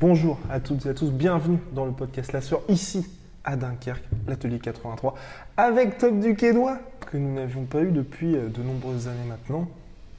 Bonjour 0.00 0.38
à 0.50 0.60
toutes 0.60 0.84
et 0.86 0.90
à 0.90 0.94
tous, 0.94 1.10
bienvenue 1.10 1.58
dans 1.74 1.86
le 1.86 1.92
podcast 1.92 2.32
La 2.32 2.40
Sueur, 2.40 2.60
ici 2.68 3.06
à 3.44 3.56
Dunkerque, 3.56 4.04
l'atelier 4.26 4.58
83, 4.58 5.14
avec 5.56 5.98
Tom 5.98 6.20
Duquesnois, 6.20 6.78
que 7.10 7.16
nous 7.16 7.34
n'avions 7.34 7.64
pas 7.64 7.80
eu 7.82 7.90
depuis 7.90 8.34
euh, 8.36 8.48
de 8.48 8.62
nombreuses 8.62 9.08
années 9.08 9.26
maintenant. 9.28 9.68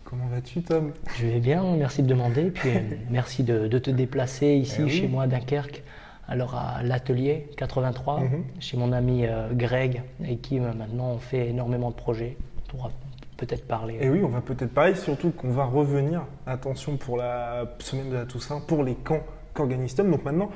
Comment 0.03 0.25
vas-tu 0.27 0.61
Tom? 0.61 0.91
Je 1.19 1.27
vais 1.27 1.39
bien, 1.39 1.63
merci 1.77 2.01
de 2.03 2.07
demander, 2.07 2.45
puis 2.51 2.69
euh, 2.69 2.79
merci 3.11 3.43
de, 3.43 3.67
de 3.67 3.77
te 3.79 3.91
déplacer 3.91 4.55
ici 4.55 4.77
Eh 4.79 4.83
oui. 4.83 4.89
chez 4.89 5.07
moi 5.07 5.23
à 5.23 5.27
Dunkerque, 5.27 5.83
alors 6.27 6.55
à 6.55 6.81
l'atelier 6.83 7.47
83, 7.57 8.19
Mhm. 8.21 8.43
chez 8.59 8.77
mon 8.77 8.91
ami 8.91 9.25
euh, 9.25 9.49
Greg, 9.53 10.01
avec 10.23 10.41
qui 10.41 10.59
euh, 10.59 10.73
maintenant 10.73 11.11
on 11.11 11.17
fait 11.17 11.49
énormément 11.49 11.89
de 11.91 11.95
projets. 11.95 12.37
On 12.67 12.69
pourra 12.77 12.91
peut-être 13.37 13.67
parler. 13.67 13.97
Et 14.01 14.09
oui, 14.09 14.21
on 14.23 14.29
va 14.29 14.41
peut-être 14.41 14.73
parler, 14.73 14.95
surtout 14.95 15.31
qu'on 15.31 15.51
va 15.51 15.65
revenir, 15.65 16.23
attention 16.47 16.97
pour 16.97 17.17
la 17.17 17.65
semaine 17.79 18.09
de 18.09 18.15
la 18.15 18.25
Toussaint, 18.25 18.61
pour 18.61 18.83
les 18.83 18.95
camps 18.95 19.23
qu'organise 19.53 19.93
Tom. 19.95 20.09
Donc 20.09 20.23
maintenant, 20.25 20.49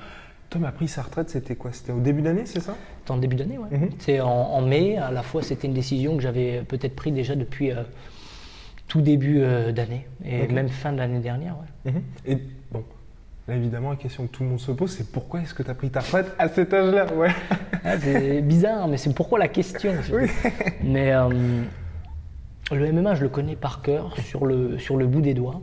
Tom 0.50 0.64
a 0.66 0.72
pris 0.72 0.88
sa 0.88 1.04
retraite, 1.04 1.30
c'était 1.30 1.56
quoi? 1.56 1.72
C'était 1.74 1.92
au 1.92 2.00
début 2.00 2.22
d'année, 2.24 2.46
c'est 2.46 2.62
ça? 2.62 2.76
C'était 3.00 3.12
en 3.12 3.18
début 3.18 3.36
d'année, 3.36 3.58
ouais. 3.60 3.78
Mhm. 3.78 3.90
C'est 4.00 4.20
en, 4.22 4.28
en 4.30 4.62
mai, 4.62 4.98
à 4.98 5.12
la 5.12 5.22
fois 5.24 5.44
c'était 5.44 5.68
une 5.68 5.74
décision 5.74 6.16
que 6.18 6.24
j'avais 6.24 6.62
peut-être 6.64 6.96
prise 6.96 7.14
déjà 7.14 7.36
depuis 7.36 7.72
euh, 7.72 7.84
tout 8.88 9.02
début 9.02 9.42
euh, 9.42 9.72
d'année, 9.72 10.08
et 10.26 10.48
même 10.48 10.70
fin 10.70 10.92
de 10.92 10.98
l'année 10.98 11.20
dernière. 11.20 11.56
ouais. 11.86 11.94
Et 12.26 12.36
bon, 12.36 12.42
là 13.50 13.56
évidemment, 13.56 13.90
la 13.90 13.96
question 13.96 14.28
que 14.28 14.32
tout 14.32 14.44
le 14.44 14.50
monde 14.50 14.60
se 14.60 14.72
pose, 14.72 14.92
c'est 14.92 15.12
pourquoi 15.12 15.42
est-ce 15.42 15.54
que 15.54 15.64
tu 15.64 15.70
as 15.70 15.74
pris 15.74 15.90
ta 15.90 16.00
retraite 16.00 16.34
à 16.38 16.48
cet 16.48 16.74
âge-là? 16.74 17.14
Ouais. 17.14 17.30
Ah, 17.82 17.98
c'est 17.98 18.42
bizarre, 18.42 18.90
mais 18.90 18.98
c'est 18.98 19.14
pourquoi 19.14 19.40
la 19.40 19.48
question. 19.48 19.94
Oui. 20.12 20.30
Mais 20.84 21.14
euh, 21.14 21.30
le 22.72 22.92
MMA, 22.92 23.16
je 23.16 23.24
le 23.24 23.30
connais 23.30 23.56
par 23.56 23.82
cœur, 23.82 24.18
sur 24.20 24.46
le, 24.46 24.78
sur 24.78 24.98
le 24.98 25.08
bout 25.08 25.22
des 25.22 25.34
doigts. 25.34 25.62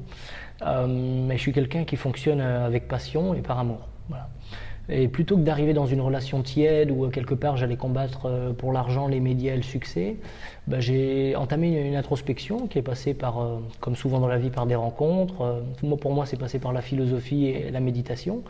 Euh, 0.62 0.86
mais 0.88 1.36
je 1.36 1.42
suis 1.42 1.52
quelqu'un 1.52 1.84
qui 1.84 1.96
fonctionne 1.96 2.40
euh, 2.40 2.64
avec 2.64 2.88
passion 2.88 3.34
et 3.34 3.42
par 3.42 3.58
amour. 3.58 3.86
Voilà. 4.08 4.30
Et 4.88 5.08
plutôt 5.08 5.36
que 5.36 5.42
d'arriver 5.42 5.74
dans 5.74 5.86
une 5.86 6.00
relation 6.00 6.42
tiède 6.42 6.92
où 6.92 7.04
euh, 7.04 7.08
quelque 7.08 7.34
part 7.34 7.56
j'allais 7.56 7.76
combattre 7.76 8.26
euh, 8.26 8.52
pour 8.52 8.72
l'argent, 8.72 9.08
les 9.08 9.18
médias 9.18 9.54
et 9.54 9.56
le 9.56 9.62
succès, 9.62 10.16
bah, 10.68 10.78
j'ai 10.78 11.34
entamé 11.34 11.88
une, 11.88 11.96
introspection 11.96 12.68
qui 12.68 12.78
est 12.78 12.82
passée 12.82 13.12
par, 13.12 13.40
euh, 13.40 13.58
comme 13.80 13.96
souvent 13.96 14.20
dans 14.20 14.28
la 14.28 14.38
vie, 14.38 14.50
par 14.50 14.66
des 14.66 14.76
rencontres. 14.76 15.62
Moi, 15.82 15.96
pour 15.96 16.12
moi, 16.12 16.24
c'est 16.24 16.36
passé 16.36 16.58
par 16.60 16.72
la 16.72 16.82
philosophie 16.82 17.46
et 17.46 17.70
la 17.70 17.80
méditation, 17.80 18.42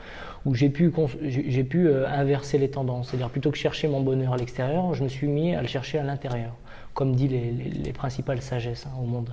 où 0.45 0.55
j'ai 0.55 0.69
pu, 0.69 0.93
j'ai 1.23 1.65
pu 1.65 1.93
inverser 1.93 2.59
les 2.59 2.69
tendances. 2.69 3.09
C'est-à-dire 3.09 3.31
plutôt 3.31 3.51
que 3.51 3.57
chercher 3.57 3.89
mon 3.89 4.01
bonheur 4.01 4.33
à 4.33 4.37
l'extérieur, 4.37 4.95
je 4.95 5.05
me 5.05 5.09
suis 5.09 5.27
mis 5.27 5.55
à 5.55 5.63
le 5.63 5.69
chercher 5.69 5.99
à 5.99 6.03
l'intérieur, 6.03 6.53
comme 6.97 7.15
dit 7.15 7.29
les, 7.29 7.53
les- 7.53 7.71
les 7.71 7.93
principales 7.93 8.41
sagesses 8.43 8.87
hein, 8.87 8.95
au 9.01 9.07
monde. 9.07 9.31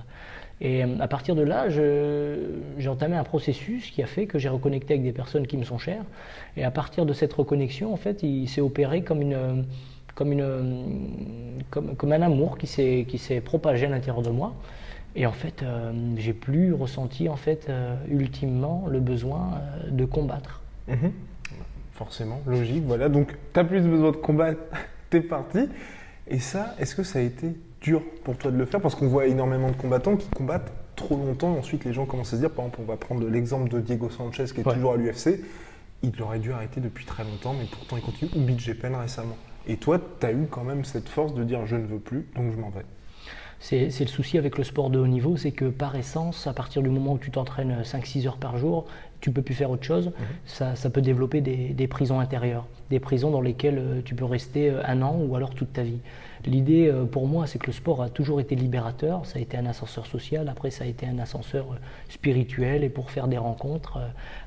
Et 0.60 0.84
euh, 0.84 1.00
à 1.00 1.08
partir 1.08 1.34
de 1.34 1.42
là, 1.42 1.68
j'ai 1.68 2.88
entamé 2.88 3.16
un 3.16 3.24
processus 3.24 3.90
qui 3.90 4.02
a 4.02 4.06
fait 4.06 4.26
que 4.26 4.38
j'ai 4.38 4.48
reconnecté 4.48 4.94
avec 4.94 5.02
des 5.02 5.12
personnes 5.12 5.46
qui 5.48 5.56
me 5.56 5.64
sont 5.64 5.78
chères. 5.78 6.04
Et 6.56 6.62
à 6.62 6.70
partir 6.70 7.06
de 7.06 7.12
cette 7.12 7.32
reconnexion, 7.32 7.92
en 7.92 7.96
fait, 7.96 8.22
il 8.22 8.48
s'est 8.48 8.60
opéré 8.60 9.02
comme 9.02 9.20
une, 9.22 9.64
comme 10.14 10.30
une, 10.30 10.44
comme, 11.70 12.12
un 12.12 12.22
amour 12.22 12.56
qui 12.58 12.66
s'est 12.68 13.04
qui 13.08 13.18
s'est 13.18 13.40
propagé 13.40 13.86
à 13.86 13.88
l'intérieur 13.88 14.22
de 14.22 14.30
moi. 14.30 14.54
Et 15.16 15.26
en 15.26 15.32
fait, 15.32 15.62
euh, 15.62 15.92
j'ai 16.16 16.32
plus 16.34 16.72
ressenti 16.74 17.28
en 17.28 17.36
fait 17.36 17.66
euh, 17.68 17.94
ultimement 18.08 18.84
le 18.88 19.00
besoin 19.00 19.42
euh, 19.86 19.90
de 19.90 20.04
combattre. 20.04 20.60
Mhm. 20.88 21.12
Forcément, 21.92 22.40
logique, 22.46 22.84
voilà. 22.86 23.08
Donc, 23.08 23.34
tu 23.52 23.60
as 23.60 23.64
plus 23.64 23.80
besoin 23.82 24.10
de 24.10 24.16
combattre, 24.16 24.60
t'es 25.10 25.20
parti. 25.20 25.68
Et 26.28 26.38
ça, 26.38 26.74
est-ce 26.78 26.94
que 26.94 27.02
ça 27.02 27.18
a 27.18 27.22
été 27.22 27.54
dur 27.80 28.02
pour 28.24 28.36
toi 28.36 28.50
de 28.50 28.56
le 28.56 28.64
faire? 28.64 28.80
Parce 28.80 28.94
qu'on 28.94 29.08
voit 29.08 29.26
énormément 29.26 29.70
de 29.70 29.76
combattants 29.76 30.16
qui 30.16 30.28
combattent 30.30 30.72
trop 30.96 31.16
longtemps. 31.16 31.52
Ensuite, 31.56 31.84
les 31.84 31.92
gens 31.92 32.06
commencent 32.06 32.28
à 32.32 32.36
se 32.36 32.40
dire, 32.40 32.50
par 32.50 32.64
exemple, 32.64 32.80
on 32.82 32.90
va 32.90 32.96
prendre 32.96 33.26
l'exemple 33.28 33.68
de 33.68 33.80
Diego 33.80 34.08
Sanchez 34.10 34.44
qui 34.46 34.60
est 34.60 34.66
Ouais. 34.66 34.74
toujours 34.74 34.94
à 34.94 34.96
l'UFC. 34.96 35.40
Il 36.02 36.20
aurait 36.22 36.38
dû 36.38 36.52
arrêter 36.52 36.80
depuis 36.80 37.04
très 37.04 37.24
longtemps, 37.24 37.54
mais 37.58 37.64
pourtant 37.70 37.96
il 37.96 38.02
continue. 38.02 38.30
Ou 38.36 38.40
BJ 38.40 38.74
Penn 38.74 38.94
récemment. 38.94 39.36
Et 39.66 39.76
toi, 39.76 39.98
tu 40.20 40.26
as 40.26 40.32
eu 40.32 40.46
quand 40.50 40.64
même 40.64 40.84
cette 40.84 41.08
force 41.08 41.34
de 41.34 41.44
dire, 41.44 41.66
je 41.66 41.76
ne 41.76 41.86
veux 41.86 41.98
plus, 41.98 42.26
donc 42.36 42.52
je 42.52 42.60
m'en 42.60 42.68
vais. 42.70 42.84
C'est 43.60 43.88
c'est 43.88 44.04
le 44.04 44.10
souci 44.10 44.36
avec 44.36 44.58
le 44.58 44.64
sport 44.64 44.90
de 44.90 44.98
haut 44.98 45.06
niveau, 45.06 45.38
c'est 45.38 45.52
que 45.52 45.66
par 45.66 45.96
essence, 45.96 46.46
à 46.46 46.52
partir 46.52 46.82
du 46.82 46.90
moment 46.90 47.14
où 47.14 47.18
tu 47.18 47.30
t'entraînes 47.30 47.80
5-6 47.82 48.26
heures 48.26 48.36
par 48.36 48.58
jour, 48.58 48.84
tu 49.24 49.30
peux 49.30 49.40
plus 49.40 49.54
faire 49.54 49.70
autre 49.70 49.84
chose. 49.84 50.12
Ça, 50.44 50.76
ça 50.76 50.90
peut 50.90 51.00
développer 51.00 51.40
des, 51.40 51.68
des 51.68 51.86
prisons 51.86 52.20
intérieures, 52.20 52.66
des 52.90 53.00
prisons 53.00 53.30
dans 53.30 53.40
lesquelles 53.40 53.78
euh, 53.78 54.02
tu 54.04 54.14
peux 54.14 54.26
rester 54.26 54.68
euh, 54.68 54.82
un 54.84 55.00
an 55.00 55.16
ou 55.18 55.34
alors 55.34 55.54
toute 55.54 55.72
ta 55.72 55.82
vie. 55.82 56.00
L'idée 56.44 56.88
euh, 56.88 57.06
pour 57.06 57.26
moi, 57.26 57.46
c'est 57.46 57.58
que 57.58 57.68
le 57.68 57.72
sport 57.72 58.02
a 58.02 58.10
toujours 58.10 58.38
été 58.38 58.54
libérateur. 58.54 59.24
Ça 59.24 59.38
a 59.38 59.40
été 59.40 59.56
un 59.56 59.64
ascenseur 59.64 60.04
social, 60.04 60.50
après 60.50 60.68
ça 60.68 60.84
a 60.84 60.86
été 60.86 61.06
un 61.06 61.18
ascenseur 61.18 61.64
spirituel 62.10 62.84
et 62.84 62.90
pour 62.90 63.10
faire 63.10 63.26
des 63.26 63.38
rencontres 63.38 63.98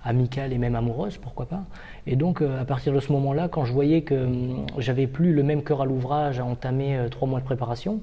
amicales 0.04 0.54
et 0.54 0.60
même 0.60 0.76
amoureuses, 0.76 1.18
pourquoi 1.18 1.48
pas. 1.48 1.64
Et 2.06 2.16
donc 2.16 2.44
à 2.44 2.64
partir 2.64 2.94
de 2.94 3.00
ce 3.00 3.12
moment-là, 3.14 3.48
quand 3.48 3.66
je 3.66 3.74
voyais 3.74 4.04
que 4.04 4.14
hum, 4.14 4.68
j'avais 4.78 5.08
plus 5.08 5.34
le 5.34 5.42
même 5.42 5.64
cœur 5.64 5.82
à 5.82 5.86
l'ouvrage 5.86 6.40
à 6.40 6.46
entamer 6.46 7.08
trois 7.10 7.28
mois 7.28 7.40
de 7.40 7.46
préparation, 7.46 8.00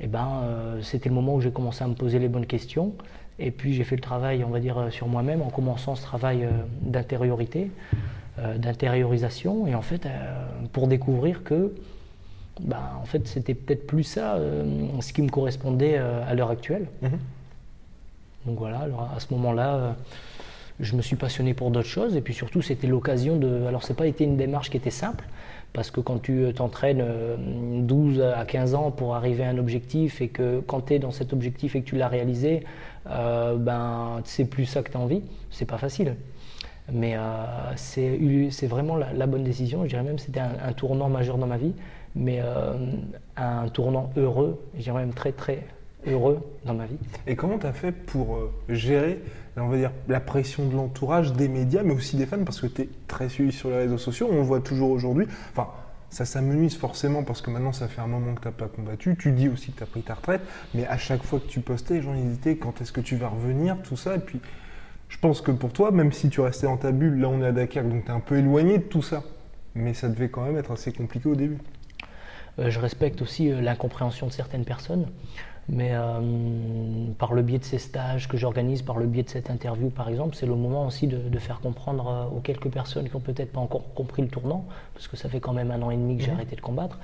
eh 0.00 0.06
ben, 0.06 0.42
euh, 0.44 0.80
c'était 0.82 1.08
le 1.08 1.14
moment 1.14 1.34
où 1.34 1.40
j'ai 1.40 1.50
commencé 1.50 1.82
à 1.82 1.88
me 1.88 1.94
poser 1.94 2.18
les 2.18 2.28
bonnes 2.28 2.46
questions. 2.46 2.94
Et 3.38 3.50
puis 3.50 3.74
j'ai 3.74 3.84
fait 3.84 3.96
le 3.96 4.02
travail, 4.02 4.42
on 4.44 4.50
va 4.50 4.60
dire, 4.60 4.78
euh, 4.78 4.90
sur 4.90 5.06
moi-même 5.06 5.42
en 5.42 5.50
commençant 5.50 5.94
ce 5.94 6.02
travail 6.02 6.44
euh, 6.44 6.50
d'intériorité, 6.82 7.70
euh, 8.38 8.58
d'intériorisation. 8.58 9.66
Et 9.66 9.74
en 9.74 9.82
fait, 9.82 10.08
pour 10.72 10.88
découvrir 10.88 11.44
que, 11.44 11.74
ben, 12.60 12.80
en 13.00 13.04
fait, 13.04 13.26
c'était 13.28 13.54
peut-être 13.54 13.86
plus 13.86 14.02
ça 14.04 14.38
ce 15.00 15.12
qui 15.12 15.22
me 15.22 15.28
correspondait 15.28 15.96
à 15.96 16.34
l'heure 16.34 16.50
actuelle. 16.50 16.86
Mhm. 17.02 17.18
Donc 18.46 18.58
voilà, 18.58 18.78
alors 18.78 19.10
à 19.14 19.20
ce 19.20 19.32
moment-là, 19.34 19.96
je 20.80 20.96
me 20.96 21.02
suis 21.02 21.16
passionné 21.16 21.54
pour 21.54 21.70
d'autres 21.70 21.88
choses 21.88 22.16
et 22.16 22.20
puis 22.20 22.34
surtout 22.34 22.62
c'était 22.62 22.86
l'occasion 22.86 23.36
de... 23.36 23.64
Alors 23.66 23.82
ça 23.82 23.92
n'a 23.92 23.96
pas 23.96 24.06
été 24.06 24.24
une 24.24 24.36
démarche 24.36 24.70
qui 24.70 24.76
était 24.76 24.90
simple 24.90 25.24
parce 25.72 25.90
que 25.90 26.00
quand 26.00 26.18
tu 26.18 26.44
euh, 26.44 26.52
t'entraînes 26.52 27.02
euh, 27.02 27.36
12 27.38 28.20
à 28.20 28.44
15 28.44 28.74
ans 28.74 28.90
pour 28.90 29.14
arriver 29.14 29.44
à 29.44 29.50
un 29.50 29.58
objectif 29.58 30.20
et 30.20 30.28
que 30.28 30.60
quand 30.66 30.86
tu 30.86 30.94
es 30.94 30.98
dans 30.98 31.10
cet 31.10 31.32
objectif 31.32 31.76
et 31.76 31.82
que 31.82 31.86
tu 31.86 31.96
l'as 31.96 32.08
réalisé, 32.08 32.64
euh, 33.10 33.56
ben 33.56 34.20
c'est 34.24 34.44
plus 34.44 34.66
ça 34.66 34.82
que 34.82 34.90
tu 34.90 34.96
as 34.96 35.00
envie, 35.00 35.22
c'est 35.50 35.64
pas 35.64 35.78
facile. 35.78 36.16
Mais 36.90 37.16
euh, 37.16 37.22
c'est 37.76 38.66
vraiment 38.66 38.96
la, 38.96 39.26
bonne 39.26 39.44
décision, 39.44 39.84
je 39.84 39.90
dirais 39.90 40.02
même 40.02 40.16
que 40.16 40.22
c'était 40.22 40.40
un, 40.40 40.72
tournant 40.72 41.08
majeur 41.08 41.36
dans 41.36 41.46
ma 41.46 41.58
vie, 41.58 41.74
mais 42.14 42.38
euh, 42.40 42.76
un 43.36 43.68
tournant 43.68 44.10
heureux, 44.16 44.62
je 44.74 44.84
dirais 44.84 45.00
même 45.00 45.12
très 45.12 45.32
très 45.32 45.66
heureux 46.06 46.40
dans 46.64 46.74
ma 46.74 46.86
vie. 46.86 46.98
Et 47.26 47.36
comment 47.36 47.58
tu 47.58 47.66
as 47.66 47.72
fait 47.72 47.92
pour 47.92 48.36
euh, 48.36 48.52
gérer, 48.68 49.20
on 49.56 49.68
va 49.68 49.76
dire, 49.76 49.92
la 50.08 50.20
pression 50.20 50.66
de 50.66 50.74
l'entourage, 50.74 51.32
des 51.32 51.48
médias, 51.48 51.82
mais 51.82 51.94
aussi 51.94 52.16
des 52.16 52.26
fans, 52.26 52.44
parce 52.44 52.60
que 52.60 52.66
tu 52.66 52.82
es 52.82 52.88
très 53.06 53.28
suivi 53.28 53.52
sur 53.52 53.70
les 53.70 53.78
réseaux 53.78 53.98
sociaux, 53.98 54.28
on 54.30 54.36
le 54.36 54.42
voit 54.42 54.60
toujours 54.60 54.90
aujourd'hui. 54.90 55.26
Enfin, 55.50 55.68
ça 56.10 56.24
s'amenuise 56.24 56.76
forcément 56.76 57.22
parce 57.22 57.42
que 57.42 57.50
maintenant 57.50 57.72
ça 57.72 57.86
fait 57.86 58.00
un 58.00 58.06
moment 58.06 58.34
que 58.34 58.40
tu 58.40 58.48
n'as 58.48 58.52
pas 58.52 58.68
combattu. 58.68 59.16
Tu 59.18 59.32
dis 59.32 59.48
aussi 59.48 59.72
que 59.72 59.78
tu 59.78 59.82
as 59.82 59.86
pris 59.86 60.02
ta 60.02 60.14
retraite, 60.14 60.40
mais 60.74 60.86
à 60.86 60.96
chaque 60.96 61.22
fois 61.22 61.38
que 61.38 61.46
tu 61.46 61.60
postais, 61.60 61.94
les 61.94 62.02
gens 62.02 62.14
hésitaient 62.14 62.56
quand 62.56 62.80
est-ce 62.80 62.92
que 62.92 63.00
tu 63.00 63.16
vas 63.16 63.28
revenir, 63.28 63.76
tout 63.82 63.96
ça. 63.96 64.16
Et 64.16 64.20
puis, 64.20 64.40
je 65.08 65.18
pense 65.18 65.40
que 65.40 65.50
pour 65.50 65.72
toi, 65.72 65.90
même 65.90 66.12
si 66.12 66.30
tu 66.30 66.40
restais 66.40 66.66
dans 66.66 66.76
ta 66.76 66.92
bulle, 66.92 67.20
là 67.20 67.28
on 67.28 67.42
est 67.42 67.46
à 67.46 67.52
Dakar, 67.52 67.84
donc 67.84 68.04
tu 68.04 68.10
es 68.10 68.14
un 68.14 68.20
peu 68.20 68.38
éloigné 68.38 68.78
de 68.78 68.84
tout 68.84 69.02
ça. 69.02 69.22
Mais 69.74 69.94
ça 69.94 70.08
devait 70.08 70.28
quand 70.28 70.42
même 70.42 70.56
être 70.56 70.72
assez 70.72 70.92
compliqué 70.92 71.28
au 71.28 71.34
début. 71.34 71.58
Euh, 72.58 72.70
je 72.70 72.80
respecte 72.80 73.22
aussi 73.22 73.52
euh, 73.52 73.60
l'incompréhension 73.60 74.26
de 74.26 74.32
certaines 74.32 74.64
personnes, 74.64 75.06
mais 75.68 75.90
euh, 75.92 76.20
par 77.18 77.34
le 77.34 77.42
biais 77.42 77.58
de 77.58 77.64
ces 77.64 77.78
stages 77.78 78.26
que 78.28 78.36
j'organise, 78.36 78.82
par 78.82 78.96
le 78.96 79.06
biais 79.06 79.22
de 79.22 79.28
cette 79.28 79.50
interview 79.50 79.90
par 79.90 80.08
exemple, 80.08 80.34
c'est 80.34 80.46
le 80.46 80.54
moment 80.54 80.86
aussi 80.86 81.06
de, 81.06 81.18
de 81.18 81.38
faire 81.38 81.60
comprendre 81.60 82.08
euh, 82.08 82.36
aux 82.36 82.40
quelques 82.40 82.68
personnes 82.70 83.06
qui 83.08 83.14
n'ont 83.14 83.20
peut-être 83.20 83.52
pas 83.52 83.60
encore 83.60 83.92
compris 83.94 84.22
le 84.22 84.28
tournant, 84.28 84.64
parce 84.94 85.08
que 85.08 85.16
ça 85.16 85.28
fait 85.28 85.40
quand 85.40 85.52
même 85.52 85.70
un 85.70 85.82
an 85.82 85.90
et 85.90 85.96
demi 85.96 86.16
que 86.16 86.22
j'ai 86.22 86.30
Mhm. 86.30 86.36
arrêté 86.36 86.56
de 86.56 86.60
combattre, 86.60 86.98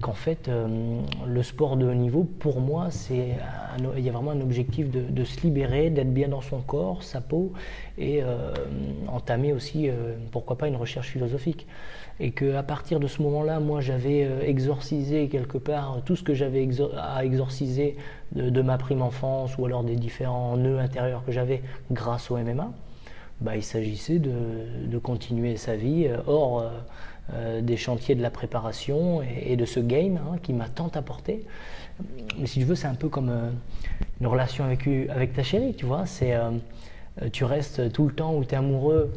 qu'en 0.00 0.12
fait 0.12 0.48
euh, 0.48 1.00
le 1.26 1.42
sport 1.42 1.76
de 1.76 1.86
haut 1.86 1.94
niveau, 1.94 2.24
pour 2.24 2.60
moi, 2.60 2.88
c'est 2.90 3.36
il 3.96 4.02
y 4.04 4.08
a 4.08 4.12
vraiment 4.12 4.32
un 4.32 4.40
objectif 4.40 4.90
de, 4.90 5.00
de 5.02 5.24
se 5.24 5.40
libérer, 5.42 5.90
d'être 5.90 6.12
bien 6.12 6.28
dans 6.28 6.40
son 6.40 6.58
corps, 6.60 7.02
sa 7.04 7.20
peau, 7.20 7.52
et 7.98 8.22
euh, 8.22 8.52
entamer 9.08 9.52
aussi, 9.52 9.88
euh, 9.88 10.16
pourquoi 10.32 10.58
pas, 10.58 10.66
une 10.66 10.76
recherche 10.76 11.08
philosophique 11.10 11.66
et 12.20 12.32
qu'à 12.32 12.62
partir 12.62 13.00
de 13.00 13.06
ce 13.06 13.22
moment-là, 13.22 13.60
moi, 13.60 13.80
j'avais 13.80 14.24
euh, 14.24 14.42
exorcisé 14.42 15.28
quelque 15.28 15.56
part 15.56 16.02
tout 16.04 16.16
ce 16.16 16.22
que 16.22 16.34
j'avais 16.34 16.68
à 16.98 17.24
exorciser 17.24 17.96
de, 18.32 18.62
ma 18.62 18.76
prime 18.76 19.00
enfance 19.00 19.56
ou 19.56 19.64
alors 19.64 19.82
des 19.82 19.96
différents 19.96 20.56
nœuds 20.58 20.78
intérieurs 20.78 21.24
que 21.24 21.32
j'avais 21.32 21.62
grâce 21.90 22.30
au 22.30 22.36
MMA. 22.36 22.70
Bah, 23.40 23.56
il 23.56 23.62
s'agissait 23.62 24.18
de, 24.18 24.98
continuer 24.98 25.56
sa 25.56 25.76
vie 25.76 26.06
euh, 26.06 26.18
hors 26.26 26.70
euh, 27.32 27.62
des 27.62 27.78
chantiers 27.78 28.14
de 28.14 28.22
la 28.22 28.30
préparation 28.30 29.22
et, 29.22 29.56
de 29.56 29.64
ce 29.64 29.80
game 29.80 30.18
hein, 30.18 30.36
qui 30.42 30.52
m'a 30.52 30.68
tant 30.68 30.90
apporté. 30.94 31.46
Mais 32.38 32.46
si 32.46 32.58
tu 32.58 32.66
veux, 32.66 32.74
c'est 32.74 32.86
un 32.86 32.94
peu 32.94 33.08
comme 33.08 33.32
une 34.20 34.26
relation 34.26 34.64
avec, 34.64 35.32
ta 35.32 35.42
chérie, 35.42 35.74
tu 35.74 35.86
vois. 35.86 36.06
C'est, 36.06 36.34
tu 37.30 37.44
restes 37.44 37.92
tout 37.92 38.06
le 38.06 38.14
temps 38.14 38.34
où 38.34 38.42
tu 38.42 38.54
es 38.54 38.56
amoureux, 38.56 39.12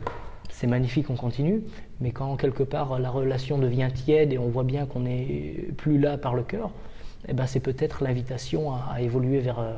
c'est 0.50 0.68
magnifique, 0.68 1.10
on 1.10 1.16
continue. 1.16 1.64
Mais 2.04 2.12
quand 2.12 2.36
quelque 2.36 2.64
part 2.64 3.00
la 3.00 3.10
relation 3.10 3.58
devient 3.58 3.88
tiède 3.96 4.34
et 4.34 4.38
on 4.38 4.50
voit 4.50 4.66
bien 4.66 4.86
qu'on 4.86 5.00
n'est 5.00 5.70
plus 5.78 5.98
là 5.98 6.18
par 6.18 6.36
le 6.36 6.44
cœur, 6.44 6.70
eh 7.30 7.34
ben, 7.34 7.48
c'est 7.48 7.62
peut-être 7.62 8.04
l'invitation 8.04 8.74
à, 8.74 9.02
évoluer 9.02 9.40
vers, 9.40 9.60
euh, 9.60 9.74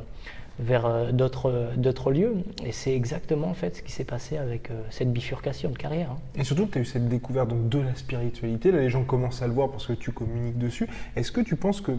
vers 0.59 0.87
euh, 0.87 1.11
d'autres 1.11 2.11
lieux. 2.11 2.33
Et 2.65 2.71
c'est 2.71 2.95
exactement 2.95 3.49
en 3.49 3.53
fait 3.53 3.77
ce 3.77 3.81
qui 3.83 3.91
s'est 3.91 4.05
passé 4.05 4.37
avec 4.37 4.71
euh, 4.71 4.81
cette 4.89 5.13
bifurcation 5.13 5.69
de 5.69 5.77
carrière. 5.77 6.09
Hein. 6.13 6.17
Et 6.35 6.43
surtout, 6.43 6.65
tu 6.65 6.79
as 6.79 6.81
eu 6.81 6.85
cette 6.85 7.07
découverte 7.07 7.49
donc, 7.49 7.69
de 7.69 7.77
la 7.77 7.93
spiritualité. 7.93 8.71
Là, 8.71 8.79
les 8.79 8.89
gens 8.89 9.03
commencent 9.03 9.43
à 9.43 9.47
le 9.47 9.53
voir 9.53 9.69
parce 9.69 9.85
que 9.85 9.93
tu 9.93 10.11
communiques 10.11 10.57
dessus. 10.57 10.87
Est-ce 11.15 11.31
que 11.31 11.41
tu 11.41 11.55
penses 11.55 11.79
que 11.79 11.91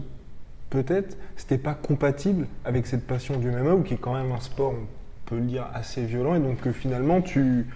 peut-être 0.69 1.17
c'était 1.37 1.57
pas 1.57 1.73
compatible 1.73 2.47
avec 2.65 2.85
cette 2.85 3.07
passion 3.07 3.37
du 3.37 3.49
MMA 3.49 3.75
ou 3.75 3.83
qui 3.83 3.93
est 3.93 3.97
quand 3.97 4.13
même 4.13 4.33
un 4.33 4.41
sport, 4.41 4.73
on 4.73 5.29
peut 5.29 5.37
le 5.37 5.45
dire, 5.45 5.69
assez 5.73 6.03
violent 6.03 6.35
et 6.35 6.39
donc 6.41 6.59
que 6.59 6.73
finalement 6.73 7.21
tu. 7.21 7.67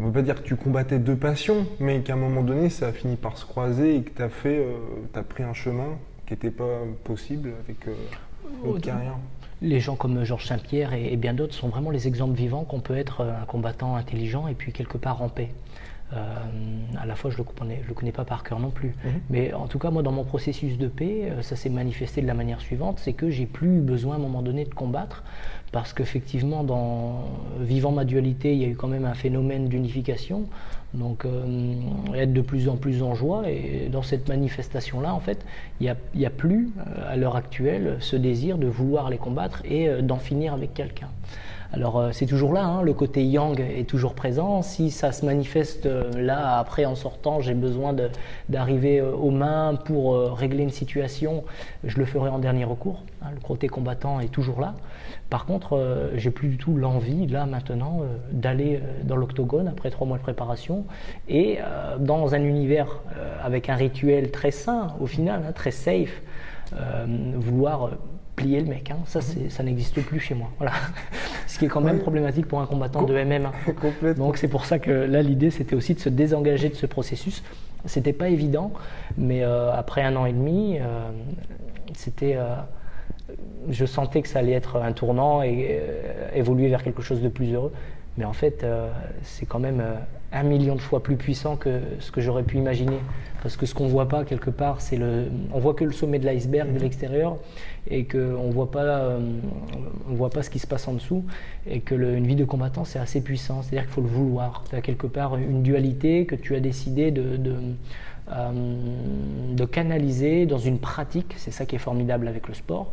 On 0.00 0.04
ne 0.04 0.08
peut 0.08 0.14
pas 0.14 0.22
dire 0.22 0.42
que 0.42 0.46
tu 0.46 0.56
combattais 0.56 0.98
deux 0.98 1.16
passions, 1.16 1.66
mais 1.78 2.00
qu'à 2.00 2.14
un 2.14 2.16
moment 2.16 2.42
donné, 2.42 2.68
ça 2.68 2.88
a 2.88 2.92
fini 2.92 3.16
par 3.16 3.38
se 3.38 3.44
croiser 3.44 3.96
et 3.96 4.02
que 4.02 4.10
tu 4.10 4.22
as, 4.22 4.28
fait, 4.28 4.66
as 5.14 5.22
pris 5.22 5.42
un 5.44 5.54
chemin 5.54 5.98
qui 6.26 6.32
n'était 6.32 6.50
pas 6.50 6.80
possible 7.04 7.52
avec 7.64 7.86
euh, 7.86 7.94
notre 8.64 8.80
carrière 8.80 9.16
les 9.62 9.80
gens 9.80 9.96
comme 9.96 10.24
Georges 10.24 10.46
Saint-Pierre 10.46 10.92
et, 10.92 11.16
bien 11.16 11.34
d'autres 11.34 11.54
sont 11.54 11.68
vraiment 11.68 11.90
les 11.90 12.06
exemples 12.06 12.36
vivants 12.36 12.64
qu'on 12.64 12.80
peut 12.80 12.96
être 12.96 13.22
un 13.24 13.46
combattant 13.46 13.96
intelligent 13.96 14.46
et 14.46 14.54
puis 14.54 14.72
quelque 14.72 14.98
part 14.98 15.22
en 15.22 15.28
paix. 15.28 15.50
Euh, 16.12 16.18
à 17.00 17.06
la 17.06 17.16
fois, 17.16 17.30
je 17.30 17.38
ne 17.38 17.42
le, 17.42 17.50
connais, 17.50 17.82
le 17.88 17.94
connais 17.94 18.12
pas 18.12 18.24
par 18.24 18.44
cœur 18.44 18.60
non 18.60 18.70
plus. 18.70 18.94
Mhm. 19.04 19.12
Mais 19.30 19.52
en 19.54 19.66
tout 19.66 19.78
cas, 19.78 19.90
moi, 19.90 20.02
dans 20.02 20.12
mon 20.12 20.22
processus 20.22 20.78
de 20.78 20.86
paix, 20.86 21.30
euh, 21.30 21.42
ça 21.42 21.56
s'est 21.56 21.70
manifesté 21.70 22.20
de 22.20 22.26
la 22.26 22.34
manière 22.34 22.60
suivante 22.60 23.00
c'est 23.00 23.14
que 23.14 23.30
j'ai 23.30 23.46
plus 23.46 23.80
besoin 23.80 24.14
à 24.14 24.18
un 24.18 24.20
moment 24.20 24.42
donné 24.42 24.64
de 24.64 24.74
combattre 24.74 25.24
parce 25.74 25.92
qu'effectivement, 25.92 26.62
dans 26.62 27.24
vivant 27.58 27.90
ma 27.90 28.04
dualité, 28.04 28.52
il 28.52 28.62
y 28.62 28.64
a 28.64 28.68
eu 28.68 28.76
quand 28.76 28.86
même 28.86 29.04
un 29.04 29.14
phénomène 29.14 29.66
d'unification. 29.66 30.44
Donc, 30.94 31.24
euh, 31.24 31.74
être 32.14 32.32
de 32.32 32.40
plus 32.42 32.68
en 32.68 32.76
plus 32.76 33.02
en 33.02 33.16
joie. 33.16 33.50
Et 33.50 33.88
dans 33.90 34.04
cette 34.04 34.28
manifestation-là, 34.28 35.12
en 35.12 35.18
fait, 35.18 35.44
il 35.80 35.92
n'y 36.14 36.24
a, 36.24 36.28
a, 36.28 36.30
plus, 36.30 36.70
à 37.08 37.16
l'heure 37.16 37.34
actuelle, 37.34 37.96
ce 37.98 38.14
désir 38.14 38.56
de 38.56 38.68
vouloir 38.68 39.10
les 39.10 39.18
combattre 39.18 39.62
et 39.64 40.00
d'en 40.00 40.18
finir 40.18 40.54
avec 40.54 40.74
quelqu'un. 40.74 41.08
Alors 41.74 41.98
euh, 41.98 42.10
c'est 42.12 42.26
toujours 42.26 42.52
là, 42.52 42.62
hein, 42.62 42.82
le 42.82 42.92
côté 42.92 43.24
yang 43.24 43.58
est 43.58 43.88
toujours 43.88 44.14
présent. 44.14 44.62
Si 44.62 44.92
ça 44.92 45.10
se 45.10 45.26
manifeste 45.26 45.86
euh, 45.86 46.08
là, 46.16 46.58
après 46.58 46.84
en 46.84 46.94
sortant, 46.94 47.40
j'ai 47.40 47.54
besoin 47.54 47.96
d'arriver 48.48 49.00
euh, 49.00 49.12
aux 49.12 49.32
mains 49.32 49.74
pour 49.84 50.14
régler 50.14 50.62
une 50.62 50.70
situation, 50.70 51.42
je 51.82 51.98
le 51.98 52.04
ferai 52.04 52.28
en 52.28 52.38
dernier 52.38 52.64
recours. 52.64 53.02
Hein. 53.22 53.30
le 53.34 53.40
côté 53.40 53.66
combattant 53.66 54.20
est 54.20 54.28
toujours 54.28 54.60
là. 54.60 54.74
Par 55.30 55.46
contre, 55.46 56.10
j'ai 56.14 56.30
plus 56.30 56.48
du 56.48 56.58
tout 56.58 56.76
l'envie, 56.76 57.26
là 57.26 57.44
maintenant, 57.46 58.02
d'aller 58.30 58.80
dans 59.02 59.16
l'octogone 59.16 59.66
après 59.66 59.90
trois 59.90 60.06
mois 60.06 60.18
de 60.18 60.22
préparation 60.22 60.84
et 61.28 61.58
dans 61.98 62.34
un 62.34 62.42
univers 62.42 63.00
avec 63.42 63.68
un 63.68 63.74
rituel 63.74 64.30
très 64.30 64.52
sain, 64.52 64.88
au 65.00 65.06
final, 65.06 65.42
hein, 65.48 65.52
très 65.52 65.72
safe, 65.72 66.22
vouloir 67.36 67.90
plier 68.34 68.60
le 68.60 68.66
mec. 68.66 68.90
Hein. 68.90 68.98
Ça, 69.06 69.20
mhm. 69.20 69.50
ça 69.50 69.62
n'existe 69.62 70.00
plus 70.02 70.20
chez 70.20 70.34
moi. 70.34 70.48
Voilà. 70.58 70.72
Ce 71.46 71.58
qui 71.58 71.66
est 71.66 71.68
quand 71.68 71.80
même 71.80 72.00
problématique 72.00 72.46
pour 72.46 72.60
un 72.60 72.66
combattant 72.66 73.02
de 73.02 73.24
MMA. 73.24 73.52
Donc 74.16 74.36
c'est 74.36 74.48
pour 74.48 74.64
ça 74.64 74.78
que 74.78 74.90
là, 74.90 75.22
l'idée, 75.22 75.50
c'était 75.50 75.76
aussi 75.76 75.94
de 75.94 76.00
se 76.00 76.08
désengager 76.08 76.68
de 76.68 76.74
ce 76.74 76.86
processus. 76.86 77.42
C'était 77.86 78.14
pas 78.14 78.28
évident, 78.28 78.72
mais 79.18 79.42
euh, 79.42 79.70
après 79.72 80.02
un 80.02 80.16
an 80.16 80.24
et 80.24 80.32
demi, 80.32 80.78
euh, 80.78 81.10
c'était, 81.94 82.34
euh, 82.36 82.56
je 83.68 83.84
sentais 83.84 84.22
que 84.22 84.28
ça 84.28 84.38
allait 84.38 84.52
être 84.52 84.80
un 84.80 84.92
tournant 84.92 85.42
et 85.42 85.80
évoluer 86.34 86.68
vers 86.68 86.82
quelque 86.82 87.02
chose 87.02 87.20
de 87.20 87.28
plus 87.28 87.52
heureux. 87.52 87.72
Mais 88.16 88.24
en 88.24 88.32
fait, 88.32 88.64
c'est 89.22 89.44
quand 89.44 89.58
même 89.58 89.82
un 90.32 90.42
million 90.44 90.76
de 90.76 90.80
fois 90.80 91.02
plus 91.02 91.16
puissant 91.16 91.56
que 91.56 91.80
ce 91.98 92.12
que 92.12 92.20
j'aurais 92.20 92.44
pu 92.44 92.58
imaginer. 92.58 92.98
Parce 93.42 93.56
que 93.56 93.66
ce 93.66 93.74
qu'on 93.74 93.84
ne 93.84 93.90
voit 93.90 94.08
pas 94.08 94.24
quelque 94.24 94.50
part, 94.50 94.80
c'est 94.80 94.96
le, 94.96 95.26
on 95.52 95.58
voit 95.58 95.74
que 95.74 95.84
le 95.84 95.92
sommet 95.92 96.18
de 96.18 96.26
l'iceberg 96.26 96.72
de 96.72 96.78
l'extérieur 96.78 97.36
et 97.88 98.04
qu'on 98.04 98.50
voit 98.50 98.70
pas, 98.70 98.82
euh, 98.82 99.20
on 100.08 100.14
voit 100.14 100.30
pas 100.30 100.42
ce 100.42 100.50
qui 100.50 100.58
se 100.58 100.66
passe 100.66 100.88
en 100.88 100.94
dessous 100.94 101.24
et 101.66 101.80
que 101.80 101.94
une 101.94 102.26
vie 102.26 102.36
de 102.36 102.44
combattant 102.44 102.84
c'est 102.84 102.98
assez 102.98 103.20
puissant. 103.20 103.62
C'est-à-dire 103.62 103.82
qu'il 103.82 103.92
faut 103.92 104.00
le 104.00 104.08
vouloir. 104.08 104.64
Tu 104.68 104.76
as 104.76 104.80
quelque 104.80 105.06
part 105.06 105.36
une 105.36 105.62
dualité 105.62 106.26
que 106.26 106.34
tu 106.34 106.54
as 106.54 106.60
décidé 106.60 107.10
de, 107.10 107.36
de 107.36 107.56
euh, 108.32 108.52
de 109.54 109.64
canaliser 109.66 110.46
dans 110.46 110.56
une 110.58 110.78
pratique, 110.78 111.34
c'est 111.36 111.50
ça 111.50 111.66
qui 111.66 111.76
est 111.76 111.78
formidable 111.78 112.26
avec 112.26 112.48
le 112.48 112.54
sport, 112.54 112.90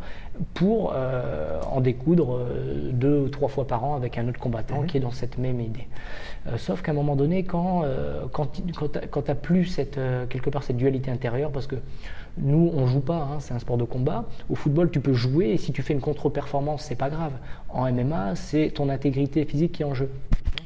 pour 0.52 0.92
euh, 0.94 1.58
en 1.70 1.80
découdre 1.80 2.40
deux 2.92 3.20
ou 3.20 3.28
trois 3.30 3.48
fois 3.48 3.66
par 3.66 3.82
an 3.82 3.94
avec 3.94 4.18
un 4.18 4.28
autre 4.28 4.38
combattant 4.38 4.82
mhm. 4.82 4.86
qui 4.86 4.98
est 4.98 5.00
dans 5.00 5.10
cette 5.10 5.38
même 5.38 5.58
idée. 5.58 5.88
sauf 6.58 6.82
qu'à 6.82 6.92
un 6.92 6.94
moment 6.94 7.16
donné, 7.16 7.44
quand, 7.44 7.82
quand, 8.32 8.60
quand 9.10 9.22
tu 9.22 9.30
n'as 9.30 9.34
plus 9.34 9.64
cette, 9.64 9.98
quelque 10.28 10.50
part 10.50 10.64
cette 10.64 10.76
dualité 10.76 11.10
intérieure, 11.10 11.50
parce 11.50 11.66
que 11.66 11.76
nous, 12.38 12.72
on 12.74 12.86
joue 12.86 13.00
pas, 13.00 13.28
hein, 13.30 13.40
c'est 13.40 13.52
un 13.52 13.58
sport 13.58 13.76
de 13.76 13.84
combat. 13.84 14.24
Au 14.48 14.54
football, 14.54 14.90
tu 14.90 15.00
peux 15.00 15.12
jouer 15.12 15.50
et 15.50 15.58
si 15.58 15.72
tu 15.72 15.82
fais 15.82 15.92
une 15.92 16.00
contre-performance, 16.00 16.82
c'est 16.82 16.96
pas 16.96 17.10
grave. 17.10 17.32
En 17.68 17.90
MMA, 17.92 18.36
c'est 18.36 18.70
ton 18.74 18.88
intégrité 18.88 19.44
physique 19.44 19.72
qui 19.72 19.82
est 19.82 19.86
en 19.86 19.94
jeu. 19.94 20.10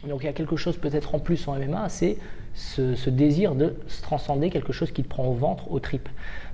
Donc 0.07 0.23
il 0.23 0.27
y 0.27 0.29
a 0.29 0.33
quelque 0.33 0.57
chose 0.57 0.77
peut-être 0.77 1.15
en 1.15 1.19
plus 1.19 1.49
en 1.49 1.57
MMA, 1.59 1.89
c'est 1.89 2.19
ce, 2.55 3.11
désir 3.11 3.55
de 3.55 3.77
se 3.89 4.03
transcender 4.03 4.51
quelque 4.51 4.73
chose 4.73 4.93
qui 4.93 5.03
te 5.03 5.09
prend 5.09 5.27
au 5.27 5.35
ventre, 5.35 5.71
aux 5.71 5.81
tripes. 5.81 6.09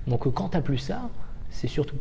Donc 0.07 0.31
quand 0.33 0.49
tu 0.49 0.57
n'as 0.57 0.63
plus 0.63 0.79
ça, 0.79 1.11
c'est 1.51 1.69
surtout 1.69 1.97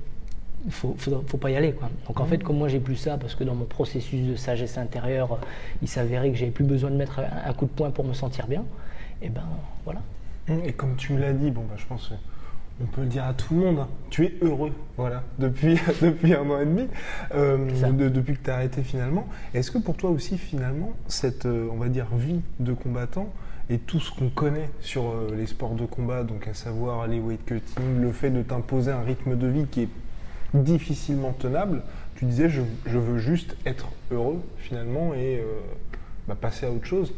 il 0.66 0.72
faut, 0.72 0.96
faut, 0.98 1.38
pas 1.38 1.50
y 1.50 1.56
aller. 1.56 1.74
Quoi. 1.74 1.90
Donc 2.08 2.20
en 2.20 2.26
fait, 2.26 2.44
comme 2.44 2.58
moi 2.58 2.68
j'ai 2.68 2.80
plus 2.80 2.96
ça, 2.96 3.18
parce 3.18 3.34
que 3.34 3.44
dans 3.44 3.56
mon 3.56 3.66
processus 3.66 4.26
de 4.26 4.36
sagesse 4.36 4.78
intérieure, 4.78 5.40
il 5.82 5.88
s'avérait 5.88 6.30
que 6.30 6.38
j'avais 6.38 6.52
plus 6.52 6.64
besoin 6.64 6.92
de 6.92 6.96
mettre 6.96 7.20
un, 7.20 7.54
coup 7.54 7.66
de 7.66 7.72
poing 7.72 7.90
pour 7.90 8.06
me 8.06 8.14
sentir 8.14 8.48
bien, 8.48 8.64
et 9.24 9.30
ben 9.30 9.44
voilà. 9.86 10.02
Et 10.66 10.74
comme 10.74 10.96
tu 10.98 11.14
me 11.14 11.20
l'as 11.20 11.34
dit, 11.34 11.50
bon 11.50 11.62
bah 11.62 11.76
je 11.78 11.86
pense 11.86 12.12
on 12.82 12.88
peut 12.88 13.02
le 13.02 13.08
dire 13.08 13.26
à 13.26 13.34
tout 13.34 13.54
le 13.54 13.62
monde, 13.62 13.80
hein. 13.80 13.88
tu 14.10 14.26
es 14.26 14.36
heureux, 14.42 14.72
voilà, 14.98 15.24
depuis, 15.40 15.76
depuis 16.02 16.34
un 16.34 16.50
an 16.50 16.60
et 16.60 16.66
demi, 16.66 16.88
euh, 17.36 17.58
depuis 18.10 18.36
que 18.36 18.44
tu 18.44 18.50
as 18.50 18.56
arrêté 18.56 18.84
finalement. 18.84 19.28
Est-ce 19.54 19.72
que 19.72 19.78
pour 19.78 19.96
toi 19.96 20.10
aussi 20.10 20.38
finalement, 20.38 20.94
cette, 21.08 21.46
euh, 21.46 21.68
on 21.72 21.78
va 21.78 21.90
dire, 21.90 22.08
vie 22.16 22.42
de 22.60 22.74
combattant, 22.74 23.32
et 23.72 23.78
tout 23.78 24.02
ce 24.02 24.12
qu'on 24.12 24.30
connaît 24.30 24.70
sur 24.82 25.10
euh, 25.10 25.34
les 25.36 25.48
sports 25.48 25.76
de 25.76 25.86
combat, 25.86 26.24
donc 26.24 26.48
à 26.48 26.54
savoir 26.54 27.08
les 27.08 27.20
weight 27.20 27.46
cutting, 27.46 28.02
le 28.02 28.12
fait 28.12 28.30
de 28.30 28.42
t'imposer 28.42 28.92
un 28.92 29.02
rythme 29.02 29.38
de 29.38 29.48
vie 29.48 29.66
qui 29.66 29.84
est 29.84 29.90
difficilement 30.54 31.32
tenable, 31.32 31.82
tu 32.16 32.26
disais 32.26 32.50
je, 32.50 32.62
veux 32.98 33.18
juste 33.18 33.56
être 33.66 33.88
heureux 34.12 34.42
finalement 34.58 35.14
et 35.14 35.40
euh, 35.40 35.44
bah, 36.28 36.36
passer 36.40 36.66
à 36.66 36.72
autre 36.72 36.86
chose. 36.86 37.14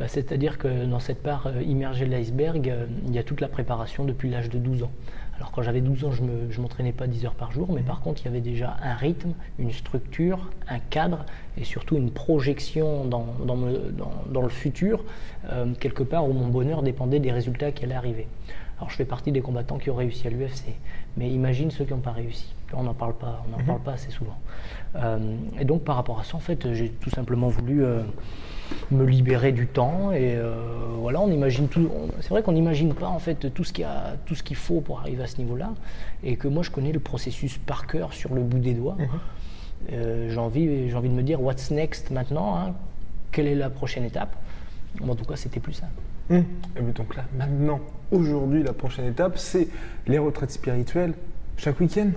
Bah, 0.00 0.08
c'est-à-dire 0.08 0.56
que 0.56 0.86
dans 0.86 0.98
cette 0.98 1.22
part 1.22 1.46
euh, 1.46 1.62
immergée 1.62 2.06
de 2.06 2.10
l'iceberg, 2.10 2.72
il 3.06 3.14
y 3.14 3.18
a 3.18 3.22
toute 3.22 3.42
la 3.42 3.48
préparation 3.48 4.06
depuis 4.06 4.30
l'âge 4.30 4.48
de 4.48 4.58
12 4.58 4.84
ans. 4.84 4.90
Alors 5.36 5.52
quand 5.52 5.60
j'avais 5.60 5.82
12 5.82 6.04
ans, 6.04 6.10
je 6.10 6.22
ne 6.22 6.62
m'entraînais 6.62 6.92
pas 6.92 7.06
10 7.06 7.26
heures 7.26 7.34
par 7.34 7.52
jour, 7.52 7.70
mais 7.70 7.82
par 7.82 8.00
contre, 8.00 8.22
il 8.22 8.24
y 8.24 8.28
avait 8.28 8.40
déjà 8.40 8.78
un 8.82 8.94
rythme, 8.94 9.32
une 9.58 9.72
structure, 9.72 10.50
un 10.68 10.78
cadre 10.78 11.26
et 11.58 11.64
surtout 11.64 11.96
une 11.96 12.10
projection 12.10 13.04
dans, 13.04 13.26
dans, 13.44 14.42
le 14.42 14.48
futur, 14.48 15.04
euh, 15.50 15.66
quelque 15.78 16.02
part 16.02 16.26
où 16.26 16.32
mon 16.32 16.48
bonheur 16.48 16.82
dépendait 16.82 17.20
des 17.20 17.32
résultats 17.32 17.70
qui 17.70 17.84
allaient 17.84 17.94
arriver. 17.94 18.26
Alors 18.78 18.88
je 18.88 18.96
fais 18.96 19.04
partie 19.04 19.32
des 19.32 19.42
combattants 19.42 19.76
qui 19.76 19.90
ont 19.90 19.96
réussi 19.96 20.26
à 20.26 20.30
l'UFC, 20.30 20.74
mais 21.18 21.28
imagine 21.28 21.70
ceux 21.70 21.84
qui 21.84 21.92
n'ont 21.92 22.00
pas 22.00 22.12
réussi. 22.12 22.54
On 22.72 22.84
n'en 22.84 22.94
parle 22.94 23.14
pas, 23.14 23.42
on 23.46 23.50
n'en 23.50 23.58
mhm. 23.58 23.66
parle 23.66 23.80
pas 23.80 23.92
assez 23.92 24.10
souvent. 24.10 24.38
Euh, 24.96 25.36
et 25.58 25.66
donc 25.66 25.84
par 25.84 25.96
rapport 25.96 26.20
à 26.20 26.24
ça, 26.24 26.36
en 26.36 26.40
fait, 26.40 26.72
j'ai 26.72 26.88
tout 26.88 27.10
simplement 27.10 27.48
voulu 27.48 27.84
euh, 27.84 28.02
me 28.90 29.04
libérer 29.04 29.52
du 29.52 29.66
temps 29.66 30.12
et 30.12 30.36
euh, 30.36 30.54
voilà, 30.98 31.20
on 31.20 31.30
imagine 31.30 31.68
tout. 31.68 31.88
C'est 32.20 32.30
vrai 32.30 32.42
qu'on 32.42 32.52
n'imagine 32.52 32.94
pas 32.94 33.08
en 33.08 33.18
fait 33.18 33.52
tout 33.52 33.64
ce 33.64 33.72
qu'il 33.72 33.84
a, 33.84 34.16
tout 34.26 34.34
ce 34.34 34.42
qu'il 34.42 34.56
faut 34.56 34.80
pour 34.80 35.00
arriver 35.00 35.22
à 35.22 35.26
ce 35.26 35.38
niveau-là, 35.38 35.72
et 36.22 36.36
que 36.36 36.48
moi 36.48 36.62
je 36.62 36.70
connais 36.70 36.92
le 36.92 37.00
processus 37.00 37.58
par 37.58 37.86
cœur 37.86 38.12
sur 38.12 38.34
le 38.34 38.42
bout 38.42 38.58
des 38.58 38.74
doigts. 38.74 38.96
Mhm. 38.98 40.28
j'ai 40.28 40.38
envie, 40.38 40.88
j'ai 40.88 40.94
envie 40.94 41.08
de 41.08 41.14
me 41.14 41.22
dire 41.22 41.40
what's 41.40 41.70
next 41.70 42.10
maintenant. 42.10 42.56
Hein, 42.56 42.74
quelle 43.32 43.46
est 43.46 43.54
la 43.54 43.70
prochaine 43.70 44.04
étape? 44.04 44.34
En 45.00 45.14
tout 45.14 45.24
cas, 45.24 45.36
c'était 45.36 45.60
plus 45.60 45.74
ça. 45.74 45.86
Hum. 46.30 46.44
Et 46.76 46.92
donc 46.92 47.14
là, 47.16 47.24
maintenant, 47.36 47.80
aujourd'hui, 48.10 48.62
la 48.62 48.72
prochaine 48.72 49.06
étape, 49.06 49.38
c'est 49.38 49.68
les 50.06 50.18
retraites 50.18 50.50
spirituelles 50.50 51.14
chaque 51.56 51.78
week-end 51.78 52.10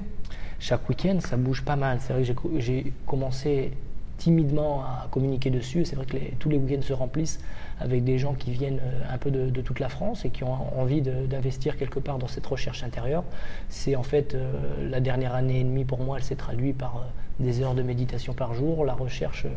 chaque 0.63 0.87
week-end, 0.87 1.19
ça 1.19 1.35
bouge 1.35 1.61
pas 1.61 1.75
mal. 1.75 1.97
C'est 1.99 2.13
vrai 2.13 2.23
que 2.23 2.59
j'ai 2.59 2.93
commencé 3.05 3.71
timidement 4.17 4.81
à 4.81 5.07
communiquer 5.11 5.49
dessus. 5.49 5.85
C'est 5.85 5.95
vrai 5.95 6.05
que 6.05 6.17
tous 6.39 6.49
les 6.49 6.57
week-ends 6.57 6.81
se 6.81 6.93
remplissent 6.93 7.39
avec 7.79 8.03
des 8.03 8.17
gens 8.17 8.33
qui 8.33 8.51
viennent 8.51 8.79
euh, 8.79 9.13
un 9.13 9.17
peu 9.17 9.31
de, 9.31 9.61
toute 9.61 9.79
la 9.79 9.89
France 9.89 10.25
et 10.25 10.29
qui 10.29 10.43
ont 10.43 10.79
envie 10.79 11.01
d'investir 11.01 11.77
quelque 11.77 11.99
part 11.99 12.17
dans 12.17 12.27
cette 12.27 12.45
recherche 12.45 12.83
intérieure. 12.83 13.23
C'est 13.69 13.95
en 13.95 14.03
fait 14.03 14.35
euh, 14.35 14.51
la 14.89 14.99
dernière 14.99 15.35
année 15.35 15.59
et 15.59 15.63
demie 15.63 15.85
pour 15.85 15.99
moi, 15.99 16.17
elle 16.17 16.23
s'est 16.23 16.35
traduite 16.35 16.77
par 16.77 16.97
euh, 16.97 17.43
des 17.43 17.61
heures 17.61 17.73
de 17.73 17.81
méditation 17.81 18.33
par 18.33 18.53
jour, 18.53 18.85
la 18.85 18.93
recherche 18.93 19.47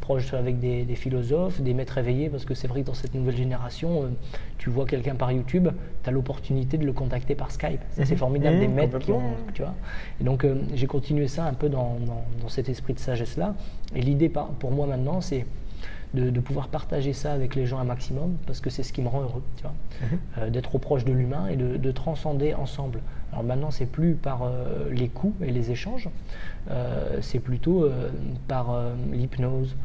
proche 0.00 0.34
avec 0.34 0.58
des, 0.58 0.94
philosophes, 0.94 1.60
des 1.60 1.74
maîtres 1.74 1.98
éveillés, 1.98 2.28
parce 2.28 2.44
que 2.44 2.54
c'est 2.54 2.66
vrai 2.68 2.82
que 2.82 2.86
dans 2.86 2.94
cette 2.94 3.14
nouvelle 3.14 3.36
génération, 3.36 4.04
euh, 4.04 4.06
tu 4.58 4.70
vois 4.70 4.86
quelqu'un 4.86 5.14
par 5.14 5.30
YouTube, 5.32 5.68
tu 6.02 6.08
as 6.08 6.12
l'opportunité 6.12 6.78
de 6.78 6.84
le 6.84 6.92
contacter 6.92 7.34
par 7.34 7.50
Skype. 7.50 7.80
C'est 7.90 8.10
mhm. 8.10 8.16
formidable, 8.16 8.58
des 8.58 8.68
mhm, 8.68 8.74
maîtres 8.74 8.98
qui 8.98 9.12
ont. 9.12 9.22
Tu 9.54 9.62
vois 9.62 9.74
et 10.20 10.24
donc, 10.24 10.44
euh, 10.44 10.56
j'ai 10.74 10.86
continué 10.86 11.28
ça 11.28 11.44
un 11.44 11.54
peu 11.54 11.68
dans, 11.68 11.98
dans, 12.40 12.48
cet 12.48 12.68
esprit 12.68 12.94
de 12.94 12.98
sagesse-là. 12.98 13.54
Et 13.94 14.02
l'idée 14.02 14.28
pour 14.28 14.70
moi 14.70 14.86
maintenant, 14.86 15.20
c'est 15.20 15.46
de, 16.14 16.40
pouvoir 16.40 16.68
partager 16.68 17.12
ça 17.12 17.32
avec 17.32 17.54
les 17.54 17.66
gens 17.66 17.78
un 17.78 17.84
maximum, 17.84 18.36
parce 18.46 18.60
que 18.60 18.70
c'est 18.70 18.82
ce 18.82 18.92
qui 18.92 19.02
me 19.02 19.08
rend 19.08 19.22
heureux, 19.22 19.42
tu 19.56 19.62
vois, 19.62 19.72
mhm. 20.02 20.18
euh, 20.38 20.50
d'être 20.50 20.74
au 20.74 20.78
proche 20.78 21.04
de 21.04 21.12
l'humain 21.12 21.46
et 21.48 21.56
de, 21.56 21.92
transcender 21.92 22.54
ensemble. 22.54 23.00
Alors 23.32 23.44
maintenant, 23.44 23.70
c'est 23.70 23.86
plus 23.86 24.14
par 24.14 24.42
euh, 24.42 24.90
les 24.90 25.08
coups 25.08 25.34
et 25.46 25.50
les 25.50 25.70
échanges, 25.70 26.08
euh, 26.70 27.18
c'est 27.20 27.38
plutôt 27.38 27.88
par 28.48 28.74
l'hypnose, 29.12 29.76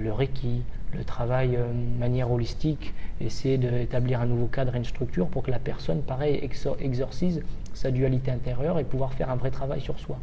le 0.00 0.12
reiki, 0.12 0.62
le 0.96 1.04
travail 1.04 1.50
de 1.50 1.98
manière 2.00 2.30
holistique, 2.30 2.94
essayer 3.20 3.58
d'établir 3.58 4.20
un 4.20 4.26
nouveau 4.26 4.46
cadre 4.46 4.74
et 4.74 4.78
une 4.78 4.84
structure 4.84 5.26
pour 5.26 5.42
que 5.42 5.50
la 5.50 5.58
personne, 5.58 6.02
pareil, 6.02 6.40
exorcise 6.80 7.42
sa 7.78 7.92
dualité 7.92 8.32
intérieure 8.32 8.80
et 8.80 8.84
pouvoir 8.84 9.12
faire 9.12 9.30
un 9.30 9.36
vrai 9.36 9.52
travail 9.52 9.80
sur 9.80 10.00
soi. 10.00 10.18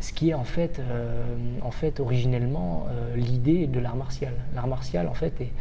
Ce 0.00 0.12
qui 0.12 0.30
est 0.30 0.34
en 0.34 0.42
fait, 0.42 0.80
euh, 0.80 1.22
en 1.62 1.70
fait 1.70 2.00
originellement 2.00 2.86
euh, 2.88 3.14
l'idée 3.14 3.68
de 3.68 3.78
l'art 3.78 3.94
martial. 3.94 4.32
L'art 4.56 4.66
martial 4.66 5.06
en 5.06 5.14
fait 5.14 5.40
est, 5.40 5.52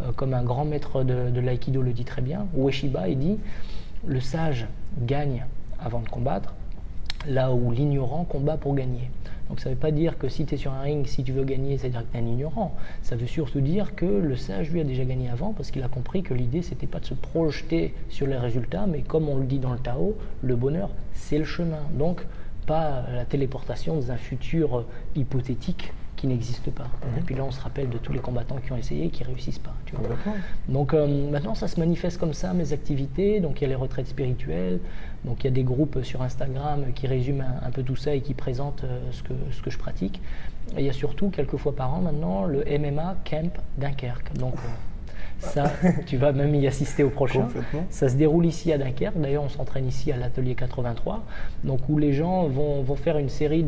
euh, 0.00 0.12
comme 0.12 0.34
un 0.34 0.42
grand 0.42 0.66
maître 0.66 1.02
de, 1.02 1.40
l'aïkido 1.40 1.80
le 1.80 1.92
dit 1.92 2.04
très 2.04 2.20
bien, 2.20 2.46
Ueshiba, 2.54 3.08
il 3.08 3.18
dit, 3.18 3.38
le 4.06 4.20
sage 4.20 4.66
gagne 4.98 5.46
avant 5.82 6.00
de 6.00 6.08
combattre, 6.08 6.54
là 7.26 7.50
où 7.52 7.72
l'ignorant 7.72 8.24
combat 8.24 8.58
pour 8.58 8.74
gagner. 8.74 9.10
Donc 9.50 9.58
ça 9.58 9.68
ne 9.68 9.74
veut 9.74 9.80
pas 9.80 9.90
dire 9.90 10.16
que 10.16 10.28
si 10.28 10.46
tu 10.46 10.54
es 10.54 10.56
sur 10.56 10.72
un 10.72 10.80
ring, 10.80 11.06
si 11.06 11.24
tu 11.24 11.32
veux 11.32 11.42
gagner, 11.42 11.76
c'est-à-dire 11.76 12.02
que 12.02 12.12
tu 12.12 12.18
es 12.18 12.20
un 12.20 12.26
ignorant. 12.26 12.72
Ça 13.02 13.16
veut 13.16 13.26
surtout 13.26 13.60
dire 13.60 13.96
que 13.96 14.06
le 14.06 14.36
sage, 14.36 14.70
lui, 14.70 14.80
a 14.80 14.84
déjà 14.84 15.04
gagné 15.04 15.28
avant 15.28 15.52
parce 15.52 15.72
qu'il 15.72 15.82
a 15.82 15.88
compris 15.88 16.22
que 16.22 16.34
l'idée, 16.34 16.62
c'était 16.62 16.86
pas 16.86 17.00
de 17.00 17.06
se 17.06 17.14
projeter 17.14 17.92
sur 18.08 18.28
les 18.28 18.36
résultats, 18.36 18.86
mais 18.86 19.00
comme 19.00 19.28
on 19.28 19.38
le 19.38 19.46
dit 19.46 19.58
dans 19.58 19.72
le 19.72 19.80
Tao, 19.80 20.16
le 20.42 20.54
bonheur, 20.54 20.90
c'est 21.14 21.38
le 21.38 21.44
chemin. 21.44 21.82
Donc, 21.92 22.24
pas 22.66 23.02
la 23.12 23.24
téléportation 23.24 23.96
dans 23.96 24.12
un 24.12 24.16
futur 24.16 24.84
hypothétique 25.16 25.92
qui 26.20 26.26
n'existe 26.26 26.70
pas. 26.70 26.84
Mhm. 26.84 27.18
Et 27.18 27.20
puis 27.22 27.34
là, 27.34 27.44
on 27.44 27.50
se 27.50 27.60
rappelle 27.60 27.88
de 27.88 27.96
tous 27.96 28.12
les 28.12 28.18
combattants 28.18 28.58
qui 28.58 28.70
ont 28.72 28.76
essayé 28.76 29.06
et 29.06 29.08
qui 29.08 29.24
réussissent 29.24 29.58
pas. 29.58 29.74
Donc 30.68 30.92
euh, 30.92 31.30
maintenant, 31.30 31.54
ça 31.54 31.66
se 31.66 31.80
manifeste 31.80 32.18
comme 32.18 32.34
ça, 32.34 32.52
mes 32.52 32.74
activités. 32.74 33.40
Donc 33.40 33.60
il 33.60 33.62
y 33.62 33.64
a 33.64 33.68
les 33.68 33.74
retraites 33.74 34.06
spirituelles. 34.06 34.80
Donc 35.24 35.42
il 35.42 35.44
y 35.44 35.48
a 35.48 35.50
des 35.50 35.62
groupes 35.62 36.02
sur 36.02 36.20
Instagram 36.20 36.92
qui 36.94 37.06
résument 37.06 37.44
un, 37.62 37.70
peu 37.70 37.82
tout 37.82 37.96
ça 37.96 38.14
et 38.14 38.20
qui 38.20 38.34
présentent 38.34 38.84
euh, 38.84 39.00
ce, 39.12 39.22
que, 39.22 39.32
ce 39.50 39.62
que 39.62 39.70
je 39.70 39.78
pratique. 39.78 40.20
Et 40.76 40.80
il 40.80 40.86
y 40.86 40.90
a 40.90 40.92
surtout, 40.92 41.30
quelques 41.30 41.56
fois 41.56 41.74
par 41.74 41.94
an 41.94 42.00
maintenant, 42.02 42.44
le 42.44 42.64
MMA 42.78 43.16
Camp 43.24 43.52
Dunkerque. 43.78 44.34
Donc 44.34 44.54
euh, 44.56 44.68
ça, 45.40 45.72
tu 46.06 46.16
vas 46.16 46.32
même 46.32 46.54
y 46.54 46.66
assister 46.66 47.02
au 47.02 47.10
prochain. 47.10 47.48
Ça 47.88 48.08
se 48.08 48.14
déroule 48.14 48.46
ici 48.46 48.72
à 48.72 48.78
Dunkerque. 48.78 49.18
D'ailleurs, 49.18 49.42
on 49.42 49.48
s'entraîne 49.48 49.86
ici 49.86 50.12
à 50.12 50.16
l'atelier 50.16 50.54
83, 50.54 51.24
donc 51.64 51.80
où 51.88 51.98
les 51.98 52.12
gens 52.12 52.46
vont, 52.46 52.84
faire 52.96 53.18
une 53.18 53.28
série 53.28 53.64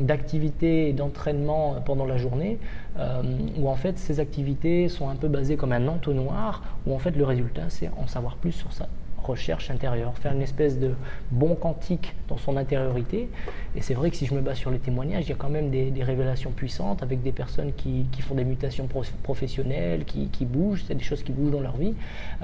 d'activités 0.00 0.88
et 0.88 0.92
d'entraînements 0.92 1.76
pendant 1.84 2.04
la 2.04 2.18
journée, 2.18 2.58
euh, 2.98 3.22
où 3.58 3.68
en 3.68 3.76
fait 3.76 3.98
ces 3.98 4.20
activités 4.20 4.88
sont 4.88 5.08
un 5.08 5.14
peu 5.14 5.28
basées 5.28 5.56
comme 5.56 5.72
un 5.72 5.88
entonnoir, 5.88 6.62
où 6.86 6.94
en 6.94 6.98
fait 6.98 7.12
le 7.12 7.24
résultat 7.24 7.62
c'est 7.68 7.88
en 7.96 8.06
savoir 8.06 8.36
plus 8.36 8.52
sur 8.52 8.72
ça 8.72 8.88
recherche 9.26 9.70
intérieure, 9.70 10.16
faire 10.18 10.32
une 10.32 10.42
espèce 10.42 10.78
de 10.78 10.92
bon 11.30 11.54
quantique 11.54 12.14
dans 12.28 12.36
son 12.36 12.56
intériorité. 12.56 13.28
Et 13.76 13.82
c'est 13.82 13.94
vrai 13.94 14.10
que 14.10 14.16
si 14.16 14.26
je 14.26 14.34
me 14.34 14.40
base 14.40 14.58
sur 14.58 14.70
les 14.70 14.78
témoignages, 14.78 15.24
il 15.26 15.30
y 15.30 15.32
a 15.32 15.36
quand 15.36 15.50
même 15.50 15.70
des, 15.70 15.92
révélations 16.04 16.50
puissantes 16.50 17.02
avec 17.02 17.22
des 17.22 17.32
personnes 17.32 17.72
qui, 17.72 18.06
font 18.20 18.34
des 18.34 18.44
mutations 18.44 18.88
professionnelles, 19.22 20.04
qui, 20.04 20.44
bougent, 20.44 20.84
c'est 20.86 20.94
des 20.94 21.04
choses 21.04 21.22
qui 21.22 21.32
bougent 21.32 21.52
dans 21.52 21.60
leur 21.60 21.76
vie, 21.76 21.94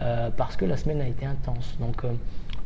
euh, 0.01 0.31
parce 0.37 0.57
que 0.57 0.65
la 0.65 0.77
semaine 0.77 1.01
a 1.01 1.07
été 1.07 1.27
intense. 1.27 1.77
Donc, 1.79 2.05
euh, 2.05 2.13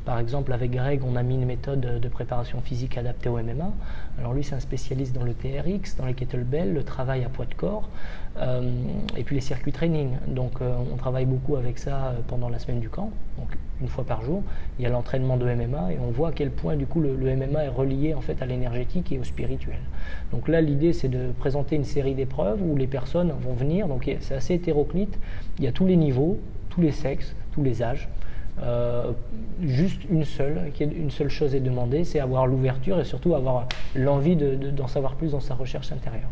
par 0.05 0.19
exemple, 0.19 0.53
avec 0.53 0.71
Greg, 0.71 1.03
on 1.03 1.17
a 1.17 1.23
mis 1.23 1.35
une 1.35 1.47
méthode 1.47 1.81
de 1.81 2.09
préparation 2.09 2.61
physique 2.61 2.99
adaptée 2.99 3.31
au 3.31 3.39
MMA. 3.39 3.73
Alors 4.19 4.35
lui, 4.35 4.45
c'est 4.45 4.55
un 4.55 4.61
spécialiste 4.61 5.15
dans 5.15 5.23
le 5.23 5.33
TRX, 5.33 5.97
dans 5.97 6.05
les 6.05 6.13
kettlebells, 6.13 6.75
le 6.75 6.85
travail 6.85 7.25
à 7.25 7.31
poids 7.31 7.47
de 7.47 7.55
corps, 7.55 7.89
et 9.17 9.23
puis 9.23 9.37
les 9.37 9.41
circuits 9.41 9.73
training. 9.73 10.11
Donc 10.27 10.61
euh, 10.61 10.75
on 10.93 10.97
travaille 10.97 11.25
beaucoup 11.25 11.57
avec 11.57 11.79
ça 11.79 12.07
euh, 12.07 12.13
pendant 12.27 12.49
la 12.49 12.59
semaine 12.59 12.81
du 12.81 12.89
camp, 12.89 13.11
donc 13.39 13.49
une 13.81 13.89
fois 13.89 14.05
par 14.05 14.23
jour. 14.23 14.43
Il 14.79 14.83
y 14.83 14.87
a 14.87 14.91
l'entraînement 14.91 15.37
de 15.37 15.45
MMA 15.45 15.93
et 15.93 15.99
on 16.01 16.11
voit 16.11 16.29
à 16.29 16.33
quel 16.33 16.51
point 16.51 16.77
du 16.77 16.87
coup 16.87 17.01
le, 17.01 17.15
MMA 17.17 17.65
est 17.65 17.69
relié 17.69 18.15
en 18.15 18.21
fait 18.21 18.43
à 18.43 18.47
l'énergétique 18.47 19.13
et 19.13 19.19
au 19.19 19.25
spirituel. 19.25 19.79
Donc 20.33 20.49
là, 20.49 20.61
l'idée, 20.61 20.93
c'est 20.93 21.09
de 21.09 21.31
présenter 21.39 21.77
une 21.77 21.85
série 21.85 22.15
d'épreuves 22.15 22.61
où 22.63 22.77
les 22.77 22.87
personnes 22.87 23.33
vont 23.41 23.55
venir. 23.55 23.89
Donc 23.89 24.11
c'est 24.21 24.35
assez 24.35 24.55
hétéroclite. 24.55 25.19
Il 25.59 25.65
y 25.65 25.69
a 25.69 25.73
tous 25.73 25.87
les 25.87 25.97
niveaux, 25.97 26.39
tous 26.71 26.81
les 26.81 26.93
sexes, 26.93 27.35
tous 27.53 27.63
les 27.63 27.83
âges. 27.83 28.09
Euh, 28.63 29.13
juste 29.63 30.03
une 30.09 30.25
seule, 30.25 30.71
une 30.81 31.11
seule 31.11 31.29
chose 31.29 31.55
est 31.55 31.61
demandée, 31.61 32.05
c'est 32.05 32.21
avoir 32.21 32.47
l'ouverture 32.47 33.01
et 33.01 33.05
surtout 33.05 33.35
avoir 33.35 33.69
l'envie 33.95 34.37
d'en 34.37 34.87
savoir 34.87 35.17
plus 35.17 35.33
dans 35.33 35.41
sa 35.41 35.55
recherche 35.55 35.91
intérieure. 35.93 36.31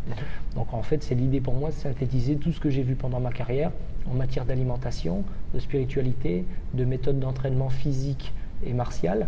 Donc 0.55 0.73
en 0.73 0.81
fait, 0.83 1.03
c'est 1.03 1.15
l'idée 1.15 1.41
pour 1.41 1.53
moi 1.53 1.69
de 1.69 1.75
synthétiser 1.75 2.35
tout 2.37 2.51
ce 2.51 2.59
que 2.59 2.69
j'ai 2.69 2.81
vu 2.81 2.95
pendant 2.95 3.19
ma 3.19 3.31
carrière 3.31 3.71
en 4.09 4.13
matière 4.13 4.45
d'alimentation, 4.45 5.23
de 5.53 5.59
spiritualité, 5.59 6.45
de 6.73 6.85
méthodes 6.85 7.19
d'entraînement 7.19 7.69
physique 7.69 8.31
et 8.65 8.73
martial. 8.73 9.27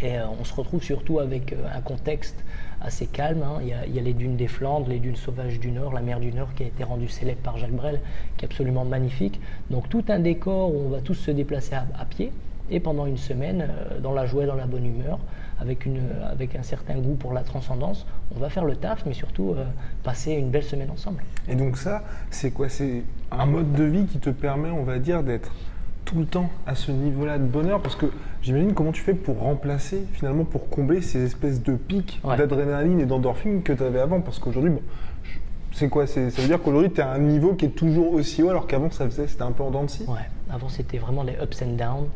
Et 0.00 0.16
euh, 0.16 0.26
on 0.40 0.44
se 0.44 0.54
retrouve 0.54 0.82
surtout 0.82 1.18
avec 1.18 1.52
euh, 1.52 1.56
un 1.74 1.80
contexte 1.80 2.36
assez 2.80 3.06
calme. 3.06 3.42
Hein. 3.42 3.58
Il, 3.62 3.94
y 3.94 3.98
a, 3.98 4.02
les 4.02 4.12
dunes 4.12 4.36
des 4.36 4.46
Flandres, 4.46 4.88
les 4.88 5.00
dunes 5.00 5.16
sauvages 5.16 5.58
du 5.58 5.70
Nord, 5.70 5.92
la 5.92 6.00
mer 6.00 6.20
du 6.20 6.32
Nord 6.32 6.54
qui 6.54 6.62
a 6.62 6.66
été 6.66 6.84
rendue 6.84 7.08
célèbre 7.08 7.40
par 7.40 7.58
Jacques 7.58 7.72
Brel, 7.72 8.00
qui 8.36 8.44
est 8.44 8.48
absolument 8.48 8.84
magnifique. 8.84 9.40
Donc 9.70 9.88
tout 9.88 10.04
un 10.08 10.20
décor 10.20 10.72
où 10.72 10.86
on 10.86 10.88
va 10.90 11.00
tous 11.00 11.14
se 11.14 11.30
déplacer 11.30 11.74
à, 11.74 12.04
pied 12.04 12.32
et 12.70 12.80
pendant 12.80 13.06
une 13.06 13.16
semaine, 13.16 13.66
euh, 13.68 13.98
dans 13.98 14.12
la 14.12 14.26
joie, 14.26 14.46
dans 14.46 14.54
la 14.54 14.66
bonne 14.66 14.86
humeur, 14.86 15.18
avec, 15.60 15.88
un 16.54 16.62
certain 16.62 16.94
goût 16.98 17.16
pour 17.16 17.32
la 17.32 17.42
transcendance, 17.42 18.06
on 18.36 18.38
va 18.38 18.48
faire 18.48 18.64
le 18.64 18.76
taf, 18.76 19.04
mais 19.06 19.12
surtout 19.12 19.56
passer 20.04 20.34
une 20.34 20.50
belle 20.50 20.62
semaine 20.62 20.88
ensemble. 20.88 21.24
Et 21.48 21.56
donc 21.56 21.76
ça, 21.76 22.04
c'est 22.30 22.52
quoi? 22.52 22.68
C'est 22.68 23.02
un 23.32 23.46
mode 23.46 23.72
de 23.72 23.82
vie 23.82 24.06
qui 24.06 24.20
te 24.20 24.30
permet, 24.30 24.70
on 24.70 24.84
va 24.84 25.00
dire, 25.00 25.24
d'être 25.24 25.50
tout 26.08 26.18
le 26.18 26.24
temps 26.24 26.48
à 26.66 26.74
ce 26.74 26.90
niveau-là 26.90 27.36
de 27.36 27.44
bonheur 27.44 27.82
Parce 27.82 27.94
que 27.94 28.06
j'imagine 28.40 28.72
comment 28.72 28.92
tu 28.92 29.02
fais 29.02 29.12
pour 29.12 29.40
remplacer, 29.40 30.06
finalement, 30.14 30.44
pour 30.44 30.70
combler 30.70 31.02
ces 31.02 31.22
espèces 31.22 31.62
de 31.62 31.74
pics 31.74 32.20
d'adrénaline 32.24 32.98
et 33.00 33.04
d'endorphine 33.04 33.62
que 33.62 33.74
tu 33.74 33.82
avais 33.82 34.00
avant? 34.00 34.22
Parce 34.22 34.38
qu'aujourd'hui, 34.38 34.70
bon, 34.70 34.80
c'est 35.72 35.90
quoi? 35.90 36.06
Ça 36.06 36.20
veut 36.22 36.48
dire 36.48 36.62
qu'aujourd'hui, 36.62 36.90
tu 36.90 37.02
à 37.02 37.10
un 37.10 37.18
niveau 37.18 37.52
qui 37.52 37.66
est 37.66 37.76
toujours 37.76 38.14
aussi 38.14 38.42
haut, 38.42 38.48
alors 38.48 38.66
qu'avant, 38.66 38.90
ça 38.90 39.04
faisait, 39.04 39.26
c'était 39.26 39.42
un 39.42 39.52
peu 39.52 39.62
en 39.62 39.70
dents 39.70 39.84
de 39.84 39.90
scie? 39.90 40.06
Ouais, 40.08 40.26
avant, 40.50 40.70
c'était 40.70 40.96
vraiment 40.96 41.22
les 41.22 41.34
ups 41.42 41.62
and 41.62 41.76
downs. 41.76 42.06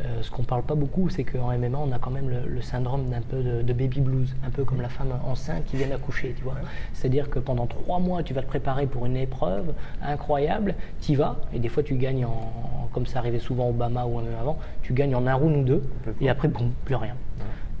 Euh, 0.00 0.22
ce 0.22 0.30
qu'on 0.30 0.42
ne 0.42 0.46
parle 0.46 0.62
pas 0.62 0.74
beaucoup, 0.74 1.08
c'est 1.08 1.22
qu'en 1.22 1.56
MMA, 1.56 1.78
on 1.78 1.92
a 1.92 1.98
quand 1.98 2.10
même 2.10 2.28
le, 2.28 2.60
syndrome 2.62 3.10
d'un 3.10 3.20
peu 3.20 3.42
de, 3.42 3.72
baby 3.72 4.00
blues, 4.00 4.34
un 4.44 4.50
peu 4.50 4.64
comme 4.64 4.80
la 4.80 4.88
femme 4.88 5.12
enceinte 5.24 5.64
qui 5.66 5.76
vient 5.76 5.86
d'accoucher, 5.86 6.34
tu 6.36 6.42
vois. 6.42 6.56
C'est-à-dire 6.92 7.30
que 7.30 7.38
pendant 7.38 7.66
trois 7.66 8.00
mois, 8.00 8.22
tu 8.22 8.34
vas 8.34 8.42
te 8.42 8.46
préparer 8.46 8.86
pour 8.86 9.06
une 9.06 9.16
épreuve 9.16 9.72
incroyable, 10.02 10.74
tu 11.00 11.12
y 11.12 11.14
vas, 11.14 11.36
et 11.52 11.58
des 11.58 11.68
fois 11.68 11.82
tu 11.82 11.94
gagnes, 11.94 12.24
en, 12.24 12.88
comme 12.92 13.06
ça 13.06 13.20
arrivait 13.20 13.38
souvent 13.38 13.68
Obama 13.68 14.04
ou 14.06 14.20
même 14.20 14.34
avant, 14.40 14.58
tu 14.82 14.94
gagnes 14.94 15.14
en 15.14 15.26
un 15.26 15.34
round 15.34 15.56
ou 15.56 15.64
deux, 15.64 15.82
et 16.20 16.28
après, 16.28 16.48
plus 16.48 16.94
rien. 16.96 17.14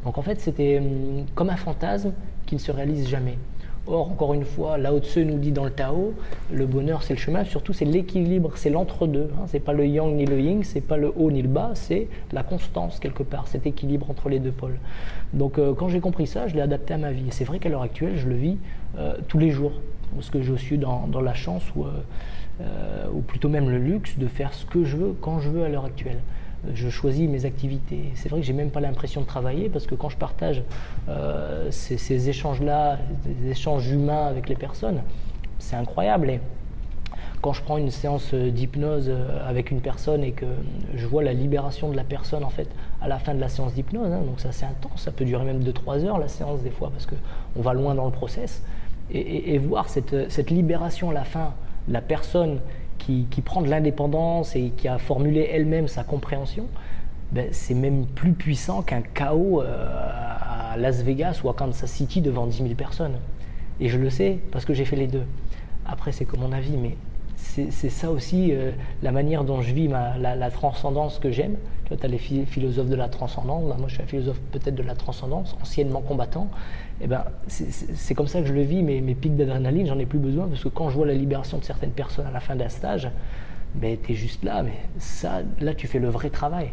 Donc 0.04 0.18
en 0.18 0.22
fait, 0.22 0.40
c'était 0.40 0.78
hum, 0.78 1.24
comme 1.34 1.50
un 1.50 1.56
fantasme 1.56 2.12
qui 2.46 2.54
ne 2.54 2.60
se 2.60 2.70
réalise 2.70 3.08
jamais. 3.08 3.38
Or, 3.86 4.10
encore 4.10 4.32
une 4.32 4.44
fois, 4.44 4.78
Lao 4.78 4.98
Tzu 4.98 5.26
nous 5.26 5.36
dit 5.36 5.52
dans 5.52 5.64
le 5.64 5.70
Tao, 5.70 6.14
le 6.50 6.64
bonheur 6.64 7.02
c'est 7.02 7.12
le 7.12 7.18
chemin, 7.18 7.44
surtout 7.44 7.74
c'est 7.74 7.84
l'équilibre, 7.84 8.52
c'est 8.54 8.70
l'entre-deux. 8.70 9.28
Hein. 9.36 9.44
C'est 9.48 9.60
pas 9.60 9.74
le 9.74 9.86
yang 9.86 10.14
ni 10.14 10.24
le 10.24 10.40
yin, 10.40 10.64
c'est 10.64 10.80
pas 10.80 10.96
le 10.96 11.12
haut 11.14 11.30
ni 11.30 11.42
le 11.42 11.48
bas, 11.48 11.72
c'est 11.74 12.08
la 12.32 12.42
constance 12.42 12.98
quelque 12.98 13.22
part, 13.22 13.46
cet 13.46 13.66
équilibre 13.66 14.10
entre 14.10 14.30
les 14.30 14.38
deux 14.38 14.52
pôles. 14.52 14.78
Donc 15.34 15.58
euh, 15.58 15.74
quand 15.74 15.88
j'ai 15.88 16.00
compris 16.00 16.26
ça, 16.26 16.48
je 16.48 16.54
l'ai 16.54 16.62
adapté 16.62 16.94
à 16.94 16.98
ma 16.98 17.12
vie. 17.12 17.28
Et 17.28 17.30
c'est 17.30 17.44
vrai 17.44 17.58
qu'à 17.58 17.68
l'heure 17.68 17.82
actuelle, 17.82 18.16
je 18.16 18.26
le 18.26 18.36
vis 18.36 18.56
euh, 18.96 19.16
tous 19.28 19.38
les 19.38 19.50
jours, 19.50 19.72
parce 20.14 20.30
que 20.30 20.40
je 20.40 20.54
suis 20.54 20.78
dans, 20.78 21.06
la 21.20 21.34
chance 21.34 21.64
euh, 21.76 23.06
ou 23.12 23.20
plutôt 23.20 23.50
même 23.50 23.68
le 23.68 23.78
luxe 23.78 24.16
de 24.16 24.28
faire 24.28 24.54
ce 24.54 24.64
que 24.64 24.84
je 24.84 24.96
veux 24.96 25.14
quand 25.20 25.40
je 25.40 25.50
veux 25.50 25.62
à 25.62 25.68
l'heure 25.68 25.84
actuelle 25.84 26.20
je 26.74 26.88
choisis 26.88 27.28
mes 27.28 27.44
activités. 27.44 28.10
C'est 28.14 28.28
vrai 28.28 28.40
que 28.40 28.46
j'ai 28.46 28.52
même 28.52 28.70
pas 28.70 28.80
l'impression 28.80 29.20
de 29.20 29.26
travailler 29.26 29.68
parce 29.68 29.86
que 29.86 29.94
quand 29.94 30.08
je 30.08 30.16
partage 30.16 30.62
euh, 31.08 31.70
ces, 31.70 32.28
échanges-là, 32.28 32.98
des 33.24 33.50
échanges 33.50 33.88
humains 33.88 34.26
avec 34.26 34.48
les 34.48 34.54
personnes, 34.54 35.02
c'est 35.58 35.76
incroyable. 35.76 36.30
Et 36.30 36.40
quand 37.40 37.52
je 37.52 37.62
prends 37.62 37.76
une 37.76 37.90
séance 37.90 38.32
d'hypnose 38.32 39.06
euh, 39.08 39.48
avec 39.48 39.70
une 39.70 39.80
personne 39.80 40.24
et 40.24 40.32
que 40.32 40.46
je 40.94 41.06
vois 41.06 41.22
la 41.22 41.34
libération 41.34 41.90
de 41.90 41.96
la 41.96 42.04
personne 42.04 42.44
en 42.44 42.50
fait 42.50 42.68
à 43.02 43.08
la 43.08 43.18
fin 43.18 43.34
de 43.34 43.40
la 43.40 43.48
séance 43.48 43.74
d'hypnose, 43.74 44.12
hein, 44.12 44.22
donc 44.26 44.40
ça 44.40 44.52
c'est 44.52 44.66
intense, 44.66 45.02
ça 45.02 45.12
peut 45.12 45.24
durer 45.24 45.44
même 45.44 45.62
2-3 45.62 46.04
heures 46.06 46.18
la 46.18 46.28
séance 46.28 46.62
des 46.62 46.70
fois 46.70 46.90
parce 46.90 47.06
qu'on 47.06 47.60
va 47.60 47.74
loin 47.74 47.94
dans 47.94 48.06
le 48.06 48.12
process, 48.12 48.62
et, 49.10 49.58
voir 49.58 49.90
cette, 49.90 50.30
cette 50.30 50.50
libération 50.50 51.10
à 51.10 51.12
la 51.12 51.24
fin 51.24 51.52
la 51.88 52.00
personne 52.00 52.60
qui, 53.06 53.42
prend 53.42 53.62
de 53.62 53.68
l'indépendance 53.68 54.56
et 54.56 54.72
qui 54.76 54.88
a 54.88 54.98
formulé 54.98 55.48
elle-même 55.52 55.88
sa 55.88 56.04
compréhension, 56.04 56.66
ben, 57.32 57.48
c'est 57.52 57.74
même 57.74 58.06
plus 58.06 58.32
puissant 58.32 58.82
qu'un 58.82 59.02
chaos 59.02 59.62
euh, 59.62 59.76
à 60.72 60.76
Las 60.76 61.02
Vegas 61.02 61.40
ou 61.44 61.50
à 61.50 61.54
Kansas 61.54 61.90
City 61.90 62.20
devant 62.20 62.46
10 62.46 62.58
000 62.58 62.68
personnes. 62.74 63.16
Et 63.80 63.88
je 63.88 63.98
le 63.98 64.10
sais 64.10 64.38
parce 64.52 64.64
que 64.64 64.74
j'ai 64.74 64.84
fait 64.84 64.96
les 64.96 65.06
deux. 65.06 65.24
Après, 65.84 66.12
c'est 66.12 66.24
comme 66.24 66.40
mon 66.40 66.52
avis, 66.52 66.76
mais 66.76 66.96
c'est 67.36 67.90
ça 67.90 68.10
aussi 68.10 68.50
euh, 68.52 68.72
la 69.02 69.12
manière 69.12 69.44
dont 69.44 69.60
je 69.60 69.72
vis 69.72 69.88
la, 69.88 70.50
transcendance 70.50 71.18
que 71.18 71.30
j'aime. 71.30 71.56
Tu 71.86 71.94
as 72.02 72.08
les 72.08 72.18
philosophes 72.18 72.88
de 72.88 72.96
la 72.96 73.08
transcendance, 73.08 73.64
moi 73.78 73.86
je 73.86 73.94
suis 73.94 74.02
un 74.02 74.06
philosophe 74.06 74.40
peut-être 74.50 74.74
de 74.74 74.82
la 74.82 74.94
transcendance, 74.94 75.54
anciennement 75.60 76.00
combattant. 76.00 76.48
Eh 77.00 77.06
ben, 77.06 77.24
c'est 77.48 78.14
comme 78.14 78.28
ça 78.28 78.40
que 78.40 78.46
je 78.46 78.52
le 78.52 78.62
vis, 78.62 78.82
mes, 78.82 79.00
mes 79.00 79.14
pics 79.14 79.36
d'adrénaline, 79.36 79.86
j'en 79.86 79.98
ai 79.98 80.06
plus 80.06 80.18
besoin 80.18 80.46
parce 80.46 80.62
que 80.62 80.68
quand 80.68 80.90
je 80.90 80.96
vois 80.96 81.06
la 81.06 81.14
libération 81.14 81.58
de 81.58 81.64
certaines 81.64 81.90
personnes 81.90 82.26
à 82.26 82.30
la 82.30 82.40
fin 82.40 82.54
d'un 82.54 82.68
stage, 82.68 83.10
ben, 83.74 83.96
tu 84.00 84.12
es 84.12 84.14
juste 84.14 84.44
là, 84.44 84.62
mais 84.62 84.78
ça, 84.98 85.42
là 85.60 85.74
tu 85.74 85.86
fais 85.86 85.98
le 85.98 86.08
vrai 86.08 86.30
travail. 86.30 86.70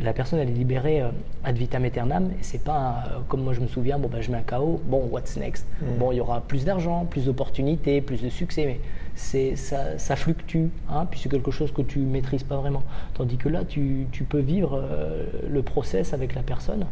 La 0.00 0.12
personne 0.12 0.40
elle 0.40 0.50
est 0.50 0.52
libérée 0.52 1.02
euh, 1.02 1.10
ad 1.44 1.56
vitam 1.56 1.84
aeternam 1.84 2.30
et 2.32 2.42
c'est 2.42 2.62
pas 2.62 3.04
euh, 3.06 3.18
comme 3.28 3.44
moi 3.44 3.52
je 3.52 3.60
me 3.60 3.68
souviens 3.68 3.96
bon 3.96 4.08
ben 4.08 4.20
je 4.20 4.32
mets 4.32 4.38
un 4.38 4.42
KO 4.42 4.80
bon 4.84 5.08
what's 5.08 5.36
next? 5.36 5.64
Mm. 5.80 5.98
bon 6.00 6.10
il 6.10 6.16
y 6.16 6.20
aura 6.20 6.40
plus 6.40 6.64
d'argent 6.64 7.04
plus 7.04 7.26
d'opportunités 7.26 8.00
plus 8.00 8.20
de 8.20 8.28
succès 8.28 8.64
mais 8.66 8.80
c'est 9.14 9.54
ça, 9.54 9.96
ça, 9.96 10.16
fluctue 10.16 10.70
hein, 10.90 11.06
puis 11.08 11.20
c'est 11.20 11.28
quelque 11.28 11.52
chose 11.52 11.72
que 11.72 11.82
tu 11.82 12.00
maîtrises 12.00 12.42
pas 12.42 12.56
vraiment. 12.56 12.82
Tandis 13.14 13.36
que 13.36 13.48
là 13.48 13.64
tu, 13.64 14.08
tu 14.10 14.24
peux 14.24 14.40
vivre 14.40 14.74
euh, 14.82 15.26
le 15.48 15.62
process 15.62 16.12
avec 16.12 16.34
la 16.34 16.42
personne 16.42 16.86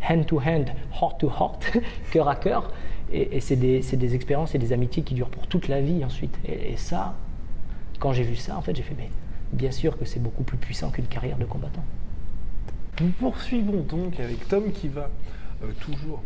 hand 0.00 0.26
to 0.26 0.38
hand 0.38 0.72
heart 1.00 1.18
to 1.18 1.28
heart 1.28 1.78
cœur 2.12 2.28
à 2.28 2.36
cœur. 2.36 2.72
Et, 3.12 3.40
c'est 3.40 3.56
des, 3.56 3.80
des, 3.80 4.14
expériences 4.14 4.54
et 4.54 4.58
des 4.58 4.72
amitiés 4.72 5.02
qui 5.02 5.14
durent 5.14 5.30
pour 5.30 5.48
toute 5.48 5.66
la 5.66 5.80
vie 5.80 6.04
ensuite. 6.04 6.38
Et, 6.44 6.72
et 6.72 6.76
ça 6.76 7.14
quand 7.98 8.12
j'ai 8.12 8.22
vu 8.22 8.36
ça 8.36 8.56
en 8.56 8.62
fait 8.62 8.74
j'ai 8.74 8.82
fait 8.82 8.94
mais 8.96 9.10
bien 9.52 9.70
sûr 9.70 9.98
que 9.98 10.04
c'est 10.04 10.20
beaucoup 10.20 10.42
plus 10.42 10.58
puissant 10.58 10.90
qu'une 10.90 11.06
carrière 11.06 11.36
de 11.38 11.44
combattant. 11.44 11.84
Nous 13.00 13.10
poursuivons 13.10 13.82
donc 13.82 14.18
avec 14.20 14.46
Tom 14.48 14.72
qui 14.72 14.88
va 14.88 15.10
euh, 15.62 15.72
toujours 15.80 16.22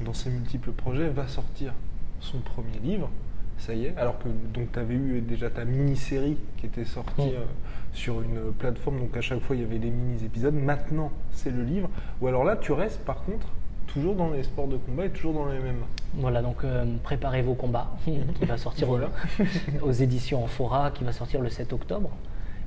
dans 0.00 0.12
ses 0.12 0.30
multiples 0.30 0.72
projets, 0.72 1.08
va 1.08 1.26
sortir 1.26 1.72
son 2.20 2.38
premier 2.38 2.78
livre. 2.82 3.10
Ça 3.58 3.74
y 3.74 3.86
est, 3.86 3.94
alors 3.96 4.18
que 4.18 4.28
donc 4.28 4.72
tu 4.72 4.78
avais 4.78 4.94
eu 4.94 5.20
déjà 5.20 5.50
ta 5.50 5.64
mini-série 5.64 6.38
qui 6.56 6.66
était 6.66 6.84
sortie 6.84 7.22
mm. 7.22 7.34
euh, 7.34 7.44
sur 7.92 8.22
une 8.22 8.52
plateforme, 8.52 9.00
donc 9.00 9.16
à 9.16 9.20
chaque 9.20 9.40
fois 9.40 9.56
il 9.56 9.62
y 9.62 9.64
avait 9.64 9.78
des 9.78 9.90
mini-épisodes. 9.90 10.54
Maintenant, 10.54 11.10
c'est 11.32 11.50
le 11.50 11.62
livre. 11.62 11.90
Ou 12.20 12.28
alors 12.28 12.44
là, 12.44 12.56
tu 12.56 12.72
restes 12.72 13.04
par 13.04 13.22
contre 13.24 13.48
toujours 13.86 14.14
dans 14.14 14.30
les 14.30 14.42
sports 14.42 14.68
de 14.68 14.76
combat 14.76 15.06
et 15.06 15.10
toujours 15.10 15.34
dans 15.34 15.46
les 15.46 15.58
MMA. 15.58 15.86
Voilà, 16.14 16.42
donc 16.42 16.62
euh, 16.62 16.84
préparez 17.02 17.42
vos 17.42 17.54
combats, 17.54 17.90
qui 18.04 18.44
va 18.46 18.56
sortir 18.56 18.88
aux 19.82 19.92
éditions 19.92 20.46
Fora, 20.46 20.90
qui 20.90 21.04
va 21.04 21.12
sortir 21.12 21.40
le 21.40 21.48
7 21.48 21.72
octobre. 21.72 22.10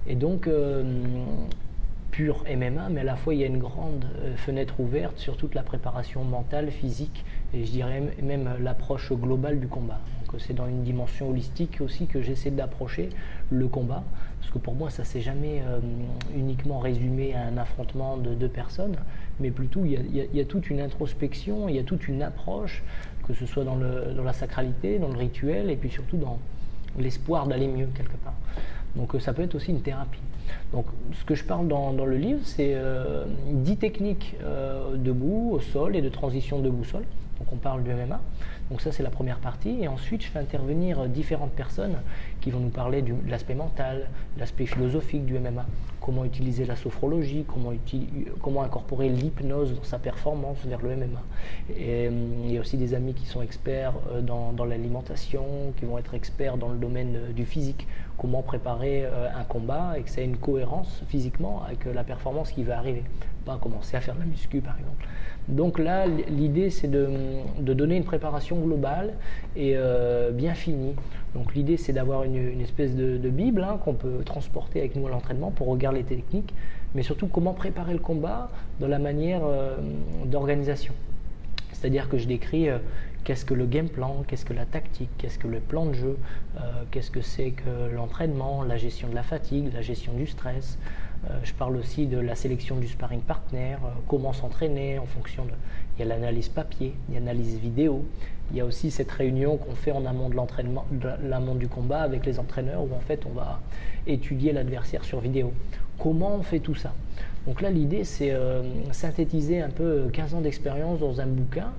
Et 0.08 0.16
donc, 0.16 0.48
pur 2.12 2.44
MMA, 2.46 2.90
mais 2.90 3.02
à 3.02 3.04
la 3.04 3.16
fois 3.16 3.34
il 3.34 3.40
y 3.40 3.44
a 3.44 3.48
une 3.48 3.58
grande 3.58 4.06
euh, 4.20 4.36
fenêtre 4.36 4.80
ouverte 4.80 5.18
sur 5.18 5.38
toute 5.38 5.56
la 5.56 5.64
préparation 5.64 6.24
mentale, 6.24 6.70
physique, 6.70 7.26
et 7.54 7.66
je 7.66 7.72
dirais 7.72 8.04
même 8.22 8.50
l'approche 8.60 9.12
globale 9.14 9.60
du 9.60 9.68
combat. 9.68 10.00
C'est 10.40 10.54
dans 10.54 10.68
une 10.68 10.84
dimension 10.84 11.30
holistique 11.30 11.80
aussi 11.82 12.08
que 12.08 12.22
j'essaie 12.22 12.52
d'approcher 12.52 13.10
le 13.50 13.68
combat, 13.68 14.04
parce 14.40 14.52
que 14.52 14.58
pour 14.58 14.76
moi 14.76 14.90
ça 14.90 15.04
s'est 15.04 15.22
jamais 15.22 15.62
euh, 15.66 15.80
uniquement 16.36 16.80
résumé 16.80 17.34
à 17.34 17.44
un 17.44 17.58
affrontement 17.58 18.18
de 18.18 18.34
deux 18.34 18.48
personnes, 18.48 18.96
mais 19.40 19.52
plutôt 19.52 19.84
il 19.86 20.26
y, 20.34 20.40
a, 20.40 20.46
toute 20.46 20.70
une 20.70 20.80
introspection, 20.80 21.68
il 21.70 21.76
y 21.76 21.80
a 21.80 21.84
toute 21.84 22.08
une 22.08 22.22
approche, 22.22 22.84
que 23.28 23.34
ce 23.34 23.46
soit 23.46 23.64
dans 23.64 23.76
la 23.76 24.34
sacralité, 24.34 25.00
dans 25.00 25.10
le 25.10 25.18
rituel, 25.18 25.70
et 25.70 25.76
puis 25.76 25.90
surtout 25.90 26.18
dans 26.18 26.40
l'espoir 26.98 27.48
d'aller 27.48 27.68
mieux 27.68 27.88
quelque 27.96 28.18
part. 28.18 28.36
Donc 28.96 29.16
euh, 29.16 29.20
ça 29.20 29.34
peut 29.34 29.42
être 29.42 29.56
aussi 29.56 29.72
une 29.72 29.82
thérapie. 29.82 30.20
Donc, 30.74 30.86
ce 31.14 31.24
que 31.24 31.36
je 31.36 31.44
parle 31.44 31.68
dans, 31.68 31.92
le 31.94 32.18
livre, 32.18 32.42
c'est 32.44 32.74
euh, 32.74 33.26
10 33.48 33.78
techniques 33.78 34.36
euh, 34.44 34.96
debout, 34.96 35.52
au 35.54 35.60
sol 35.60 35.96
et 35.96 36.02
de 36.02 36.10
transition 36.10 36.60
debout-sol. 36.60 37.04
Donc, 37.42 37.52
on 37.54 37.56
parle 37.56 37.82
du 37.82 37.90
MMA. 37.92 38.20
Donc, 38.70 38.82
ça, 38.82 38.92
c'est 38.92 39.02
la 39.02 39.10
première 39.10 39.40
partie. 39.40 39.82
Et 39.82 39.88
ensuite, 39.88 40.22
je 40.22 40.28
fais 40.28 40.38
intervenir 40.38 41.08
différentes 41.08 41.54
personnes 41.54 41.98
qui 42.40 42.52
vont 42.52 42.60
nous 42.60 42.70
parler 42.70 43.02
de 43.02 43.16
l'aspect 43.28 43.56
mental, 43.56 44.10
l'aspect 44.38 44.68
philosophique 44.68 45.26
du 45.26 45.40
MMA, 45.40 45.66
comment 46.02 46.24
utiliser 46.24 46.66
la 46.66 46.76
sophrologie, 46.76 47.44
comment, 47.48 47.74
comment 48.44 48.62
incorporer 48.62 49.10
l'hypnose 49.10 49.74
dans 49.74 49.84
sa 49.84 49.98
performance 49.98 50.60
vers 50.66 50.82
le 50.84 50.96
MMA. 50.96 51.24
Et, 51.76 52.08
euh, 52.08 52.12
il 52.46 52.52
y 52.52 52.58
a 52.60 52.62
aussi 52.62 52.78
des 52.78 52.94
amis 52.94 53.16
qui 53.16 53.26
sont 53.26 53.42
experts 53.42 53.94
euh, 54.12 54.22
dans, 54.22 54.54
dans 54.54 54.66
l'alimentation, 54.66 55.74
qui 55.78 55.86
vont 55.86 55.98
être 55.98 56.14
experts 56.14 56.58
dans 56.58 56.70
le 56.70 56.78
domaine 56.78 57.34
du 57.34 57.46
physique, 57.48 57.88
comment 58.22 58.44
préparer 58.44 59.04
euh, 59.04 59.28
un 59.36 59.44
combat 59.44 59.98
et 59.98 60.04
que 60.04 60.10
ça 60.12 60.22
ait 60.22 60.26
une 60.26 60.38
cohérence 60.38 61.02
physiquement 61.08 61.64
avec 61.66 61.88
euh, 61.88 61.94
la 61.94 62.04
performance 62.04 62.52
qui 62.52 62.64
va 62.64 62.78
arriver. 62.78 63.04
Pas 63.46 63.58
commencer 63.58 63.98
à 63.98 64.02
faire 64.02 64.14
de 64.14 64.20
la 64.20 64.28
muscu 64.28 64.62
par 64.62 64.78
exemple. 64.78 65.08
Donc 65.52 65.80
là, 65.80 66.06
l'idée 66.08 66.70
c'est 66.70 66.90
de, 66.90 67.10
donner 67.60 67.98
une 67.98 68.04
préparation 68.04 68.58
globale 68.58 69.14
et 69.56 69.74
euh, 69.76 70.32
bien 70.32 70.54
finie. 70.54 70.96
Donc 71.36 71.54
l'idée 71.54 71.78
c'est 71.78 71.94
d'avoir 71.94 72.24
une, 72.24 72.62
espèce 72.62 72.96
de, 72.96 73.30
bible 73.30 73.64
hein, 73.64 73.78
qu'on 73.84 73.94
peut 73.94 74.24
transporter 74.26 74.80
avec 74.80 74.96
nous 74.96 75.08
à 75.08 75.10
l'entraînement 75.10 75.52
pour 75.52 75.68
regarder 75.68 76.00
les 76.00 76.06
techniques, 76.06 76.54
mais 76.96 77.04
surtout 77.04 77.28
comment 77.28 77.54
préparer 77.54 77.94
le 77.94 78.00
combat 78.00 78.50
dans 78.80 78.88
la 78.88 79.00
manière 79.00 79.42
d'organisation. 80.26 80.94
C'est-à-dire 81.74 82.10
que 82.10 82.18
je 82.18 82.28
décris 82.28 82.70
qu'est-ce 83.24 83.46
que 83.46 83.54
le 83.54 83.66
game 83.66 83.90
plan, 83.90 84.24
qu'est-ce 84.28 84.46
que 84.46 84.54
la 84.54 84.66
tactique, 84.66 85.10
qu'est-ce 85.18 85.38
que 85.38 85.48
le 85.48 85.60
plan 85.60 85.86
de 85.86 85.94
jeu, 85.94 86.18
euh, 86.58 86.60
qu'est-ce 86.92 87.12
que 87.12 87.22
c'est 87.22 87.52
que 87.52 87.94
l'entraînement, 87.94 88.64
la 88.64 88.78
gestion 88.78 89.08
de 89.10 89.16
la 89.16 89.24
fatigue, 89.24 89.72
la 89.74 89.82
gestion 89.82 90.14
du 90.14 90.28
stress. 90.28 90.78
Euh, 91.30 91.34
je 91.44 91.54
parle 91.54 91.78
aussi 91.78 92.08
de 92.08 92.18
la 92.18 92.36
sélection 92.36 92.78
du 92.78 92.88
sparring 92.88 93.22
partner, 93.22 93.74
euh, 93.74 93.90
comment 94.08 94.34
s'entraîner 94.34 94.98
en 94.98 95.06
fonction 95.06 95.46
de... 95.46 95.52
Il 95.96 96.00
y 96.00 96.04
a 96.04 96.06
l'analyse 96.06 96.50
papier, 96.50 96.96
il 97.08 97.14
y 97.14 97.18
a 97.18 97.20
l'analyse 97.20 97.58
vidéo, 97.58 98.06
il 98.50 98.58
y 98.58 98.62
a 98.62 98.66
aussi 98.66 98.90
cette 98.90 99.12
réunion 99.12 99.58
qu'on 99.58 99.76
fait 99.76 99.92
en 99.92 100.06
amont 100.06 100.30
de 100.30 100.36
l'entraînement, 100.36 100.86
l'amont 101.24 101.56
du 101.56 101.68
combat 101.68 102.02
avec 102.02 102.26
les 102.26 102.40
entraîneurs 102.40 102.82
où 102.82 102.96
en 102.96 103.00
fait 103.00 103.26
on 103.26 103.34
va 103.34 103.60
étudier 104.08 104.52
l'adversaire 104.52 105.04
sur 105.04 105.20
vidéo. 105.20 105.54
Comment 106.00 106.36
on 106.36 106.44
fait 106.44 106.60
tout 106.60 106.76
ça? 106.76 106.94
Donc 107.46 107.62
là 107.62 107.70
l'idée 107.70 108.04
c'est 108.04 108.34
synthétiser 108.92 109.62
un 109.62 109.70
peu 109.70 110.10
15 110.12 110.36
ans 110.36 110.42
d'expérience 110.42 111.00
dans 111.00 111.22
un 111.22 111.28
bouquin 111.28 111.72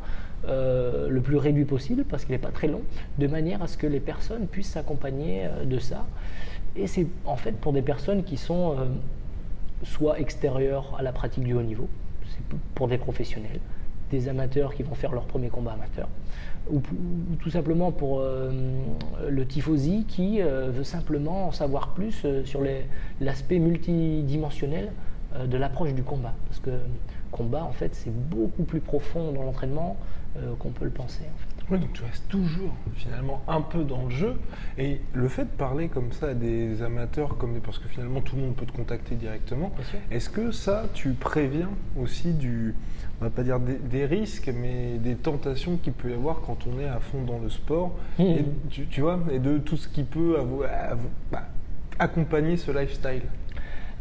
euh, 0.48 1.08
le 1.08 1.20
plus 1.20 1.36
réduit 1.36 1.64
possible, 1.64 2.02
parce 2.02 2.24
qu'il 2.24 2.32
n'est 2.32 2.40
pas 2.40 2.50
très 2.50 2.66
long, 2.66 2.82
de 3.18 3.28
manière 3.28 3.62
à 3.62 3.68
ce 3.68 3.76
que 3.76 3.86
les 3.86 4.00
personnes 4.00 4.48
puissent 4.48 4.72
s'accompagner 4.72 5.44
euh, 5.44 5.64
de 5.64 5.78
ça. 5.78 6.04
Et 6.74 6.88
c'est 6.88 7.06
en 7.26 7.36
fait 7.36 7.52
pour 7.52 7.72
des 7.72 7.82
personnes 7.82 8.24
qui 8.24 8.36
sont 8.36 8.72
euh, 8.72 8.84
soit 9.82 10.20
extérieures 10.20 10.94
à 10.98 11.02
la 11.02 11.12
pratique 11.12 11.44
du 11.44 11.54
haut 11.54 11.62
niveau, 11.62 11.88
c'est 12.28 12.58
pour 12.74 12.88
des 12.88 12.98
professionnels, 12.98 13.60
des 14.10 14.28
amateurs 14.28 14.74
qui 14.74 14.82
vont 14.82 14.94
faire 14.94 15.12
leur 15.12 15.24
premier 15.24 15.48
combat 15.48 15.72
amateur, 15.72 16.08
ou, 16.70 16.80
tout 17.40 17.50
simplement 17.50 17.90
pour 17.90 18.22
le 18.22 19.46
tifosi 19.46 20.04
qui 20.06 20.40
veut 20.40 20.84
simplement 20.84 21.48
en 21.48 21.52
savoir 21.52 21.88
plus 21.88 22.24
sur 22.44 22.60
l'aspect 23.20 23.58
multidimensionnel 23.58 24.92
de 25.44 25.56
l'approche 25.56 25.92
du 25.92 26.04
combat. 26.04 26.34
Parce 26.48 26.60
que 26.60 26.70
combat, 27.32 27.64
en 27.64 27.72
fait, 27.72 27.94
c'est 27.96 28.12
beaucoup 28.12 28.62
plus 28.62 28.80
profond 28.80 29.32
dans 29.32 29.42
l'entraînement 29.42 29.96
euh, 30.36 30.52
qu'on 30.58 30.70
peut 30.70 30.84
le 30.84 30.90
penser. 30.90 31.24
Oui, 31.70 31.78
donc 31.78 31.92
tu 31.92 32.02
restes 32.02 32.28
toujours 32.28 32.74
finalement 32.96 33.42
un 33.48 33.60
peu 33.60 33.84
dans 33.84 34.04
le 34.04 34.10
jeu. 34.10 34.34
Et 34.78 35.00
le 35.12 35.28
fait 35.28 35.44
de 35.44 35.50
parler 35.50 35.88
comme 35.88 36.12
ça 36.12 36.28
à 36.28 36.34
des 36.34 36.82
amateurs, 36.82 37.36
comme 37.38 37.58
parce 37.60 37.78
que 37.78 37.88
finalement 37.88 38.20
tout 38.20 38.36
le 38.36 38.42
monde 38.42 38.54
peut 38.54 38.66
te 38.66 38.72
contacter 38.72 39.14
directement, 39.14 39.72
est-ce 40.10 40.28
que 40.28 40.50
ça, 40.50 40.84
tu 40.94 41.12
préviens 41.12 41.70
aussi 41.98 42.32
du, 42.32 42.74
on 43.20 43.24
va 43.24 43.30
pas 43.30 43.42
dire 43.42 43.58
des, 43.60 44.06
risques, 44.06 44.52
mais 44.54 44.98
des 44.98 45.14
tentations 45.14 45.76
qu'il 45.76 45.92
peut 45.92 46.10
y 46.10 46.14
avoir 46.14 46.40
quand 46.40 46.66
on 46.66 46.80
est 46.80 46.88
à 46.88 47.00
fond 47.00 47.22
dans 47.22 47.38
le 47.38 47.50
sport, 47.50 47.96
mmh. 48.18 48.22
et, 48.22 48.44
tu, 48.68 49.00
vois, 49.00 49.20
et 49.30 49.38
de 49.38 49.58
tout 49.58 49.76
ce 49.76 49.88
qui 49.88 50.02
peut 50.02 50.36
bah, 51.30 51.42
accompagner 51.98 52.56
ce 52.56 52.70
lifestyle? 52.70 53.22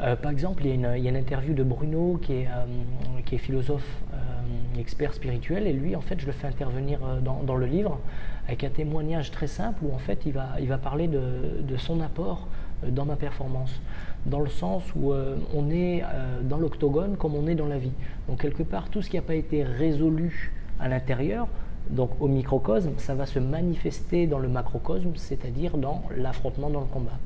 Euh, 0.02 0.16
par 0.16 0.32
exemple, 0.32 0.66
il 0.66 0.80
y, 0.80 0.86
a 0.86 0.96
une, 0.96 1.16
interview 1.16 1.54
de 1.54 1.64
Bruno 1.64 2.20
qui 2.22 2.34
est, 2.34 2.48
euh, 2.48 3.38
philosophe, 3.38 3.86
euh, 4.14 4.80
expert 4.80 5.14
spirituel, 5.14 5.68
et 5.68 5.74
lui, 5.74 5.96
en 5.96 6.02
fait, 6.02 6.20
je 6.20 6.26
le 6.26 6.32
fais 6.32 6.48
intervenir 6.48 7.00
dans, 7.22 7.56
le 7.56 7.66
livre 7.66 8.00
avec 8.48 8.64
un 8.64 8.70
témoignage 8.70 9.32
très 9.32 9.48
simple 9.48 9.84
où, 9.84 9.94
en 9.94 10.00
fait, 10.00 10.26
il 10.26 10.34
va, 10.34 10.50
il 10.60 10.68
va 10.68 10.78
parler 10.78 11.08
de, 11.08 11.22
de 11.62 11.78
son 11.78 12.02
apport 12.02 12.48
dans 12.88 13.06
ma 13.06 13.16
performance, 13.16 13.80
dans 14.26 14.40
le 14.40 14.50
sens 14.50 14.84
où 14.96 15.14
on 15.54 15.70
est 15.70 16.04
dans 16.44 16.58
l'octogone 16.58 17.16
comme 17.16 17.36
on 17.36 17.48
est 17.48 17.56
dans 17.56 17.68
la 17.68 17.78
vie. 17.78 17.92
Donc, 18.28 18.42
quelque 18.42 18.64
part, 18.64 18.90
tout 18.90 19.02
ce 19.02 19.10
qui 19.10 19.18
n'a 19.18 19.22
pas 19.22 19.36
été 19.36 19.64
résolu 19.64 20.52
à 20.80 20.88
l'intérieur, 20.88 21.48
donc 21.92 22.12
au 22.22 22.28
microcosme, 22.28 22.92
ça 22.98 23.16
va 23.16 23.26
se 23.26 23.40
manifester 23.40 24.26
dans 24.26 24.40
le 24.40 24.48
macrocosme, 24.48 25.12
c'est-à-dire 25.16 25.78
dans 25.78 26.04
l'affrontement 26.16 26.70
dans 26.70 26.80
le 26.80 26.86
combat. 26.86 27.20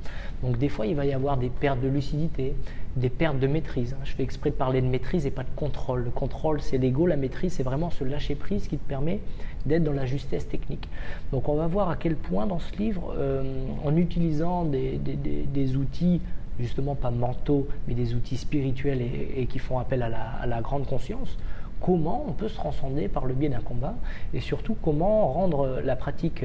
Donc 0.44 0.58
des 0.58 0.70
fois, 0.70 0.88
il 0.88 0.96
va 0.96 1.06
y 1.06 1.14
avoir 1.14 1.38
des 1.38 1.50
pertes 1.50 1.82
de 1.82 1.88
lucidité, 1.88 2.56
des 2.96 3.10
pertes 3.10 3.40
de 3.40 3.48
maîtrise. 3.48 3.96
Je 4.04 4.14
fais 4.14 4.24
exprès 4.24 4.50
de 4.50 4.56
parler 4.56 4.82
de 4.82 4.88
maîtrise 4.88 5.26
et 5.28 5.32
pas 5.32 5.44
de 5.44 5.50
contrôle. 5.56 6.04
Le 6.04 6.10
contrôle, 6.10 6.62
c'est 6.62 6.78
l'ego, 6.78 7.06
la 7.06 7.16
maîtrise, 7.16 7.54
c'est 7.54 7.64
vraiment 7.64 7.92
ce 7.92 8.04
lâcher-prise 8.04 8.68
qui 8.68 8.78
te 8.78 8.88
permet 8.88 9.20
d'être 9.68 9.84
dans 9.84 9.94
la 9.94 10.06
justesse 10.06 10.48
technique. 10.48 10.90
Donc 11.32 11.48
on 11.48 11.56
va 11.56 11.68
voir 11.68 11.90
à 11.90 11.96
quel 11.96 12.16
point 12.16 12.48
dans 12.48 12.60
ce 12.60 12.76
livre, 12.78 13.14
euh, 13.18 13.44
en 13.84 13.96
utilisant 13.96 14.66
des, 14.66 15.76
outils 15.76 16.22
justement 16.60 16.96
pas 16.96 17.12
mentaux, 17.12 17.68
mais 17.88 17.94
des 17.94 18.16
outils 18.16 18.38
spirituels 18.38 19.02
et, 19.36 19.46
qui 19.46 19.60
font 19.60 19.78
appel 19.78 20.02
à 20.02 20.46
la 20.46 20.62
grande 20.62 20.86
conscience, 20.86 21.38
comment 21.86 22.26
on 22.28 22.32
peut 22.32 22.48
se 22.48 22.56
transcender 22.56 23.08
par 23.08 23.26
le 23.26 23.36
biais 23.36 23.50
d'un 23.50 23.60
combat 23.60 23.94
et 24.34 24.40
surtout 24.40 24.76
comment 24.82 25.28
rendre 25.32 25.82
la 25.84 25.96
pratique 25.96 26.44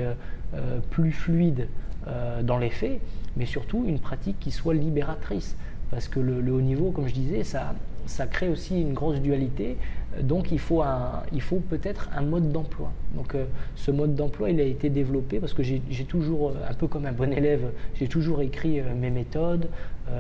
plus 0.91 1.13
fluide 1.13 1.69
dans 2.43 2.59
les 2.59 2.69
faits, 2.69 3.01
mais 3.37 3.47
surtout 3.47 3.85
une 3.87 4.01
pratique 4.01 4.39
qui 4.39 4.51
soit 4.51 4.75
libératrice. 4.75 5.57
Parce 5.91 6.09
que 6.09 6.21
le, 6.21 6.53
haut 6.53 6.61
niveau, 6.61 6.91
comme 6.91 7.09
je 7.09 7.15
disais, 7.15 7.43
ça, 7.43 7.75
ça 8.07 8.27
crée 8.27 8.49
aussi 8.49 8.81
une 8.81 8.93
grosse 8.93 9.21
dualité. 9.21 9.79
Donc 10.19 10.51
il 10.51 10.59
faut, 10.59 10.83
faut 11.41 11.61
peut-être 11.61 12.11
un 12.17 12.23
mode 12.23 12.51
d'emploi. 12.51 12.91
Donc 13.15 13.35
euh, 13.35 13.45
ce 13.77 13.91
mode 13.91 14.15
d'emploi, 14.15 14.51
il 14.51 14.61
a 14.61 14.65
été 14.65 14.91
développé 14.91 15.39
parce 15.39 15.55
que 15.55 15.63
j'ai 15.63 15.81
toujours, 16.09 16.49
euh, 16.49 16.69
un 16.69 16.75
peu 16.75 16.89
comme 16.89 17.07
un 17.07 17.13
bon 17.13 17.33
élève, 17.33 17.71
j'ai 17.95 18.09
toujours 18.09 18.43
écrit 18.43 18.81
euh, 18.81 18.95
mes 18.95 19.11
méthodes, 19.11 19.69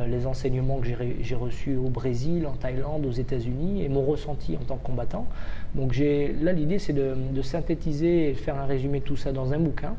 les 0.08 0.24
enseignements 0.24 0.78
que 0.78 0.86
j'ai 1.20 1.34
reçus 1.34 1.74
au 1.74 1.88
Brésil, 1.88 2.46
en 2.46 2.52
Thaïlande, 2.52 3.04
aux 3.06 3.10
États-Unis 3.10 3.82
et 3.82 3.88
mon 3.88 4.02
ressenti 4.02 4.56
en 4.56 4.64
tant 4.64 4.76
que 4.76 4.86
combattant. 4.86 5.26
Donc 5.74 5.96
là, 5.96 6.52
l'idée, 6.52 6.78
c'est 6.78 6.92
de, 6.92 7.16
de, 7.32 7.42
synthétiser 7.42 8.30
et 8.30 8.34
faire 8.34 8.56
un 8.56 8.66
résumé 8.66 9.00
de 9.00 9.04
tout 9.04 9.16
ça 9.16 9.32
dans 9.32 9.52
un 9.52 9.58
bouquin 9.58 9.96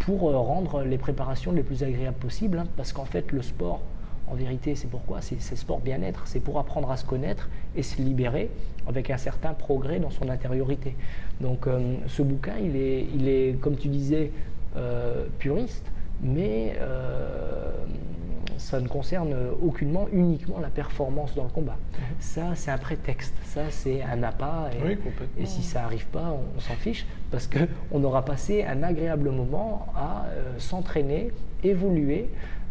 pour 0.00 0.22
rendre 0.22 0.82
les 0.82 0.98
préparations 0.98 1.52
les 1.52 1.62
plus 1.62 1.84
agréables 1.84 2.16
possibles. 2.16 2.58
Hein, 2.58 2.66
parce 2.76 2.92
qu'en 2.92 3.04
fait, 3.04 3.30
le 3.30 3.42
sport, 3.42 3.80
en 4.30 4.34
vérité, 4.34 4.74
c'est 4.74 4.88
pourquoi? 4.88 5.20
C'est 5.20 5.56
sport 5.56 5.80
bien-être, 5.80 6.26
c'est 6.26 6.40
pour 6.40 6.58
apprendre 6.58 6.90
à 6.90 6.96
se 6.96 7.04
connaître 7.04 7.48
et 7.76 7.82
se 7.82 8.00
libérer 8.00 8.50
avec 8.86 9.10
un 9.10 9.18
certain 9.18 9.52
progrès 9.52 10.00
dans 10.00 10.10
son 10.10 10.28
intériorité. 10.28 10.96
Donc 11.40 11.66
euh, 11.66 11.96
ce 12.06 12.22
bouquin, 12.22 12.54
il 12.62 12.76
est, 12.76 13.06
il 13.14 13.28
est, 13.28 13.60
comme 13.60 13.76
tu 13.76 13.88
disais, 13.88 14.32
euh, 14.76 15.26
puriste, 15.38 15.84
mais 16.20 16.74
euh, 16.80 17.72
ça 18.56 18.80
ne 18.80 18.88
concerne 18.88 19.34
aucunement 19.62 20.08
uniquement 20.12 20.58
la 20.58 20.68
performance 20.68 21.34
dans 21.34 21.44
le 21.44 21.50
combat. 21.50 21.76
Mhm. 21.76 21.98
Ça, 22.18 22.42
c'est 22.54 22.70
un 22.70 22.78
prétexte, 22.78 23.34
ça, 23.44 23.62
c'est 23.70 24.02
un 24.02 24.22
appât. 24.22 24.70
Et, 25.38 25.42
et 25.42 25.46
si 25.46 25.62
ça 25.62 25.82
n'arrive 25.82 26.06
pas, 26.06 26.34
on, 26.56 26.60
s'en 26.60 26.74
fiche, 26.74 27.06
parce 27.30 27.48
qu'on 27.48 28.02
aura 28.04 28.24
passé 28.24 28.64
un 28.64 28.82
agréable 28.82 29.30
moment 29.30 29.86
à 29.94 30.26
s'entraîner, 30.58 31.30
évoluer, 31.62 32.28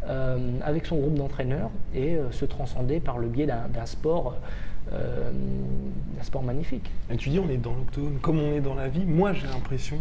euh, 0.08 0.38
avec 0.64 0.86
son 0.86 0.98
groupe 0.98 1.16
d'entraîneurs 1.16 1.70
et 1.94 2.16
euh, 2.16 2.32
se 2.32 2.46
transcender 2.46 3.00
par 3.00 3.18
le 3.18 3.28
biais 3.28 3.46
d'un 3.46 3.86
sport. 3.86 4.36
Euh, 4.94 5.32
un 6.18 6.24
sport 6.24 6.44
magnifique. 6.44 6.90
Et 7.12 7.18
tu 7.18 7.30
dis 7.30 7.40
on 7.40 7.50
est 7.50 7.58
dans 7.58 7.74
l'octogone 7.74 8.20
comme 8.22 8.40
on 8.40 8.54
est 8.54 8.62
dans 8.62 8.74
la 8.74 8.88
vie. 8.88 9.04
Moi 9.04 9.34
j'ai 9.34 9.48
l'impression 9.48 9.98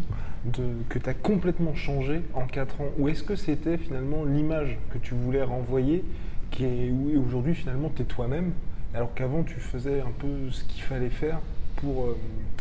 que 0.88 0.99
tu 1.01 1.11
as 1.11 1.14
complètement 1.14 1.75
changé 1.75 2.23
en 2.35 2.47
4 2.47 2.81
ans. 2.83 2.88
Ou 2.99 3.09
est-ce 3.09 3.25
que 3.25 3.35
c'était 3.35 3.79
finalement 3.79 4.25
l'image 4.25 4.79
que 4.90 4.99
tu 4.99 5.14
voulais 5.14 5.42
renvoyer 5.42 6.05
qui 6.53 6.66
est 6.66 6.90
où 6.92 7.21
aujourd'hui 7.21 7.57
finalement 7.57 7.90
tu 7.97 8.03
es 8.03 8.05
toi-même 8.05 8.53
alors 8.95 9.12
qu'avant 9.12 9.42
tu 9.42 9.59
faisais 9.59 10.01
un 10.01 10.12
peu 10.16 10.53
ce 10.53 10.62
qu'il 10.62 10.85
fallait 10.85 11.11
faire 11.11 11.40
pour 11.75 12.14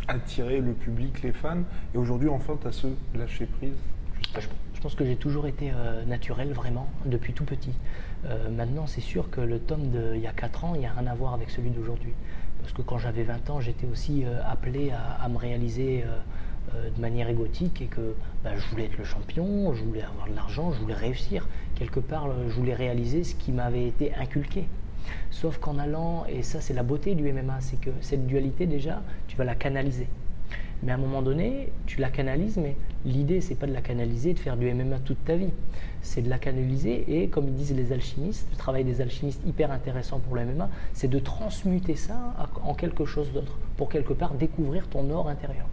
attirer 0.08 0.58
le 0.58 0.72
public, 0.72 1.22
les 1.22 1.32
fans 1.32 1.62
et 1.94 1.98
aujourd'hui 1.98 2.28
enfin 2.28 2.58
tu 2.60 2.66
as 2.66 2.72
ce 2.72 2.88
lâcher 3.14 3.46
prise 3.46 3.78
je 4.76 4.82
pense 4.82 4.94
que 4.94 5.06
j'ai 5.06 5.16
toujours 5.16 5.46
été 5.46 5.72
euh, 5.74 6.04
naturel, 6.04 6.52
vraiment, 6.52 6.86
depuis 7.06 7.32
tout 7.32 7.44
petit. 7.44 7.72
Euh, 8.26 8.50
maintenant, 8.50 8.86
c'est 8.86 9.00
sûr 9.00 9.30
que 9.30 9.40
le 9.40 9.58
tome 9.58 9.88
d'il 9.88 10.20
y 10.20 10.26
a 10.26 10.32
4 10.32 10.64
ans, 10.66 10.74
il 10.74 10.80
n'y 10.80 10.86
a 10.86 10.92
rien 10.92 11.06
à 11.06 11.14
voir 11.14 11.32
avec 11.32 11.48
celui 11.48 11.70
d'aujourd'hui. 11.70 12.12
Parce 12.60 12.74
que 12.74 12.82
quand 12.82 12.98
j'avais 12.98 13.22
20 13.22 13.48
ans, 13.48 13.60
j'étais 13.60 13.86
aussi 13.86 14.24
euh, 14.24 14.38
appelé 14.46 14.92
à, 14.92 15.26
me 15.28 15.38
réaliser 15.38 16.04
de 16.94 17.00
manière 17.00 17.28
égotique 17.28 17.80
et 17.80 17.86
que 17.86 18.14
bah, 18.44 18.50
je 18.56 18.68
voulais 18.68 18.84
être 18.84 18.98
le 18.98 19.04
champion, 19.04 19.72
je 19.72 19.82
voulais 19.82 20.02
avoir 20.02 20.28
de 20.28 20.34
l'argent, 20.34 20.72
je 20.72 20.80
voulais 20.80 20.94
réussir. 20.94 21.48
Quelque 21.74 22.00
part, 22.00 22.28
je 22.48 22.52
voulais 22.52 22.74
réaliser 22.74 23.24
ce 23.24 23.34
qui 23.34 23.52
m'avait 23.52 23.86
été 23.86 24.14
inculqué. 24.14 24.68
Sauf 25.30 25.58
qu'en 25.58 25.78
allant, 25.78 26.26
et 26.28 26.42
ça 26.42 26.60
c'est 26.60 26.74
la 26.74 26.82
beauté 26.82 27.14
du 27.14 27.32
MMA, 27.32 27.60
c'est 27.60 27.80
que 27.80 27.90
cette 28.00 28.26
dualité 28.26 28.66
déjà, 28.66 29.00
tu 29.28 29.36
vas 29.36 29.44
la 29.44 29.54
canaliser. 29.54 30.08
Mais 30.82 30.92
à 30.92 30.96
un 30.96 30.98
moment 30.98 31.22
donné, 31.22 31.70
tu 31.86 32.00
la 32.00 32.10
canalises, 32.10 32.58
mais 32.58 32.76
l'idée, 33.04 33.40
c'est 33.40 33.54
pas 33.54 33.66
de 33.66 33.72
la 33.72 33.80
canaliser, 33.80 34.34
de 34.34 34.38
faire 34.38 34.56
du 34.56 34.72
MMA 34.72 34.98
toute 35.00 35.24
ta 35.24 35.36
vie. 35.36 35.50
C'est 36.02 36.22
de 36.22 36.28
la 36.28 36.38
canaliser 36.38 37.04
et, 37.08 37.28
comme 37.28 37.46
disent 37.46 37.74
les 37.74 37.92
alchimistes, 37.92 38.46
le 38.52 38.56
travail 38.56 38.84
des 38.84 39.00
alchimistes 39.00 39.40
hyper 39.46 39.72
intéressant 39.72 40.18
pour 40.20 40.36
le 40.36 40.44
MMA, 40.44 40.68
c'est 40.92 41.08
de 41.08 41.18
transmuter 41.18 41.96
ça 41.96 42.34
en 42.62 42.74
quelque 42.74 43.04
chose 43.04 43.32
d'autre, 43.32 43.58
pour 43.76 43.88
quelque 43.88 44.12
part 44.12 44.34
découvrir 44.34 44.86
ton 44.88 45.10
or 45.10 45.28
intérieur. 45.28 45.66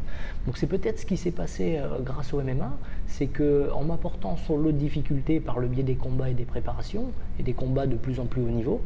Donc 0.46 0.58
c'est 0.58 0.68
peut-être 0.68 1.00
ce 1.00 1.06
qui 1.06 1.18
s'est 1.18 1.32
passé 1.32 1.78
euh, 1.78 2.00
grâce 2.00 2.34
au 2.34 2.42
MMA, 2.42 2.72
c'est 3.08 3.28
qu'en 3.28 3.84
m'apportant 3.84 4.38
son 4.38 4.58
lot 4.58 4.72
de 4.72 4.78
difficultés 4.78 5.39
par 5.39 5.60
le 5.60 5.68
biais 5.68 5.84
des 5.84 5.96
combats 5.96 6.30
et 6.30 6.34
des 6.34 6.46
préparations, 6.46 7.06
et 7.39 7.44
des 7.44 7.54
combats 7.54 7.88
de 7.88 7.96
plus 7.96 8.20
en 8.20 8.26
plus 8.26 8.42
haut 8.42 8.50
niveau, 8.50 8.82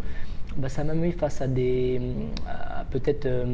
bah, 0.57 0.69
ça 0.69 0.83
m'a 0.83 0.93
mis 0.93 1.11
face 1.11 1.41
à 1.41 1.47
des 1.47 2.01
peut-être 2.91 3.25
euh, 3.25 3.45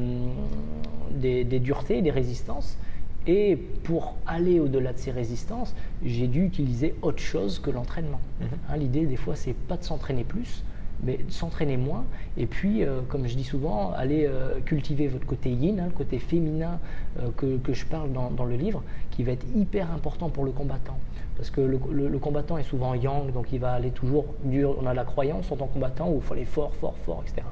des, 1.11 1.43
des, 1.43 1.59
duretés, 1.59 2.01
des 2.01 2.11
résistances. 2.11 2.77
Et 3.25 3.55
pour 3.55 4.15
aller 4.27 4.59
au-delà 4.59 4.91
de 4.91 4.97
ces 4.97 5.11
résistances, 5.11 5.73
j'ai 6.03 6.27
dû 6.27 6.45
utiliser 6.45 6.93
autre 7.01 7.21
chose 7.21 7.59
que 7.59 7.71
l'entraînement. 7.71 8.19
Mhm. 8.41 8.47
Hein, 8.69 8.77
l'idée, 8.77 9.05
des 9.05 9.15
fois, 9.15 9.35
c'est 9.35 9.53
pas 9.53 9.77
de 9.77 9.83
s'entraîner 9.83 10.25
plus, 10.25 10.63
mais 11.03 11.17
de 11.17 11.31
s'entraîner 11.31 11.77
moins. 11.77 12.03
Et 12.37 12.45
puis, 12.45 12.83
euh, 12.83 12.99
comme 13.07 13.27
je 13.27 13.35
dis 13.35 13.45
souvent, 13.45 13.93
aller 13.93 14.25
euh, 14.27 14.59
cultiver 14.65 15.07
votre 15.07 15.25
côté 15.25 15.51
yin, 15.51 15.79
hein, 15.79 15.85
le 15.85 15.91
côté 15.91 16.19
féminin 16.19 16.79
que, 17.37 17.57
que, 17.57 17.73
je 17.73 17.85
parle 17.85 18.11
dans, 18.11 18.29
dans, 18.29 18.45
le 18.45 18.55
livre, 18.55 18.83
qui 19.11 19.23
va 19.23 19.31
être 19.31 19.45
hyper 19.55 19.91
important 19.91 20.29
pour 20.29 20.43
le 20.43 20.51
combattant. 20.51 20.97
Parce 21.35 21.49
que 21.49 21.61
le, 21.61 22.19
combattant 22.19 22.57
est 22.57 22.63
souvent 22.63 22.93
yang, 22.93 23.31
donc 23.31 23.47
il 23.51 23.59
va 23.59 23.73
aller 23.73 23.91
toujours 23.91 24.25
dur. 24.43 24.77
On 24.81 24.85
a 24.85 24.93
la 24.93 25.03
croyance 25.03 25.51
en 25.51 25.55
tant 25.55 25.67
que 25.67 25.73
combattant 25.73 26.09
où 26.09 26.17
il 26.17 26.21
faut 26.21 26.33
aller 26.33 26.45
fort, 26.45 26.73
fort, 26.75 26.95
fort, 27.05 27.23
etc. 27.25 27.47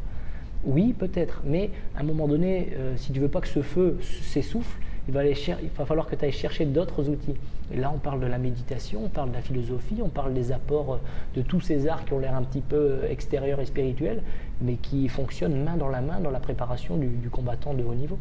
Oui, 0.63 0.93
peut-être, 0.93 1.41
mais 1.43 1.71
à 1.95 2.01
un 2.01 2.03
moment 2.03 2.27
donné, 2.27 2.69
euh, 2.73 2.95
si 2.95 3.11
tu 3.11 3.19
veux 3.19 3.27
pas 3.27 3.41
que 3.41 3.47
ce 3.47 3.61
feu 3.61 3.97
s'essouffle, 4.01 4.79
il 5.07 5.13
va, 5.13 5.85
falloir 5.85 6.07
que 6.07 6.15
tu 6.15 6.23
ailles 6.23 6.31
chercher 6.31 6.65
d'autres 6.65 7.09
outils. 7.09 7.35
Et 7.73 7.77
là, 7.77 7.91
on 7.93 7.97
parle 7.97 8.19
de 8.19 8.27
la 8.27 8.37
méditation, 8.37 9.05
on 9.05 9.09
parle 9.09 9.29
de 9.29 9.35
la 9.35 9.41
philosophie, 9.41 9.97
on 10.03 10.09
parle 10.09 10.33
des 10.33 10.51
apports 10.51 10.93
euh, 10.93 10.97
de 11.35 11.41
tous 11.41 11.61
ces 11.61 11.87
arts 11.87 12.05
qui 12.05 12.13
ont 12.13 12.19
l'air 12.19 12.35
un 12.35 12.43
petit 12.43 12.61
peu 12.61 12.75
euh, 12.75 13.09
extérieurs 13.09 13.59
et 13.59 13.65
spirituels, 13.65 14.21
mais 14.61 14.75
qui 14.75 15.07
fonctionnent 15.09 15.63
main 15.63 15.77
dans 15.77 15.89
la 15.89 16.01
main 16.01 16.19
dans 16.19 16.29
la 16.29 16.39
préparation 16.39 16.97
du, 16.97 17.07
du 17.07 17.29
combattant 17.29 17.73
de 17.73 17.83
haut 17.83 17.95
niveau. 17.95 18.19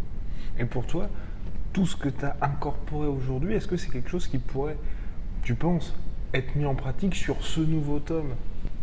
Et 0.58 0.64
pour 0.64 0.86
toi, 0.86 1.08
tout 1.74 1.86
ce 1.86 1.96
que 1.96 2.08
tu 2.08 2.24
as 2.24 2.36
incorporé 2.40 3.06
aujourd'hui, 3.06 3.54
est-ce 3.54 3.68
que 3.68 3.76
c'est 3.76 3.90
quelque 3.90 4.08
chose 4.10 4.26
qui 4.26 4.38
pourrait 4.38 4.76
tu 5.42 5.54
penses 5.54 5.94
être 6.34 6.54
mis 6.54 6.64
en 6.64 6.74
pratique 6.74 7.14
sur 7.14 7.42
ce 7.42 7.60
nouveau 7.60 7.98
tome? 7.98 8.34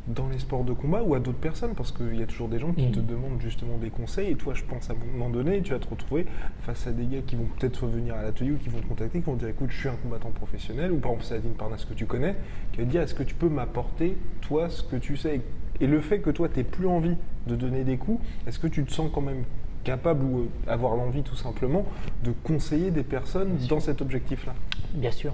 Dans 0.07 0.27
les 0.29 0.39
sports 0.39 0.63
de 0.63 0.73
combat 0.73 1.03
ou 1.03 1.15
à 1.15 1.19
d'autres 1.19 1.37
personnes 1.37 1.73
Parce 1.75 1.91
qu'il 1.91 2.15
y 2.15 2.23
a 2.23 2.25
toujours 2.25 2.47
des 2.47 2.59
gens 2.59 2.71
qui 2.71 2.91
te 2.91 2.99
mm. 2.99 3.05
demandent 3.05 3.41
justement 3.41 3.77
des 3.77 3.89
conseils 3.89 4.31
et 4.31 4.35
toi, 4.35 4.53
je 4.53 4.63
pense 4.63 4.89
à 4.89 4.93
un 4.93 5.13
moment 5.13 5.29
donné, 5.29 5.61
tu 5.61 5.71
vas 5.71 5.79
te 5.79 5.89
retrouver 5.89 6.25
face 6.61 6.87
à 6.87 6.91
des 6.91 7.05
gars 7.05 7.21
qui 7.25 7.35
vont 7.35 7.47
peut-être 7.57 7.85
venir 7.87 8.15
à 8.15 8.23
l'atelier 8.23 8.51
ou 8.51 8.57
qui 8.57 8.69
vont 8.69 8.79
te 8.79 8.87
contacter, 8.87 9.19
qui 9.19 9.25
vont 9.25 9.35
te 9.35 9.39
dire 9.39 9.49
écoute, 9.49 9.69
je 9.71 9.77
suis 9.77 9.89
un 9.89 9.95
combattant 9.95 10.31
professionnel 10.31 10.91
ou 10.91 10.97
par 10.97 11.11
exemple 11.11 11.27
Sadine 11.27 11.53
Parnas 11.53 11.85
que 11.87 11.93
tu 11.93 12.05
connais, 12.05 12.35
qui 12.71 12.79
va 12.79 12.85
te 12.85 12.89
dire 12.89 13.01
est-ce 13.01 13.15
que 13.15 13.23
tu 13.23 13.35
peux 13.35 13.49
m'apporter 13.49 14.17
toi 14.41 14.69
ce 14.69 14.83
que 14.83 14.95
tu 14.95 15.17
sais? 15.17 15.41
Et 15.79 15.87
le 15.87 16.01
fait 16.01 16.19
que 16.19 16.29
toi, 16.29 16.49
tu 16.49 16.63
plus 16.63 16.87
envie 16.87 17.15
de 17.45 17.55
donner 17.55 17.83
des 17.83 17.97
coups, 17.97 18.19
est-ce 18.47 18.59
que 18.59 18.67
tu 18.67 18.83
te 18.83 18.91
sens 18.91 19.11
quand 19.13 19.21
même 19.21 19.43
capable 19.83 20.25
ou 20.25 20.39
euh, 20.39 20.47
avoir 20.67 20.95
l'envie 20.95 21.23
tout 21.23 21.35
simplement 21.35 21.85
de 22.23 22.31
conseiller 22.43 22.91
des 22.91 23.03
personnes 23.03 23.57
dans 23.69 23.79
cet 23.79 24.01
objectif-là? 24.01 24.53
Bien 24.93 25.11
sûr. 25.11 25.33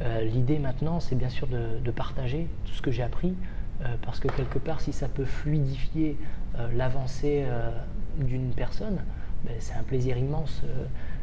Euh, 0.00 0.22
l'idée 0.22 0.58
maintenant, 0.58 1.00
c'est 1.00 1.14
bien 1.14 1.28
sûr 1.28 1.46
de, 1.46 1.90
partager 1.90 2.48
tout 2.64 2.72
ce 2.72 2.82
que 2.82 2.90
j'ai 2.90 3.02
appris, 3.02 3.34
parce 4.02 4.20
que 4.20 4.28
quelque 4.28 4.58
part, 4.58 4.80
si 4.80 4.92
ça 4.92 5.08
peut 5.08 5.24
fluidifier 5.24 6.16
euh, 6.58 6.68
l'avancée 6.76 7.44
d'une 8.18 8.52
personne, 8.52 8.98
ben, 9.44 9.54
c'est 9.58 9.74
un 9.74 9.82
plaisir 9.82 10.16
immense. 10.16 10.62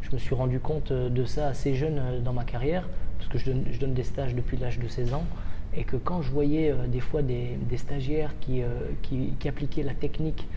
je 0.01 0.11
me 0.11 0.17
suis 0.17 0.35
rendu 0.35 0.59
compte 0.59 0.91
de 0.91 1.25
ça 1.25 1.47
assez 1.47 1.73
jeune 1.73 2.21
dans 2.23 2.33
ma 2.33 2.43
carrière, 2.43 2.87
parce 3.17 3.29
que 3.29 3.37
je 3.37 3.79
donne, 3.79 3.93
des 3.93 4.03
stages 4.03 4.35
depuis 4.35 4.57
l'âge 4.57 4.79
de 4.79 4.87
16 4.87 5.13
ans, 5.13 5.25
et 5.73 5.85
que 5.85 5.95
quand 5.95 6.21
je 6.21 6.31
voyais 6.31 6.73
des 6.87 6.99
fois 6.99 7.21
des, 7.21 7.57
stagiaires 7.77 8.33
qui, 8.41 8.63
appliquaient 9.47 9.83
la 9.83 9.93
technique 9.93 10.47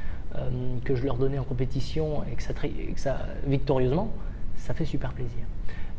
que 0.85 0.95
je 0.95 1.05
leur 1.05 1.17
donnais 1.17 1.39
en 1.39 1.45
compétition, 1.45 2.23
et 2.25 2.35
que 2.35 2.43
ça 3.01 3.19
victorieusement, 3.47 4.13
ça 4.57 4.75
fait 4.75 4.85
super 4.85 5.13
plaisir. 5.13 5.45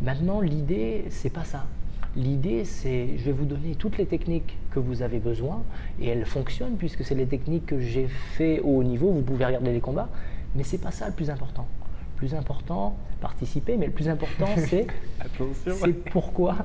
Maintenant, 0.02 0.42
l'idée, 0.42 1.06
c'est 1.10 1.30
pas 1.30 1.46
ça. 1.46 1.66
L'idée, 2.16 2.64
c'est, 2.64 3.18
je 3.18 3.24
vais 3.26 3.32
vous 3.34 3.46
donner 3.46 3.76
toutes 3.76 3.98
les 3.98 4.06
techniques 4.06 4.58
que 4.72 4.80
vous 4.80 5.02
avez 5.02 5.20
besoin, 5.20 5.64
et 6.00 6.08
elles 6.08 6.26
fonctionnent 6.26 6.78
puisque 6.78 7.04
c'est 7.04 7.16
les 7.16 7.26
techniques 7.26 7.66
que 7.66 7.80
j'ai 7.80 8.08
fait 8.08 8.60
au 8.62 8.78
haut 8.78 8.84
niveau. 8.84 9.12
Vous 9.12 9.22
pouvez 9.22 9.46
regarder 9.46 9.74
les 9.74 9.82
combats, 9.82 10.08
mais 10.56 10.64
c'est 10.64 10.78
pas 10.78 10.92
ça 10.92 11.08
le 11.08 11.14
plus 11.14 11.30
important. 11.30 11.68
Le 12.14 12.18
plus 12.18 12.34
important, 12.34 12.96
participer, 13.20 13.76
mais 13.76 13.88
le 13.88 13.92
plus 13.92 14.08
important, 14.08 14.48
c'est, 14.58 14.88
c'est 15.60 15.94
pourquoi, 16.12 16.56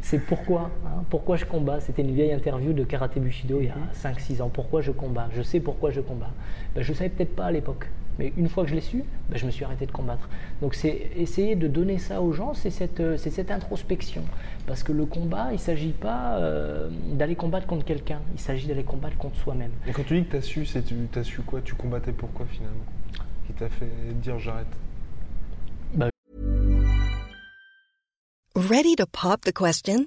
c'est 0.00 0.20
pourquoi, 0.20 0.70
hein, 0.86 1.02
pourquoi 1.10 1.36
je 1.36 1.44
combats. 1.44 1.80
C'était 1.80 2.02
une 2.02 2.14
vieille 2.14 2.32
interview 2.32 2.72
de 2.72 2.84
Karate 2.84 3.18
Bushido 3.18 3.60
il 3.60 3.66
y 3.66 3.68
a 3.68 3.76
5-6 3.94 4.36
mhm. 4.36 4.40
ans. 4.42 4.50
Pourquoi 4.52 4.80
je 4.80 4.90
combats? 4.90 5.28
Je 5.34 5.42
sais 5.42 5.60
pourquoi 5.60 5.90
je 5.90 6.00
combats. 6.00 6.32
Ben, 6.74 6.82
je 6.82 6.92
ne 6.92 6.96
savais 6.96 7.10
peut-être 7.10 7.36
pas 7.36 7.46
à 7.46 7.52
l'époque. 7.52 7.88
Mais 8.18 8.32
une 8.36 8.48
fois 8.48 8.64
que 8.64 8.70
je 8.70 8.74
l'ai 8.74 8.80
su, 8.80 9.02
ben, 9.28 9.36
je 9.36 9.46
me 9.46 9.50
suis 9.50 9.64
arrêté 9.64 9.86
de 9.86 9.92
combattre. 9.92 10.28
Donc 10.62 10.74
c'est 10.74 11.10
essayer 11.16 11.56
de 11.56 11.66
donner 11.66 11.98
ça 11.98 12.22
aux 12.22 12.32
gens, 12.32 12.54
c'est 12.54 12.70
cette, 12.70 13.00
euh, 13.00 13.16
cette, 13.16 13.50
introspection. 13.50 14.22
Parce 14.66 14.82
que 14.82 14.92
le 14.92 15.04
combat, 15.04 15.48
il 15.50 15.54
ne 15.54 15.58
s'agit 15.58 15.92
pas 15.92 16.38
euh, 16.38 16.88
d'aller 17.12 17.36
combattre 17.36 17.66
contre 17.66 17.84
quelqu'un, 17.84 18.20
il 18.32 18.40
s'agit 18.40 18.66
d'aller 18.66 18.84
combattre 18.84 19.18
contre 19.18 19.36
soi-même. 19.36 19.72
Et 19.86 19.92
quand 19.92 20.04
tu 20.04 20.18
dis 20.18 20.24
que 20.24 20.30
tu 20.30 20.36
as 20.36 20.42
su, 20.42 20.64
c'est 20.64 20.82
tu 20.84 20.96
as 21.14 21.24
su 21.24 21.42
quoi? 21.42 21.60
Tu 21.60 21.74
combattais 21.74 22.12
pour 22.12 22.32
quoi 22.32 22.46
finalement? 22.46 22.84
Qui 23.46 23.52
t'a 23.52 23.68
fait 23.68 23.90
dire 24.14 24.38
j'arrête? 24.38 24.66
Bah... 25.94 26.08
Ready 28.56 28.96
to 28.96 29.04
pop 29.06 29.42
the 29.42 29.52
question? 29.52 30.06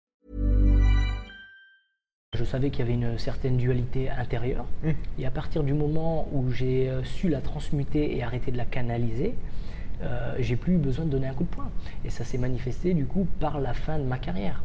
Je 2.41 2.45
savais 2.45 2.71
qu'il 2.71 2.79
y 2.79 2.81
avait 2.81 2.95
une 2.95 3.19
certaine 3.19 3.57
dualité 3.57 4.09
intérieure. 4.09 4.65
Mmh. 4.83 4.89
Et 5.19 5.27
à 5.27 5.29
partir 5.29 5.61
du 5.61 5.75
moment 5.75 6.27
où 6.31 6.49
j'ai 6.49 6.89
euh, 6.89 7.03
su 7.03 7.29
la 7.29 7.39
transmuter 7.39 8.17
et 8.17 8.23
arrêter 8.23 8.51
de 8.51 8.57
la 8.57 8.65
canaliser, 8.65 9.35
euh, 10.01 10.33
j'ai 10.39 10.55
plus 10.55 10.73
eu 10.73 10.77
besoin 10.77 11.05
de 11.05 11.11
donner 11.11 11.27
un 11.27 11.35
coup 11.35 11.43
de 11.43 11.49
poing. 11.49 11.69
Et 12.03 12.09
ça 12.09 12.23
s'est 12.23 12.39
manifesté 12.39 12.95
du 12.95 13.05
coup 13.05 13.27
par 13.39 13.59
la 13.59 13.75
fin 13.75 13.99
de 13.99 14.05
ma 14.05 14.17
carrière. 14.17 14.63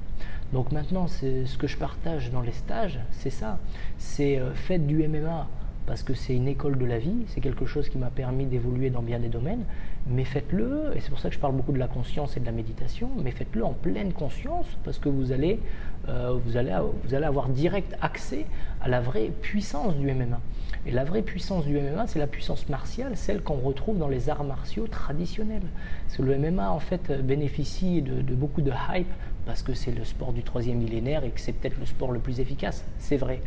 Donc 0.55 0.73
maintenant, 0.73 1.07
c'est 1.07 1.45
ce 1.45 1.59
que 1.59 1.67
je 1.67 1.77
partage 1.77 2.31
dans 2.31 2.41
les 2.41 2.53
stages, 2.53 2.99
c'est 3.11 3.29
ça. 3.29 3.59
C'est 3.99 4.39
euh, 4.39 4.55
faites 4.55 4.87
du 4.87 5.07
MMA 5.07 5.47
parce 5.87 6.03
que 6.03 6.15
c'est 6.15 6.35
une 6.35 6.49
école 6.49 6.79
de 6.79 6.85
la 6.85 6.99
vie, 6.99 7.25
c'est 7.29 7.41
quelque 7.41 7.65
chose 7.65 7.89
qui 7.89 7.99
m'a 7.99 8.11
permis 8.11 8.45
d'évoluer 8.45 8.91
dans 8.91 9.03
bien 9.03 9.19
des 9.19 9.29
domaines, 9.29 9.65
mais 10.09 10.25
faites-le, 10.25 10.93
et 10.95 11.01
c'est 11.01 11.11
pour 11.11 11.19
ça 11.19 11.29
que 11.29 11.35
je 11.35 11.41
parle 11.41 11.55
beaucoup 11.55 11.73
de 11.73 11.79
la 11.79 11.89
conscience 11.89 12.37
et 12.37 12.41
de 12.41 12.47
la 12.47 12.53
méditation, 12.53 13.09
mais 13.23 13.31
faites-le 13.31 13.65
en 13.65 13.73
pleine 13.73 14.13
conscience, 14.13 14.67
parce 14.85 14.99
que 14.99 15.09
vous 15.09 15.33
allez, 15.33 15.61
euh, 16.09 16.37
vous, 16.45 16.57
allez, 16.57 16.77
vous 17.05 17.15
allez 17.15 17.25
avoir 17.25 17.49
direct 17.49 17.97
accès 18.03 18.47
à 18.81 18.89
la 18.89 19.01
vraie 19.01 19.31
puissance 19.41 19.97
du 19.97 20.13
MMA. 20.13 20.41
Et 20.87 20.93
la 20.93 21.05
vraie 21.05 21.23
puissance 21.23 21.65
du 21.65 21.79
MMA, 21.79 22.07
c'est 22.07 22.19
la 22.19 22.29
puissance 22.29 22.69
martiale, 22.69 23.17
celle 23.17 23.43
qu'on 23.43 23.57
retrouve 23.57 23.99
dans 23.99 24.09
les 24.09 24.29
arts 24.29 24.45
martiaux 24.45 24.87
traditionnels. 24.87 25.63
Parce 26.05 26.17
que 26.19 26.23
le 26.23 26.39
MMA, 26.39 26.71
en 26.71 26.79
fait, 26.79 27.11
bénéficie 27.25 28.03
de, 28.03 28.23
de 28.23 28.35
beaucoup 28.35 28.63
de 28.63 28.71
hype 28.93 29.13
parce 29.47 29.63
que 29.63 29.73
c'est 29.73 29.93
le 29.93 30.05
sport 30.05 30.33
du 30.33 30.43
troisième 30.43 30.79
millénaire 30.79 31.25
et 31.25 31.31
que 31.31 31.41
c'est 31.41 31.53
peut-être 31.53 31.79
le 31.79 31.87
sport 31.87 32.11
le 32.11 32.19
plus 32.19 32.41
efficace, 32.41 32.85
c'est 32.99 33.17
vrai. 33.17 33.41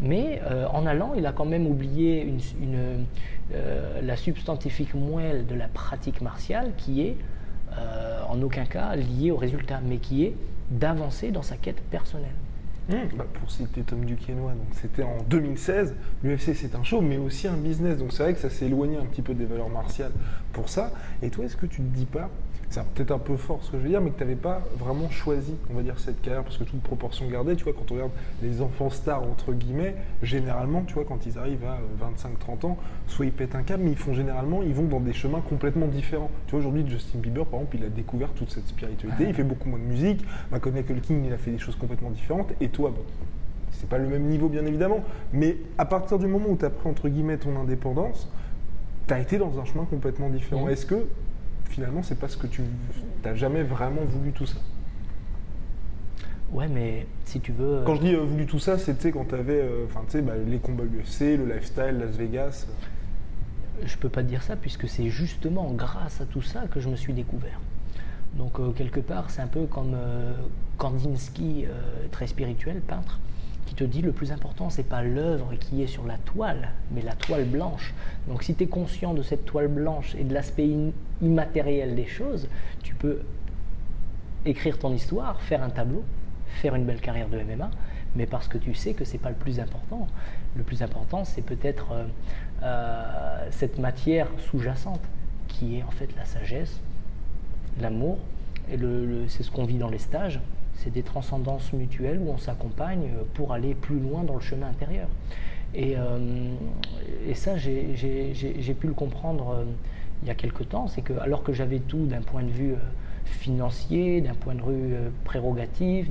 Mais 0.00 0.40
euh, 0.50 0.66
en 0.72 0.86
allant, 0.86 1.12
il 1.14 1.26
a 1.26 1.32
quand 1.32 1.44
même 1.44 1.66
oublié 1.66 2.22
une, 2.22 2.40
une, 2.60 3.04
euh, 3.54 4.00
la 4.02 4.16
substantifique 4.16 4.94
moelle 4.94 5.46
de 5.46 5.54
la 5.54 5.68
pratique 5.68 6.22
martiale 6.22 6.72
qui 6.78 7.02
est 7.02 7.16
euh, 7.78 8.22
en 8.28 8.40
aucun 8.42 8.64
cas 8.64 8.96
liée 8.96 9.30
au 9.30 9.36
résultat, 9.36 9.80
mais 9.84 9.98
qui 9.98 10.24
est 10.24 10.34
d'avancer 10.70 11.30
dans 11.30 11.42
sa 11.42 11.56
quête 11.56 11.80
personnelle. 11.82 12.34
Mmh. 12.88 13.16
Bah, 13.16 13.26
pour 13.32 13.50
citer 13.50 13.82
Tom 13.82 14.04
Duquesnoy, 14.04 14.52
donc 14.52 14.66
c'était 14.72 15.04
en 15.04 15.18
2016. 15.28 15.94
L'UFC 16.24 16.54
c'est 16.54 16.74
un 16.74 16.82
show, 16.82 17.00
mais 17.00 17.16
aussi 17.16 17.46
un 17.46 17.56
business. 17.56 17.98
Donc 17.98 18.12
c'est 18.12 18.22
vrai 18.22 18.34
que 18.34 18.40
ça 18.40 18.50
s'est 18.50 18.66
éloigné 18.66 18.96
un 18.96 19.04
petit 19.04 19.22
peu 19.22 19.34
des 19.34 19.44
valeurs 19.44 19.68
martiales 19.68 20.12
pour 20.52 20.68
ça. 20.68 20.90
Et 21.22 21.30
toi, 21.30 21.44
est-ce 21.44 21.56
que 21.56 21.66
tu 21.66 21.76
te 21.76 21.96
dis 21.96 22.06
pas 22.06 22.28
c'est 22.72 22.82
peut-être 22.84 23.10
un 23.10 23.18
peu 23.18 23.36
fort 23.36 23.58
ce 23.62 23.70
que 23.70 23.76
je 23.76 23.82
veux 23.82 23.88
dire, 23.90 24.00
mais 24.00 24.10
que 24.10 24.16
tu 24.16 24.24
n'avais 24.24 24.34
pas 24.34 24.62
vraiment 24.78 25.10
choisi, 25.10 25.54
on 25.70 25.74
va 25.74 25.82
dire, 25.82 25.98
cette 25.98 26.22
carrière, 26.22 26.42
parce 26.42 26.56
que 26.56 26.64
toute 26.64 26.80
proportion 26.80 27.28
gardée, 27.28 27.54
tu 27.54 27.64
vois, 27.64 27.74
quand 27.74 27.90
on 27.90 27.94
regarde 27.94 28.12
les 28.42 28.62
enfants 28.62 28.88
stars, 28.88 29.22
entre 29.22 29.52
guillemets, 29.52 29.94
généralement, 30.22 30.82
tu 30.86 30.94
vois, 30.94 31.04
quand 31.04 31.26
ils 31.26 31.38
arrivent 31.38 31.64
à 31.64 31.78
25-30 32.50 32.66
ans, 32.66 32.78
soit 33.06 33.26
ils 33.26 33.32
pètent 33.32 33.54
un 33.54 33.62
câble, 33.62 33.82
mais 33.84 33.90
ils 33.90 33.96
font 33.96 34.14
généralement, 34.14 34.62
ils 34.62 34.72
vont 34.72 34.84
dans 34.84 35.00
des 35.00 35.12
chemins 35.12 35.42
complètement 35.46 35.86
différents. 35.86 36.30
Tu 36.46 36.52
vois, 36.52 36.60
aujourd'hui, 36.60 36.84
Justin 36.88 37.18
Bieber, 37.18 37.44
par 37.44 37.60
exemple, 37.60 37.76
il 37.76 37.84
a 37.84 37.88
découvert 37.90 38.30
toute 38.30 38.50
cette 38.50 38.66
spiritualité, 38.66 39.24
il 39.28 39.34
fait 39.34 39.44
beaucoup 39.44 39.68
moins 39.68 39.78
de 39.78 39.84
musique, 39.84 40.24
Macaulay 40.50 40.82
King, 41.02 41.24
il 41.26 41.32
a 41.32 41.38
fait 41.38 41.50
des 41.50 41.58
choses 41.58 41.76
complètement 41.76 42.10
différentes, 42.10 42.52
et 42.62 42.68
toi, 42.68 42.90
bon, 42.90 43.02
c'est 43.70 43.88
pas 43.88 43.98
le 43.98 44.08
même 44.08 44.24
niveau, 44.24 44.48
bien 44.48 44.64
évidemment, 44.64 45.00
mais 45.34 45.58
à 45.76 45.84
partir 45.84 46.18
du 46.18 46.26
moment 46.26 46.46
où 46.48 46.56
tu 46.56 46.64
as 46.64 46.70
pris, 46.70 46.88
entre 46.88 47.08
guillemets, 47.08 47.36
ton 47.36 47.54
indépendance, 47.60 48.30
tu 49.06 49.12
as 49.12 49.20
été 49.20 49.36
dans 49.36 49.58
un 49.58 49.64
chemin 49.66 49.84
complètement 49.84 50.30
différent. 50.30 50.68
Est-ce 50.68 50.86
que 50.86 51.06
finalement, 51.72 52.02
c'est 52.02 52.18
parce 52.18 52.36
que 52.36 52.46
tu 52.46 52.62
n'as 53.24 53.34
jamais 53.34 53.62
vraiment 53.62 54.04
voulu 54.04 54.32
tout 54.32 54.46
ça. 54.46 54.58
Ouais, 56.52 56.68
mais 56.68 57.06
si 57.24 57.40
tu 57.40 57.52
veux. 57.52 57.82
Quand 57.86 57.94
je 57.94 58.02
dis 58.02 58.14
euh, 58.14 58.20
voulu 58.20 58.46
tout 58.46 58.58
ça, 58.58 58.76
c'était 58.76 59.10
quand 59.10 59.24
tu 59.24 59.34
avais 59.34 59.62
euh, 59.62 59.86
bah, 60.22 60.32
les 60.46 60.58
combats 60.58 60.84
UFC, 60.84 61.20
le 61.38 61.46
lifestyle, 61.46 61.98
Las 61.98 62.16
Vegas. 62.16 62.66
Je 63.84 63.96
peux 63.96 64.10
pas 64.10 64.22
dire 64.22 64.42
ça 64.42 64.54
puisque 64.54 64.86
c'est 64.86 65.08
justement 65.08 65.72
grâce 65.72 66.20
à 66.20 66.26
tout 66.26 66.42
ça 66.42 66.66
que 66.70 66.78
je 66.78 66.90
me 66.90 66.96
suis 66.96 67.14
découvert. 67.14 67.58
Donc, 68.34 68.60
euh, 68.60 68.72
quelque 68.72 69.00
part, 69.00 69.30
c'est 69.30 69.40
un 69.40 69.46
peu 69.46 69.64
comme 69.64 69.96
Kandinsky, 70.76 71.64
très 72.10 72.26
spirituel, 72.26 72.80
peintre 72.80 73.18
qui 73.72 73.76
te 73.76 73.84
dit 73.84 74.02
le 74.02 74.12
plus 74.12 74.32
important, 74.32 74.68
c'est 74.68 74.82
pas 74.82 75.02
l'œuvre 75.02 75.54
qui 75.58 75.82
est 75.82 75.86
sur 75.86 76.04
la 76.06 76.18
toile, 76.18 76.72
mais 76.90 77.00
la 77.00 77.14
toile 77.14 77.46
blanche. 77.46 77.94
Donc 78.28 78.42
si 78.42 78.54
tu 78.54 78.64
es 78.64 78.66
conscient 78.66 79.14
de 79.14 79.22
cette 79.22 79.46
toile 79.46 79.68
blanche 79.68 80.14
et 80.14 80.24
de 80.24 80.34
l'aspect 80.34 80.68
immatériel 81.22 81.94
des 81.94 82.04
choses, 82.04 82.48
tu 82.82 82.94
peux 82.94 83.20
écrire 84.44 84.78
ton 84.78 84.92
histoire, 84.92 85.40
faire 85.40 85.62
un 85.62 85.70
tableau, 85.70 86.04
faire 86.48 86.74
une 86.74 86.84
belle 86.84 87.00
carrière 87.00 87.30
de 87.30 87.38
MMA, 87.38 87.70
mais 88.14 88.26
parce 88.26 88.46
que 88.46 88.58
tu 88.58 88.74
sais 88.74 88.92
que 88.92 89.06
c'est 89.06 89.16
pas 89.16 89.30
le 89.30 89.36
plus 89.36 89.58
important. 89.58 90.06
Le 90.54 90.64
plus 90.64 90.82
important, 90.82 91.24
c'est 91.24 91.40
peut-être 91.40 91.92
euh, 91.92 92.04
euh, 92.62 93.48
cette 93.52 93.78
matière 93.78 94.28
sous-jacente 94.50 95.00
qui 95.48 95.78
est 95.78 95.82
en 95.82 95.90
fait 95.92 96.14
la 96.14 96.26
sagesse, 96.26 96.78
l'amour, 97.80 98.18
et 98.70 98.76
c'est 99.28 99.42
ce 99.42 99.50
qu'on 99.50 99.64
vit 99.64 99.78
dans 99.78 99.88
les 99.88 99.98
stages 99.98 100.40
c'est 100.82 100.90
des 100.90 101.02
transcendances 101.02 101.72
mutuelles 101.72 102.18
où 102.18 102.30
on 102.30 102.38
s'accompagne 102.38 103.08
pour 103.34 103.52
aller 103.52 103.74
plus 103.74 104.00
loin 104.00 104.24
dans 104.24 104.34
le 104.34 104.40
chemin 104.40 104.66
intérieur. 104.66 105.08
Et, 105.74 105.96
euh, 105.96 106.18
ça, 107.34 107.56
j'ai 107.56 108.74
pu 108.78 108.86
le 108.86 108.92
comprendre 108.92 109.56
euh, 109.58 109.64
il 110.22 110.28
y 110.28 110.30
a 110.30 110.34
quelque 110.34 110.62
temps, 110.62 110.86
c'est 110.86 111.02
que 111.02 111.14
alors 111.14 111.42
que 111.42 111.52
j'avais 111.52 111.78
tout 111.78 112.06
d'un 112.06 112.20
point 112.20 112.42
de 112.42 112.50
vue 112.50 112.72
euh, 112.72 112.76
financier, 113.24 114.20
d'un 114.20 114.34
point 114.34 114.54
de 114.54 114.62
vue 114.62 114.94
prérogatif, 115.24 116.08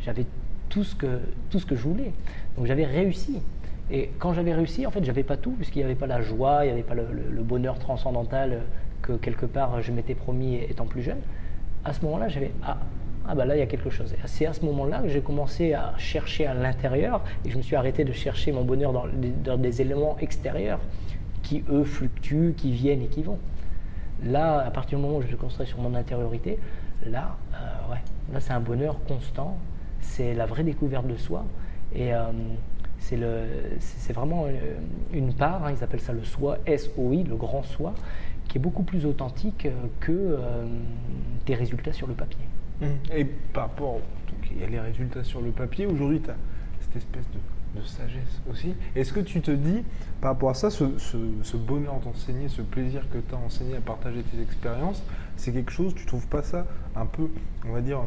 j'avais 0.00 0.26
tout, 0.68 0.84
ce 0.84 0.94
que, 0.94 1.20
tout 1.50 1.58
ce 1.58 1.66
que 1.66 1.76
je 1.76 1.82
voulais. 1.82 2.12
Donc 2.56 2.66
j'avais 2.66 2.86
réussi. 2.86 3.40
Et 3.90 4.10
quand 4.18 4.32
j'avais 4.32 4.54
réussi, 4.54 4.86
en 4.86 4.90
fait, 4.90 5.04
j'avais 5.04 5.22
pas 5.22 5.36
tout, 5.36 5.50
puisqu'il 5.50 5.80
n'y 5.80 5.84
avait 5.84 5.94
pas 5.94 6.06
la 6.06 6.22
joie, 6.22 6.64
il 6.64 6.68
n'y 6.68 6.72
avait 6.72 6.82
pas 6.82 6.94
le, 6.94 7.06
le, 7.30 7.42
bonheur 7.42 7.78
transcendantal 7.78 8.62
que 9.02 9.12
quelque 9.12 9.46
part 9.46 9.82
je 9.82 9.92
m'étais 9.92 10.14
promis 10.14 10.56
étant 10.56 10.86
plus 10.86 11.02
jeune. 11.02 11.20
À 11.84 11.92
ce 11.92 12.02
moment-là, 12.04 12.28
j'avais 12.28 12.52
ah, 12.64 12.78
ah 13.28 13.34
bah 13.34 13.44
là 13.44 13.56
il 13.56 13.60
y 13.60 13.62
a 13.62 13.66
quelque 13.66 13.90
chose. 13.90 14.14
C'est 14.26 14.46
à 14.46 14.52
ce 14.52 14.64
moment-là 14.64 15.00
que 15.00 15.08
j'ai 15.08 15.20
commencé 15.20 15.74
à 15.74 15.94
chercher 15.96 16.46
à 16.46 16.54
l'intérieur 16.54 17.22
et 17.44 17.50
je 17.50 17.56
me 17.56 17.62
suis 17.62 17.76
arrêté 17.76 18.04
de 18.04 18.12
chercher 18.12 18.52
mon 18.52 18.64
bonheur 18.64 18.92
dans, 18.92 19.56
des 19.56 19.80
éléments 19.80 20.16
extérieurs 20.20 20.80
qui 21.42 21.64
eux 21.70 21.84
fluctuent, 21.84 22.54
qui 22.56 22.72
viennent 22.72 23.02
et 23.02 23.08
qui 23.08 23.22
vont. 23.22 23.38
Là, 24.24 24.60
à 24.60 24.70
partir 24.70 24.98
du 24.98 25.04
moment 25.04 25.18
où 25.18 25.22
je 25.22 25.28
me 25.28 25.36
construis 25.36 25.66
sur 25.66 25.78
mon 25.78 25.94
intériorité, 25.94 26.58
là, 27.06 27.36
euh, 27.54 27.92
ouais, 27.92 28.00
là 28.32 28.40
c'est 28.40 28.52
un 28.52 28.60
bonheur 28.60 28.96
constant, 29.06 29.56
c'est 30.00 30.34
la 30.34 30.46
vraie 30.46 30.64
découverte 30.64 31.06
de 31.06 31.16
soi 31.16 31.44
et 31.94 32.14
euh, 32.14 32.24
c'est 32.98 34.12
vraiment 34.12 34.46
euh, 34.46 34.50
une 35.12 35.32
part, 35.34 35.64
hein, 35.64 35.72
ils 35.76 35.82
appellent 35.82 36.00
ça 36.00 36.12
le 36.12 36.24
soi, 36.24 36.58
S-O-I, 36.66 37.24
le 37.24 37.34
grand 37.34 37.62
soi, 37.64 37.94
qui 38.48 38.58
est 38.58 38.60
beaucoup 38.60 38.84
plus 38.84 39.06
authentique 39.06 39.66
que 40.00 40.38
tes 41.46 41.54
résultats 41.54 41.92
sur 41.92 42.06
le 42.06 42.14
papier. 42.14 42.44
Mmh. 42.82 43.16
Et 43.16 43.24
par 43.24 43.64
rapport, 43.64 43.94
donc 43.94 44.50
il 44.50 44.60
y 44.60 44.64
a 44.64 44.66
les 44.66 44.80
résultats 44.80 45.24
sur 45.24 45.40
le 45.40 45.50
papier, 45.50 45.86
aujourd'hui 45.86 46.20
tu 46.20 46.30
as 46.30 46.36
cette 46.80 46.96
espèce 46.96 47.26
de, 47.32 47.38
sagesse 47.86 48.42
aussi. 48.50 48.74
Est-ce 48.94 49.14
que 49.14 49.20
tu 49.20 49.40
te 49.40 49.50
dis, 49.50 49.82
par 50.20 50.32
rapport 50.32 50.50
à 50.50 50.54
ça, 50.54 50.68
ce, 50.68 51.56
bonheur 51.56 52.00
d'enseigner, 52.00 52.48
ce 52.48 52.60
plaisir 52.60 53.02
que 53.10 53.16
tu 53.16 53.34
as 53.34 53.38
enseigné 53.38 53.76
à 53.76 53.80
partager 53.80 54.22
tes 54.22 54.42
expériences, 54.42 55.02
c'est 55.36 55.52
quelque 55.52 55.72
chose, 55.72 55.94
tu 55.94 56.04
trouves 56.04 56.26
pas 56.26 56.42
ça 56.42 56.66
un 56.94 57.06
peu, 57.06 57.30
on 57.66 57.72
va 57.72 57.80
dire, 57.80 58.00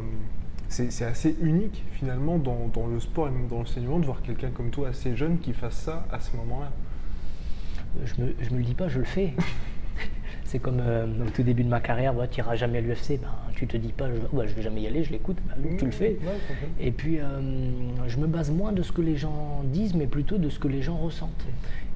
c'est 0.70 1.06
assez 1.06 1.36
unique 1.42 1.84
finalement 1.94 2.38
dans, 2.38 2.88
le 2.88 3.00
sport 3.00 3.28
et 3.28 3.32
même 3.32 3.48
dans 3.48 3.58
l'enseignement 3.58 4.00
de 4.00 4.06
voir 4.06 4.22
quelqu'un 4.22 4.52
comme 4.52 4.70
toi 4.70 4.90
assez 4.90 5.16
jeune 5.16 5.40
qui 5.40 5.54
fasse 5.54 5.78
ça 5.78 6.06
à 6.12 6.20
ce 6.20 6.36
moment-là? 6.38 6.72
Je 8.04 8.22
me, 8.22 8.28
me 8.28 8.58
le 8.58 8.64
dis 8.64 8.76
pas, 8.76 8.88
je 8.88 9.00
le 9.00 9.06
fais. 9.06 9.34
C'est 10.46 10.60
comme 10.60 10.80
euh, 10.80 11.06
au 11.26 11.30
tout 11.32 11.44
début 11.44 11.64
de 11.64 11.70
ma 11.70 11.80
carrière, 11.80 12.14
tu 12.30 12.40
n'iras 12.40 12.56
jamais 12.56 12.78
à 12.78 12.82
l'UFC, 12.82 13.20
ben, 13.20 13.30
tu 13.56 13.66
te 13.66 13.78
dis 13.78 13.92
pas, 13.92 14.08
je, 14.08 14.38
ne 14.38 14.48
vais 14.48 14.62
jamais 14.62 14.82
y 14.82 14.88
aller, 14.88 15.04
je 15.04 15.12
l'écoute, 15.12 15.38
ben, 15.48 15.78
tu 15.78 15.86
le 15.86 15.92
fais. 15.92 16.18
et 16.80 16.92
puis, 16.92 17.20
euh, 17.20 17.24
je 18.08 18.18
me 18.18 18.28
base 18.28 18.52
moins 18.52 18.72
de 18.72 18.84
ce 18.84 18.92
que 18.92 19.02
les 19.02 19.16
gens 19.16 19.64
disent, 19.66 19.96
mais 19.96 20.08
plutôt 20.08 20.38
de 20.38 20.50
ce 20.50 20.60
que 20.60 20.68
les 20.68 20.82
gens 20.82 20.98
ressentent. 20.98 21.46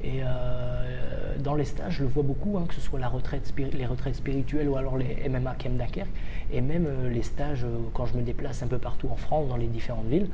Et 0.04 0.22
euh, 0.24 1.36
dans 1.40 1.56
les 1.56 1.66
stages, 1.66 1.98
je 1.98 2.04
le 2.04 2.10
vois 2.10 2.24
beaucoup, 2.24 2.58
hein, 2.58 2.66
que 2.68 2.74
ce 2.74 2.82
soit 2.82 3.00
la 3.00 3.10
retraite, 3.10 3.54
les 3.58 3.86
retraites 3.86 4.16
spirituelles 4.16 4.68
ou 4.68 4.78
alors 4.78 4.98
les 4.98 5.30
MMA 5.30 5.56
Kem 5.56 5.78
Dunkerque, 5.78 6.10
et 6.52 6.62
même 6.62 6.88
les 7.12 7.24
stages 7.24 7.66
quand 7.94 8.06
je 8.06 8.18
me 8.18 8.24
déplace 8.24 8.64
un 8.64 8.68
peu 8.68 8.80
partout 8.80 9.10
en 9.12 9.16
France, 9.16 9.48
dans 9.50 9.58
les 9.58 9.68
différentes 9.68 10.08
villes, 10.08 10.30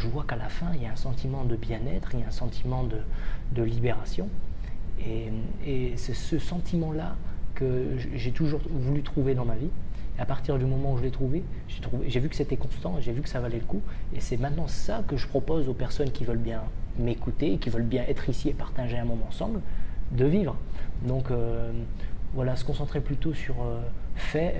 je 0.00 0.08
vois 0.08 0.24
qu'à 0.26 0.36
la 0.36 0.48
fin, 0.48 0.66
il 0.74 0.82
y 0.82 0.86
a 0.86 0.92
un 0.92 0.96
sentiment 0.96 1.44
de 1.44 1.56
bien-être, 1.56 2.10
il 2.14 2.20
y 2.20 2.22
a 2.22 2.26
un 2.26 2.30
sentiment 2.30 2.84
de, 2.84 3.62
libération. 3.62 4.28
Et 5.66 5.92
c'est 5.96 6.14
ce 6.14 6.38
sentiment-là 6.38 7.16
que 7.54 7.96
j'ai 8.14 8.32
toujours 8.32 8.60
voulu 8.70 9.02
trouver 9.02 9.34
dans 9.34 9.44
ma 9.44 9.54
vie. 9.54 9.70
Et 10.18 10.20
à 10.20 10.26
partir 10.26 10.58
du 10.58 10.64
moment 10.64 10.92
où 10.92 10.98
je 10.98 11.02
l'ai 11.02 11.10
trouvé, 11.10 11.42
j'ai 12.06 12.20
vu 12.20 12.28
que 12.28 12.36
c'était 12.36 12.56
constant, 12.56 12.96
j'ai 13.00 13.12
vu 13.12 13.22
que 13.22 13.28
ça 13.28 13.40
valait 13.40 13.58
le 13.58 13.64
coup. 13.64 13.82
Et 14.14 14.20
c'est 14.20 14.36
maintenant 14.36 14.66
ça 14.66 15.02
que 15.06 15.16
je 15.16 15.26
propose 15.26 15.68
aux 15.68 15.74
personnes 15.74 16.10
qui 16.10 16.24
veulent 16.24 16.38
bien 16.38 16.62
m'écouter, 16.98 17.58
qui 17.58 17.70
veulent 17.70 17.82
bien 17.82 18.04
être 18.08 18.28
ici 18.28 18.48
et 18.48 18.54
partager 18.54 18.98
un 18.98 19.04
moment 19.04 19.26
ensemble, 19.28 19.60
de 20.12 20.24
vivre. 20.24 20.56
Donc 21.02 21.30
euh, 21.30 21.70
voilà, 22.34 22.56
se 22.56 22.64
concentrer 22.64 23.00
plutôt 23.00 23.34
sur 23.34 23.56
euh, 23.62 23.80
fait. 24.16 24.56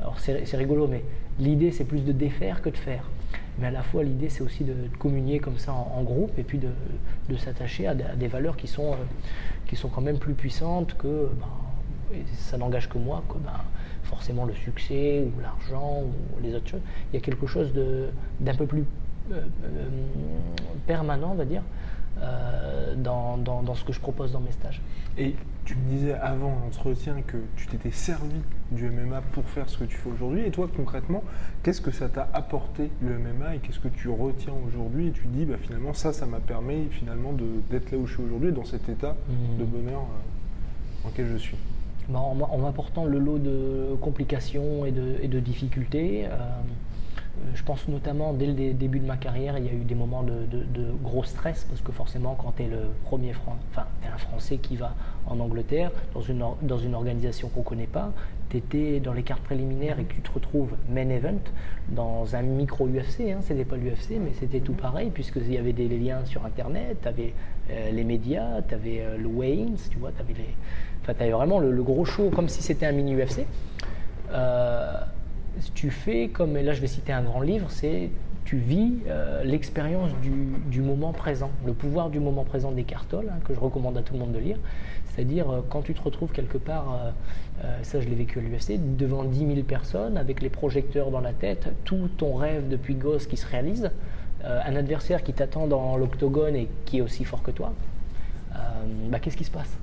Alors 0.00 0.18
c'est 0.18 0.56
rigolo, 0.56 0.86
mais 0.86 1.04
l'idée 1.38 1.70
c'est 1.70 1.84
plus 1.84 2.04
de 2.04 2.12
défaire 2.12 2.62
que 2.62 2.70
de 2.70 2.76
faire. 2.76 3.08
Mais 3.58 3.68
à 3.68 3.70
la 3.70 3.82
fois 3.82 4.02
l'idée 4.04 4.28
c'est 4.28 4.42
aussi 4.42 4.64
de, 4.64 4.74
communier 4.98 5.38
comme 5.38 5.58
ça 5.58 5.72
en, 5.72 6.02
groupe 6.02 6.38
et 6.38 6.42
puis 6.42 6.58
de, 6.58 7.36
s'attacher 7.36 7.86
à, 7.86 7.94
des- 7.94 8.28
valeurs 8.28 8.56
qui 8.56 8.66
sont, 8.66 8.92
euh, 8.92 8.96
qui 9.66 9.76
sont 9.76 9.88
quand 9.88 10.02
même 10.02 10.18
plus 10.18 10.34
puissantes 10.34 10.96
que 10.96 11.30
ben, 11.40 12.16
et 12.16 12.24
ça 12.34 12.56
n'engage 12.56 12.88
que 12.88 12.98
moi, 12.98 13.22
que 13.28 13.38
ben, 13.38 13.60
forcément 14.04 14.44
le 14.44 14.54
succès 14.54 15.26
ou 15.26 15.40
l'argent 15.40 16.02
ou 16.04 16.42
les 16.42 16.54
autres 16.54 16.68
choses. 16.68 16.80
Il 17.12 17.16
y 17.16 17.18
a 17.18 17.20
quelque 17.20 17.46
chose 17.46 17.72
d'un 18.40 18.54
peu 18.54 18.66
plus 18.66 18.84
euh, 19.32 19.40
euh, 19.64 19.88
permanent, 20.86 21.30
on 21.32 21.34
va 21.34 21.44
dire, 21.44 21.62
euh, 22.20 22.94
dans, 22.96 23.36
dans- 23.36 23.62
dans 23.62 23.74
ce 23.74 23.84
que 23.84 23.92
je 23.92 24.00
propose 24.00 24.32
dans 24.32 24.40
mes 24.40 24.52
stages. 24.52 24.80
Et 25.18 25.34
tu 25.64 25.74
me 25.76 25.88
disais 25.90 26.14
avant 26.14 26.50
l'entretien 26.62 27.16
que 27.26 27.36
tu 27.56 27.66
t'étais 27.66 27.90
servi 27.90 28.36
du 28.70 28.88
MMA 28.90 29.20
pour 29.32 29.44
faire 29.44 29.68
ce 29.68 29.78
que 29.78 29.84
tu 29.84 29.96
fais 29.96 30.08
aujourd'hui. 30.10 30.42
Et 30.46 30.50
toi, 30.50 30.68
concrètement, 30.74 31.22
qu'est-ce 31.62 31.80
que 31.80 31.90
ça 31.90 32.08
t'a 32.08 32.28
apporté 32.34 32.90
le 33.02 33.18
MMA 33.18 33.56
et 33.56 33.58
qu'est-ce 33.58 33.80
que 33.80 33.88
tu 33.88 34.08
retiens 34.08 34.52
aujourd'hui? 34.66 35.08
Et 35.08 35.10
tu 35.12 35.22
te 35.22 35.28
dis, 35.28 35.44
bah, 35.44 35.56
finalement, 35.60 35.92
ça, 35.94 36.12
ça 36.12 36.26
m'a 36.26 36.38
permis 36.40 36.86
finalement 36.90 37.32
d'être 37.70 37.90
là 37.90 37.98
où 37.98 38.06
je 38.06 38.14
suis 38.14 38.22
aujourd'hui, 38.22 38.52
dans 38.52 38.64
cet 38.64 38.88
état 38.88 39.16
de 39.58 39.64
bonheur 39.64 40.00
euh, 40.00 41.02
dans 41.02 41.08
lequel 41.10 41.28
je 41.32 41.36
suis. 41.36 41.56
Ben, 42.08 42.18
en, 42.20 42.38
en 42.40 42.58
m'apportant 42.58 43.04
le 43.04 43.18
lot 43.18 43.38
de 43.38 43.96
complications 44.00 44.84
et 44.86 44.92
de, 44.92 45.16
et 45.22 45.28
de 45.28 45.40
difficultés. 45.40 46.26
euh, 46.26 46.28
je 47.54 47.62
pense 47.62 47.88
notamment 47.88 48.32
dès 48.32 48.46
le 48.46 48.52
dé- 48.52 48.72
début 48.72 48.98
de 48.98 49.06
ma 49.06 49.16
carrière, 49.16 49.58
il 49.58 49.64
y 49.64 49.68
a 49.68 49.72
eu 49.72 49.84
des 49.84 49.94
moments 49.94 50.22
de, 50.22 50.46
gros 51.02 51.24
stress 51.24 51.64
parce 51.64 51.80
que 51.80 51.92
forcément, 51.92 52.34
quand 52.34 52.52
tu 52.56 52.64
es 52.64 52.66
le 52.66 52.78
premier 53.04 53.32
Fran- 53.32 53.56
enfin, 53.70 53.86
t'es 54.02 54.08
un 54.08 54.18
Français 54.18 54.58
qui 54.58 54.76
va 54.76 54.94
en 55.26 55.38
Angleterre 55.40 55.90
dans 56.14 56.20
une, 56.20 56.42
organisation 56.94 57.48
qu'on 57.48 57.60
ne 57.60 57.64
connaît 57.64 57.86
pas, 57.86 58.12
tu 58.50 58.58
étais 58.58 59.00
dans 59.00 59.12
les 59.12 59.22
cartes 59.22 59.42
préliminaires 59.42 59.98
et 59.98 60.04
que 60.04 60.14
tu 60.14 60.20
te 60.20 60.32
retrouves 60.32 60.74
main 60.88 61.08
event 61.08 61.40
dans 61.88 62.34
un 62.36 62.42
micro 62.42 62.86
UFC, 62.86 63.32
hein, 63.32 63.38
c'était 63.42 63.64
pas 63.64 63.76
l'UFC, 63.76 64.18
mais 64.20 64.32
c'était 64.38 64.60
tout 64.60 64.74
pareil 64.74 65.10
puisqu'il 65.10 65.52
y 65.52 65.58
avait 65.58 65.72
des 65.72 65.88
liens 65.88 66.24
sur 66.24 66.44
Internet, 66.44 66.98
tu 67.02 67.08
avais 67.08 67.34
les 67.92 68.04
médias, 68.04 68.62
tu 68.62 68.74
avais 68.74 69.02
le 69.18 69.26
weigh-ins, 69.26 69.88
tu 69.90 69.98
vois, 69.98 70.12
tu 70.12 70.22
avais 70.22 70.34
les. 70.34 70.54
Enfin, 71.02 71.14
avais 71.18 71.32
vraiment 71.32 71.58
le, 71.58 71.82
gros 71.82 72.04
show 72.04 72.30
comme 72.30 72.48
si 72.48 72.62
c'était 72.62 72.86
un 72.86 72.92
mini 72.92 73.16
UFC. 73.16 73.46
Euh, 74.32 75.00
tu 75.74 75.90
fais 75.90 76.28
comme, 76.28 76.56
et 76.56 76.62
là 76.62 76.72
je 76.72 76.80
vais 76.80 76.86
citer 76.86 77.12
un 77.12 77.22
grand 77.22 77.40
livre, 77.40 77.70
c'est 77.70 78.10
tu 78.46 78.56
vis 78.56 78.94
euh, 79.08 79.42
l'expérience 79.42 80.12
du, 80.22 80.80
moment 80.80 81.12
présent, 81.12 81.50
le 81.66 81.72
pouvoir 81.72 82.10
du 82.10 82.20
moment 82.20 82.44
présent 82.44 82.70
des 82.70 82.84
Cartol, 82.84 83.28
hein, 83.28 83.38
que 83.44 83.52
je 83.52 83.58
recommande 83.58 83.98
à 83.98 84.02
tout 84.02 84.14
le 84.14 84.20
monde 84.20 84.32
de 84.32 84.38
lire. 84.38 84.56
C'est-à-dire 85.04 85.50
euh, 85.50 85.60
quand 85.68 85.82
tu 85.82 85.94
te 85.94 86.00
retrouves 86.00 86.30
quelque 86.30 86.56
part, 86.56 87.12
euh, 87.64 87.78
ça 87.82 88.00
je 88.00 88.08
l'ai 88.08 88.14
vécu 88.14 88.38
à 88.38 88.42
l'UFC, 88.42 88.78
devant 88.96 89.24
10 89.24 89.38
000 89.38 89.50
personnes, 89.62 90.16
avec 90.16 90.40
les 90.42 90.48
projecteurs 90.48 91.10
dans 91.10 91.20
la 91.20 91.32
tête, 91.32 91.74
tout 91.84 92.08
ton 92.16 92.36
rêve 92.36 92.68
depuis 92.68 92.94
gosse 92.94 93.26
qui 93.26 93.36
se 93.36 93.46
réalise, 93.46 93.90
un 94.44 94.76
adversaire 94.76 95.24
qui 95.24 95.32
t'attend 95.32 95.66
dans 95.66 95.96
l'octogone 95.96 96.54
et 96.54 96.68
qui 96.84 96.98
est 96.98 97.00
aussi 97.00 97.24
fort 97.24 97.42
que 97.42 97.50
toi, 97.50 97.72
bah, 99.08 99.18
qu'est-ce 99.18 99.36
qui 99.36 99.42
se 99.42 99.50
passe? 99.50 99.76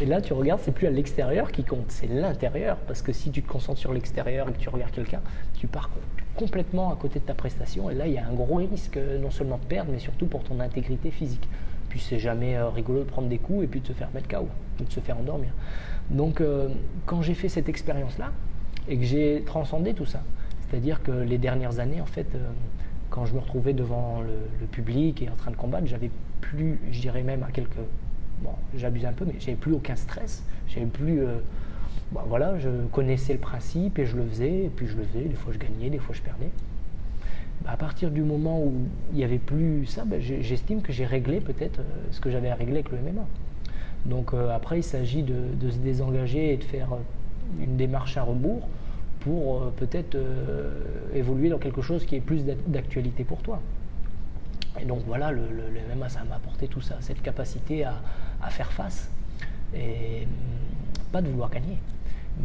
Et 0.00 0.06
là, 0.06 0.20
tu 0.20 0.32
regardes, 0.32 0.60
c'est 0.62 0.72
plus 0.72 0.86
à 0.86 0.90
l'extérieur 0.90 1.52
qui 1.52 1.64
compte, 1.64 1.90
c'est 1.90 2.06
l'intérieur. 2.06 2.76
Parce 2.86 3.02
que 3.02 3.12
si 3.12 3.30
tu 3.30 3.42
te 3.42 3.48
concentres 3.48 3.78
sur 3.78 3.92
l'extérieur 3.92 4.48
et 4.48 4.52
que 4.52 4.58
tu 4.58 4.68
regardes 4.68 4.92
quelqu'un, 4.92 5.20
tu 5.54 5.66
pars 5.66 5.90
complètement 6.36 6.92
à 6.92 6.96
côté 6.96 7.18
de 7.18 7.24
ta 7.24 7.34
prestation. 7.34 7.90
Et 7.90 7.94
là, 7.94 8.06
il 8.06 8.14
y 8.14 8.18
a 8.18 8.26
un 8.26 8.32
gros 8.32 8.56
risque, 8.56 8.96
euh, 8.96 9.18
non 9.18 9.30
seulement 9.30 9.58
de 9.58 9.64
perdre, 9.64 9.90
mais 9.92 9.98
surtout 9.98 10.26
pour 10.26 10.44
ton 10.44 10.60
intégrité 10.60 11.10
physique. 11.10 11.48
Puis 11.88 12.00
c'est 12.00 12.18
jamais 12.18 12.56
euh, 12.56 12.68
rigolo 12.68 13.00
de 13.00 13.04
prendre 13.04 13.28
des 13.28 13.38
coups 13.38 13.64
et 13.64 13.66
puis 13.66 13.80
de 13.80 13.86
se 13.86 13.92
faire 13.92 14.08
mettre 14.14 14.28
KO, 14.28 14.48
ou 14.80 14.84
de 14.84 14.90
se 14.90 15.00
faire 15.00 15.18
endormir. 15.18 15.50
Donc, 16.10 16.40
euh, 16.40 16.68
quand 17.06 17.22
j'ai 17.22 17.34
fait 17.34 17.48
cette 17.48 17.68
expérience-là, 17.68 18.32
et 18.88 18.96
que 18.96 19.04
j'ai 19.04 19.42
transcendé 19.44 19.92
tout 19.92 20.06
ça, 20.06 20.22
c'est-à-dire 20.62 21.02
que 21.02 21.10
les 21.10 21.36
dernières 21.36 21.78
années, 21.78 22.00
en 22.00 22.06
fait, 22.06 22.26
quand 23.10 23.26
je 23.26 23.34
me 23.34 23.40
retrouvais 23.40 23.74
devant 23.74 24.22
le 24.22 24.66
public 24.66 25.20
et 25.22 25.28
en 25.28 25.34
train 25.34 25.50
de 25.50 25.56
combattre, 25.56 25.86
j'avais 25.86 26.10
plus, 26.40 26.80
je 26.90 27.00
dirais 27.00 27.22
même 27.22 27.42
à 27.42 27.50
quelques 27.50 27.76
bon, 28.42 28.50
j'abuse 28.76 29.04
un 29.06 29.12
peu, 29.12 29.24
mais 29.24 29.34
j'avais 29.38 29.56
plus 29.56 29.72
aucun 29.72 29.96
stress. 29.96 30.42
J'avais 30.68 30.86
plus. 30.86 31.20
euh, 31.22 31.38
voilà, 32.26 32.58
je 32.58 32.68
connaissais 32.92 33.34
le 33.34 33.38
principe 33.38 33.98
et 33.98 34.06
je 34.06 34.16
le 34.16 34.24
faisais, 34.26 34.64
et 34.64 34.70
puis 34.74 34.86
je 34.86 34.96
le 34.96 35.04
faisais. 35.04 35.24
Des 35.24 35.34
fois 35.34 35.52
je 35.52 35.58
gagnais, 35.58 35.90
des 35.90 35.98
fois 35.98 36.14
je 36.14 36.22
perdais. 36.22 36.48
Bah, 37.64 37.70
à 37.72 37.76
partir 37.76 38.10
du 38.10 38.22
moment 38.22 38.62
où 38.62 38.72
il 39.12 39.18
n'y 39.18 39.24
avait 39.24 39.38
plus 39.38 39.84
ça, 39.86 40.04
bah, 40.04 40.16
j'estime 40.20 40.80
que 40.80 40.92
j'ai 40.92 41.04
réglé 41.04 41.40
peut-être 41.40 41.80
euh, 41.80 41.82
ce 42.12 42.20
que 42.20 42.30
j'avais 42.30 42.48
à 42.50 42.54
régler 42.54 42.74
avec 42.80 42.90
le 42.90 42.98
MMA. 42.98 43.26
Donc 44.06 44.32
euh, 44.32 44.50
après, 44.54 44.78
il 44.78 44.84
s'agit 44.84 45.22
de, 45.22 45.70
se 45.70 45.76
désengager 45.78 46.54
et 46.54 46.56
de 46.56 46.64
faire 46.64 46.88
une 47.60 47.76
démarche 47.76 48.16
à 48.16 48.22
rebours 48.22 48.68
pour 49.20 49.70
peut-être 49.72 50.16
évoluer 51.14 51.48
dans 51.48 51.58
quelque 51.58 51.82
chose 51.82 52.04
qui 52.06 52.14
est 52.14 52.20
plus 52.20 52.44
d'ac- 52.44 52.56
d'actualité 52.68 53.24
pour 53.24 53.38
toi. 53.42 53.60
Et 54.80 54.84
donc 54.84 55.00
voilà, 55.06 55.32
le- 55.32 55.40
le 55.40 55.94
MMA, 55.96 56.08
ça 56.08 56.22
m'a 56.28 56.36
apporté 56.36 56.68
tout 56.68 56.80
ça, 56.80 56.96
cette 57.00 57.20
capacité 57.22 57.84
à, 57.84 58.00
à 58.42 58.50
faire 58.50 58.72
face 58.72 59.08
et 59.74 60.24
hum, 60.24 60.28
pas 61.12 61.22
de 61.22 61.28
vouloir 61.28 61.50
gagner, 61.50 61.78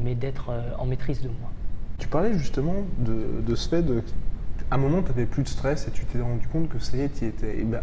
mais 0.01 0.15
d'être 0.15 0.49
euh, 0.49 0.71
en 0.77 0.85
maîtrise 0.85 1.21
de 1.21 1.27
moi. 1.27 1.51
Tu 1.99 2.07
parlais 2.07 2.37
justement 2.37 2.75
de, 2.99 3.55
ce 3.55 3.69
fait 3.69 3.83
de. 3.83 4.03
À 4.71 4.75
un 4.75 4.77
moment, 4.77 5.01
tu 5.01 5.09
n'avais 5.09 5.25
plus 5.25 5.43
de 5.43 5.47
stress 5.47 5.87
et 5.87 5.91
tu 5.91 6.05
t'es 6.05 6.19
rendu 6.19 6.47
compte 6.47 6.69
que 6.69 6.79
ça 6.79 6.97
y 6.97 7.01
est, 7.01 7.09
tu 7.09 7.25
étais. 7.25 7.59
Et 7.59 7.63
ben, 7.63 7.81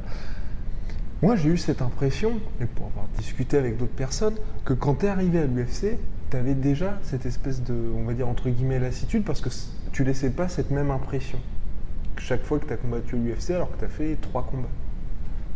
moi, 1.22 1.36
j'ai 1.36 1.50
eu 1.50 1.58
cette 1.58 1.82
impression, 1.82 2.40
et 2.60 2.66
pour 2.66 2.86
avoir 2.86 3.06
discuté 3.18 3.58
avec 3.58 3.76
d'autres 3.76 3.94
personnes, 3.94 4.36
que 4.64 4.72
quand 4.72 4.96
tu 4.96 5.06
es 5.06 5.08
arrivé 5.08 5.38
à 5.38 5.46
l'UFC, 5.46 5.98
tu 6.30 6.36
avais 6.36 6.54
déjà 6.54 6.98
cette 7.02 7.26
espèce 7.26 7.62
de, 7.62 7.74
on 7.94 8.04
va 8.04 8.14
dire, 8.14 8.28
entre 8.28 8.48
guillemets, 8.48 8.78
lassitude 8.78 9.24
parce 9.24 9.40
que 9.40 9.50
tu 9.92 10.04
laissais 10.04 10.30
pas 10.30 10.48
cette 10.48 10.70
même 10.70 10.90
impression 10.90 11.38
que 12.16 12.22
chaque 12.22 12.42
fois 12.42 12.58
que 12.58 12.66
tu 12.66 12.72
as 12.72 12.76
combattu 12.76 13.16
l'UFC 13.16 13.50
alors 13.50 13.70
que 13.72 13.78
tu 13.78 13.84
as 13.84 13.88
fait 13.88 14.16
trois 14.20 14.44
combats. 14.44 14.68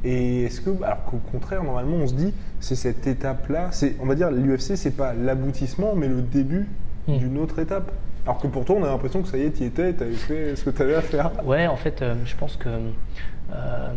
Et 0.04 0.44
est-ce 0.44 0.60
que, 0.60 0.70
alors 0.82 1.04
qu'au 1.04 1.20
contraire, 1.32 1.64
normalement, 1.64 1.96
on 1.96 2.06
se 2.06 2.14
dit, 2.14 2.32
c'est 2.60 2.76
cette 2.76 3.06
étape-là, 3.06 3.68
c'est, 3.72 3.96
on 4.00 4.06
va 4.06 4.14
dire, 4.14 4.30
l'UFC, 4.30 4.76
c'est 4.76 4.96
pas 4.96 5.14
l'aboutissement, 5.14 5.94
mais 5.94 6.08
le 6.08 6.20
début 6.22 6.68
Mm. 7.06 7.18
d'une 7.18 7.38
autre 7.38 7.58
étape. 7.58 7.92
Alors 8.24 8.38
que 8.38 8.46
pourtant, 8.46 8.74
on 8.78 8.84
a 8.84 8.88
l'impression 8.88 9.22
que 9.22 9.28
ça 9.28 9.36
y 9.36 9.42
est, 9.42 9.50
tu 9.50 9.64
y 9.64 9.66
étais, 9.66 9.92
tu 9.92 10.02
avais 10.02 10.12
fait 10.14 10.56
ce 10.56 10.64
que 10.64 10.70
tu 10.70 10.82
avais 10.82 10.94
à 10.94 11.02
faire. 11.02 11.30
Ouais, 11.44 11.66
en 11.66 11.76
fait, 11.76 12.00
euh, 12.00 12.14
je 12.24 12.34
pense 12.34 12.56
que 12.56 12.70
euh, 12.70 13.92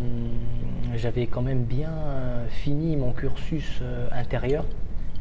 j'avais 0.96 1.28
quand 1.28 1.41
même 1.41 1.63
bien 1.63 1.91
fini 2.50 2.98
mon 2.98 3.13
cursus 3.13 3.80
euh, 3.82 4.08
intérieur 4.12 4.65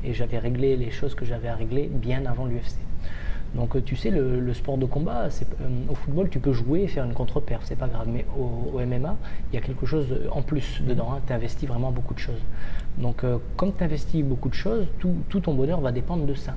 et 0.04 0.12
j'avais 0.12 0.38
réglé 0.38 0.76
les 0.76 0.90
choses 0.90 1.14
que 1.14 1.24
j'avais 1.24 1.48
à 1.48 1.54
régler 1.54 1.88
bien 1.92 2.26
avant 2.26 2.46
l'UFC. 2.46 2.74
Donc 3.54 3.76
euh, 3.76 3.82
tu 3.84 3.96
sais, 3.96 4.10
le, 4.10 4.52
sport 4.54 4.78
de 4.78 4.86
combat, 4.86 5.24
euh, 5.24 5.68
au 5.88 5.94
football, 5.94 6.28
tu 6.28 6.38
peux 6.40 6.52
jouer 6.52 6.82
et 6.82 6.88
faire 6.88 7.04
une 7.04 7.14
contre-perf, 7.14 7.62
c'est 7.64 7.76
pas 7.76 7.88
grave. 7.88 8.06
Mais 8.08 8.24
au, 8.38 8.78
MMA, 8.78 9.16
il 9.50 9.54
y 9.54 9.58
a 9.58 9.60
quelque 9.60 9.86
chose 9.86 10.06
en 10.30 10.42
plus 10.42 10.82
dedans. 10.86 11.18
tu 11.26 11.32
investis 11.32 11.68
vraiment 11.68 11.90
beaucoup 11.90 12.14
de 12.14 12.18
choses. 12.18 12.40
Donc 12.98 13.24
euh, 13.24 13.38
comme 13.56 13.72
tu 13.74 13.84
investis 13.84 14.24
beaucoup 14.24 14.48
de 14.48 14.54
choses, 14.54 14.86
tout, 14.98 15.40
ton 15.40 15.54
bonheur 15.54 15.80
va 15.80 15.92
dépendre 15.92 16.26
de 16.26 16.34
ça. 16.34 16.54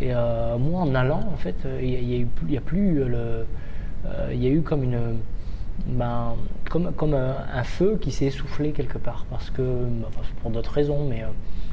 Et 0.00 0.12
moi, 0.14 0.80
en 0.80 0.94
allant, 0.94 1.20
en 1.32 1.36
fait, 1.36 1.56
il 1.82 1.90
y, 1.90 2.22
a- 2.56 2.60
plus- 2.60 3.02
il 4.32 4.42
y 4.42 4.46
a 4.46 4.50
eu 4.50 4.62
comme 4.62 4.82
une, 4.84 5.18
ben, 5.86 6.36
comme, 6.70 7.14
un, 7.14 7.64
feu 7.64 7.98
qui 8.00 8.12
s'est 8.12 8.26
essoufflé 8.26 8.70
quelque 8.70 8.96
part, 8.98 9.26
parce 9.28 9.50
que, 9.50 9.60
que 9.60 10.40
pour 10.40 10.52
d'autres 10.52 10.72
raisons, 10.72 11.04
mais 11.06 11.24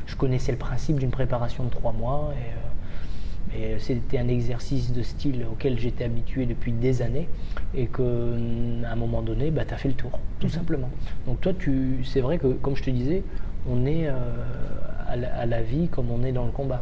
je 0.08 0.16
connaissais 0.16 0.52
le 0.52 0.58
principe 0.58 1.00
d'une 1.00 1.12
préparation 1.12 1.64
de 1.64 1.70
trois 1.70 1.94
mois 1.94 2.34
et 3.56 3.80
c'était 3.80 4.18
un 4.18 4.28
exercice 4.28 4.92
de 4.92 5.02
style 5.02 5.46
auquel 5.50 5.80
j'étais 5.80 6.04
habitué 6.04 6.46
depuis 6.46 6.72
des 6.72 7.02
années 7.02 7.28
et 7.76 7.86
que 7.88 8.84
à 8.86 8.92
un 8.92 8.96
moment 8.96 9.22
donné, 9.22 9.52
bah, 9.52 9.64
tu 9.66 9.74
as 9.74 9.78
fait 9.78 9.90
le 9.90 9.96
tour, 9.96 10.20
tout 10.40 10.50
simplement. 10.50 10.90
Donc 11.26 11.42
toi, 11.42 11.54
tu, 11.58 12.04
c'est 12.04 12.22
vrai 12.22 12.38
que, 12.38 12.48
comme 12.48 12.76
je 12.76 12.84
te 12.84 12.90
disais, 12.90 13.24
on 13.70 13.86
est 13.86 14.08
euh, 14.08 14.14
à, 15.08 15.16
la, 15.16 15.40
à 15.40 15.46
la 15.46 15.62
vie 15.62 15.88
comme 15.88 16.12
on 16.12 16.24
est 16.24 16.32
dans 16.32 16.46
le 16.46 16.52
combat. 16.52 16.82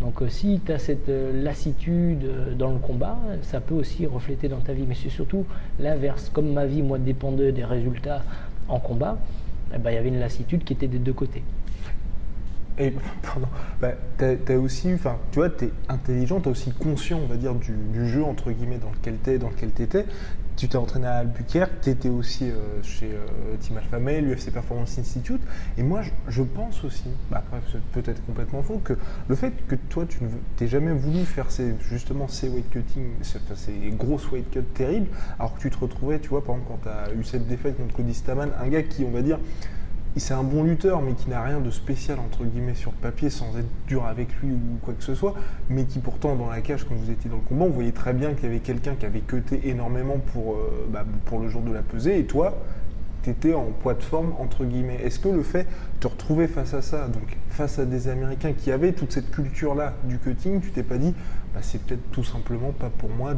Donc 0.00 0.22
euh, 0.22 0.28
si 0.28 0.60
tu 0.64 0.72
as 0.72 0.78
cette 0.78 1.08
euh, 1.08 1.42
lassitude 1.42 2.56
dans 2.56 2.70
le 2.70 2.78
combat, 2.78 3.18
ça 3.42 3.60
peut 3.60 3.74
aussi 3.74 4.06
refléter 4.06 4.48
dans 4.48 4.60
ta 4.60 4.72
vie. 4.72 4.84
Mais 4.88 4.94
c'est 4.94 5.10
surtout 5.10 5.44
l'inverse. 5.78 6.30
Comme 6.32 6.52
ma 6.52 6.66
vie, 6.66 6.82
moi, 6.82 6.98
dépendait 6.98 7.52
des 7.52 7.64
résultats 7.64 8.22
en 8.68 8.78
combat, 8.78 9.18
eh 9.74 9.78
ben, 9.78 9.90
il 9.90 9.94
y 9.94 9.98
avait 9.98 10.08
une 10.08 10.20
lassitude 10.20 10.64
qui 10.64 10.72
était 10.72 10.88
des 10.88 10.98
deux 10.98 11.12
côtés. 11.12 11.42
Et, 12.80 12.92
pardon, 13.22 13.46
bah, 13.80 13.92
t'as, 14.16 14.36
t'as 14.36 14.56
aussi, 14.56 14.92
enfin, 14.94 15.18
tu 15.30 15.38
vois, 15.38 15.50
t'es 15.50 15.70
intelligent, 15.88 16.40
t'es 16.40 16.50
aussi 16.50 16.72
conscient, 16.72 17.20
on 17.22 17.26
va 17.26 17.36
dire, 17.36 17.54
du, 17.54 18.08
jeu, 18.08 18.24
entre 18.24 18.50
guillemets, 18.50 18.78
dans 18.78 18.90
lequel 18.90 19.18
t'es, 19.18 19.38
dans 19.38 19.50
lequel 19.50 19.70
t'étais. 19.70 20.06
Tu 20.56 20.68
t'es 20.68 20.76
entraîné 20.76 21.06
à 21.06 21.18
Albuquerque, 21.18 21.80
t'étais 21.80 22.10
aussi 22.10 22.50
euh, 22.50 22.82
chez 22.82 23.06
euh, 23.06 23.56
Team 23.60 23.78
Alpha 23.78 23.98
l'UFC 23.98 24.50
Performance 24.52 24.98
Institute. 24.98 25.40
Et 25.78 25.82
moi, 25.82 26.02
je, 26.28 26.42
pense 26.42 26.84
aussi, 26.84 27.08
bah, 27.30 27.38
après, 27.46 27.62
c'est 27.72 27.82
peut-être 28.02 28.24
complètement 28.26 28.62
faux, 28.62 28.78
que 28.82 28.94
le 29.28 29.34
fait 29.36 29.52
que 29.68 29.74
toi, 29.74 30.04
tu 30.06 30.18
n'aies 30.24 30.68
jamais 30.68 30.92
voulu 30.92 31.24
faire 31.24 31.50
ces, 31.50 31.74
justement 31.80 32.28
ces 32.28 32.48
weight 32.48 32.68
cutting, 32.68 33.04
ces, 33.22 33.38
ces 33.54 33.90
grosses 33.92 34.30
weight 34.30 34.50
cuts 34.50 34.60
terribles, 34.74 35.08
alors 35.38 35.54
que 35.54 35.60
tu 35.60 35.70
te 35.70 35.78
retrouvais, 35.78 36.18
tu 36.18 36.28
vois, 36.28 36.44
par 36.44 36.56
exemple, 36.56 36.72
quand 36.82 36.90
tu 36.90 37.10
as 37.10 37.14
eu 37.14 37.24
cette 37.24 37.46
défaite 37.46 37.78
contre 37.78 37.94
Cody 37.94 38.12
Staman, 38.12 38.50
un 38.60 38.68
gars 38.68 38.82
qui, 38.82 39.04
on 39.04 39.10
va 39.10 39.22
dire, 39.22 39.38
c'est 40.18 40.34
un 40.34 40.42
bon 40.42 40.64
lutteur, 40.64 41.02
mais 41.02 41.12
qui 41.12 41.30
n'a 41.30 41.42
rien 41.42 41.60
de 41.60 41.70
spécial 41.70 42.18
entre 42.18 42.44
guillemets 42.44 42.74
sur 42.74 42.92
papier, 42.92 43.30
sans 43.30 43.56
être 43.56 43.68
dur 43.86 44.06
avec 44.06 44.34
lui 44.42 44.52
ou 44.52 44.78
quoi 44.82 44.94
que 44.94 45.04
ce 45.04 45.14
soit, 45.14 45.34
mais 45.68 45.84
qui 45.84 46.00
pourtant 46.00 46.34
dans 46.34 46.48
la 46.48 46.60
cage, 46.60 46.84
quand 46.84 46.94
vous 46.94 47.10
étiez 47.10 47.30
dans 47.30 47.36
le 47.36 47.42
combat, 47.42 47.64
on 47.66 47.70
voyait 47.70 47.92
très 47.92 48.12
bien 48.12 48.34
qu'il 48.34 48.44
y 48.44 48.46
avait 48.46 48.60
quelqu'un 48.60 48.94
qui 48.94 49.06
avait 49.06 49.20
cuté 49.20 49.68
énormément 49.68 50.18
pour, 50.32 50.54
euh, 50.54 50.88
bah, 50.90 51.04
pour 51.26 51.38
le 51.38 51.48
jour 51.48 51.62
de 51.62 51.72
la 51.72 51.82
pesée, 51.82 52.18
et 52.18 52.24
toi, 52.24 52.58
tu 53.22 53.30
étais 53.30 53.54
en 53.54 53.66
poids 53.82 53.94
de 53.94 54.02
forme 54.02 54.32
entre 54.38 54.64
guillemets. 54.64 54.98
Est-ce 55.02 55.18
que 55.18 55.28
le 55.28 55.42
fait 55.42 55.64
de 55.64 56.00
te 56.00 56.08
retrouver 56.08 56.48
face 56.48 56.74
à 56.74 56.82
ça, 56.82 57.06
donc 57.08 57.36
face 57.48 57.78
à 57.78 57.84
des 57.84 58.08
Américains 58.08 58.52
qui 58.52 58.70
avaient 58.72 58.92
toute 58.92 59.12
cette 59.12 59.30
culture-là 59.30 59.94
du 60.04 60.18
cutting, 60.18 60.60
tu 60.60 60.70
t'es 60.70 60.82
pas 60.82 60.98
dit, 60.98 61.14
bah, 61.54 61.60
c'est 61.62 61.82
peut-être 61.82 62.10
tout 62.12 62.24
simplement 62.24 62.72
pas 62.72 62.90
pour 62.90 63.10
moi 63.10 63.34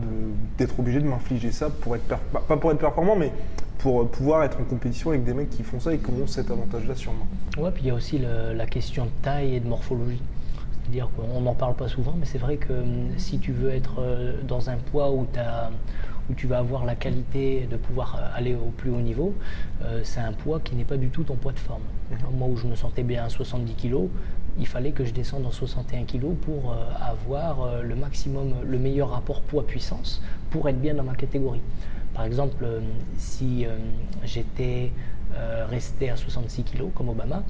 d'être 0.58 0.78
obligé 0.78 1.00
de 1.00 1.06
m'infliger 1.06 1.50
ça 1.50 1.70
pour 1.70 1.96
être 1.96 2.04
pas 2.06 2.56
pour 2.56 2.70
être 2.70 2.78
performant, 2.78 3.16
mais 3.16 3.32
pour 3.78 4.08
pouvoir 4.08 4.44
être 4.44 4.60
en 4.60 4.64
compétition 4.64 5.10
avec 5.10 5.24
des 5.24 5.34
mecs 5.34 5.50
qui 5.50 5.64
font 5.64 5.80
ça 5.80 5.92
et 5.92 5.98
qui 5.98 6.10
ont 6.10 6.26
cet 6.26 6.50
avantage-là 6.50 6.94
sur 6.94 7.12
moi. 7.12 7.26
Ouais, 7.58 7.70
puis 7.72 7.82
il 7.84 7.88
y 7.88 7.90
a 7.90 7.94
aussi 7.94 8.18
la 8.18 8.66
question 8.66 9.06
de 9.06 9.10
taille 9.22 9.56
et 9.56 9.60
de 9.60 9.66
morphologie. 9.66 10.22
C'est-à-dire 10.82 11.08
qu'on 11.16 11.40
n'en 11.40 11.54
parle 11.54 11.74
pas 11.74 11.88
souvent, 11.88 12.14
mais 12.18 12.26
c'est 12.26 12.38
vrai 12.38 12.56
que 12.56 12.72
hum, 12.72 13.10
si 13.16 13.38
tu 13.38 13.52
veux 13.52 13.70
être 13.70 14.00
euh, 14.00 14.34
dans 14.46 14.68
un 14.68 14.76
poids 14.76 15.10
où, 15.12 15.26
as, 15.36 15.70
où 16.30 16.34
tu 16.34 16.46
vas 16.46 16.58
avoir 16.58 16.84
la 16.84 16.94
qualité 16.94 17.66
de 17.70 17.76
pouvoir 17.76 18.16
euh, 18.16 18.38
aller 18.38 18.54
au 18.54 18.70
plus 18.76 18.90
haut 18.90 19.00
niveau, 19.00 19.34
euh, 19.82 20.00
c'est 20.04 20.20
un 20.20 20.32
poids 20.32 20.60
qui 20.60 20.74
n'est 20.74 20.84
pas 20.84 20.96
du 20.96 21.08
tout 21.08 21.24
ton 21.24 21.36
poids 21.36 21.52
de 21.52 21.58
forme. 21.58 21.82
Mhm. 22.10 22.38
Moi 22.38 22.48
où 22.48 22.56
je 22.56 22.66
me 22.66 22.74
sentais 22.74 23.02
bien 23.02 23.24
à 23.24 23.28
70 23.28 23.74
kg, 23.74 24.08
il 24.58 24.66
fallait 24.66 24.92
que 24.92 25.04
je 25.04 25.12
descende 25.12 25.46
en 25.46 25.50
61 25.50 26.04
kg 26.04 26.34
pour 26.34 26.72
euh, 26.72 26.76
avoir 27.00 27.62
euh, 27.62 27.82
le 27.82 27.94
maximum, 27.94 28.54
le 28.64 28.78
meilleur 28.78 29.10
rapport 29.10 29.40
poids-puissance 29.42 30.22
pour 30.50 30.68
être 30.68 30.80
bien 30.80 30.94
dans 30.94 31.04
ma 31.04 31.14
catégorie. 31.14 31.62
Par 32.14 32.24
exemple, 32.24 32.66
si 33.16 33.64
j'étais 34.22 34.92
resté 35.70 36.10
à 36.10 36.16
66 36.16 36.64
kg 36.64 36.92
comme 36.94 37.08
Obama, 37.08 37.42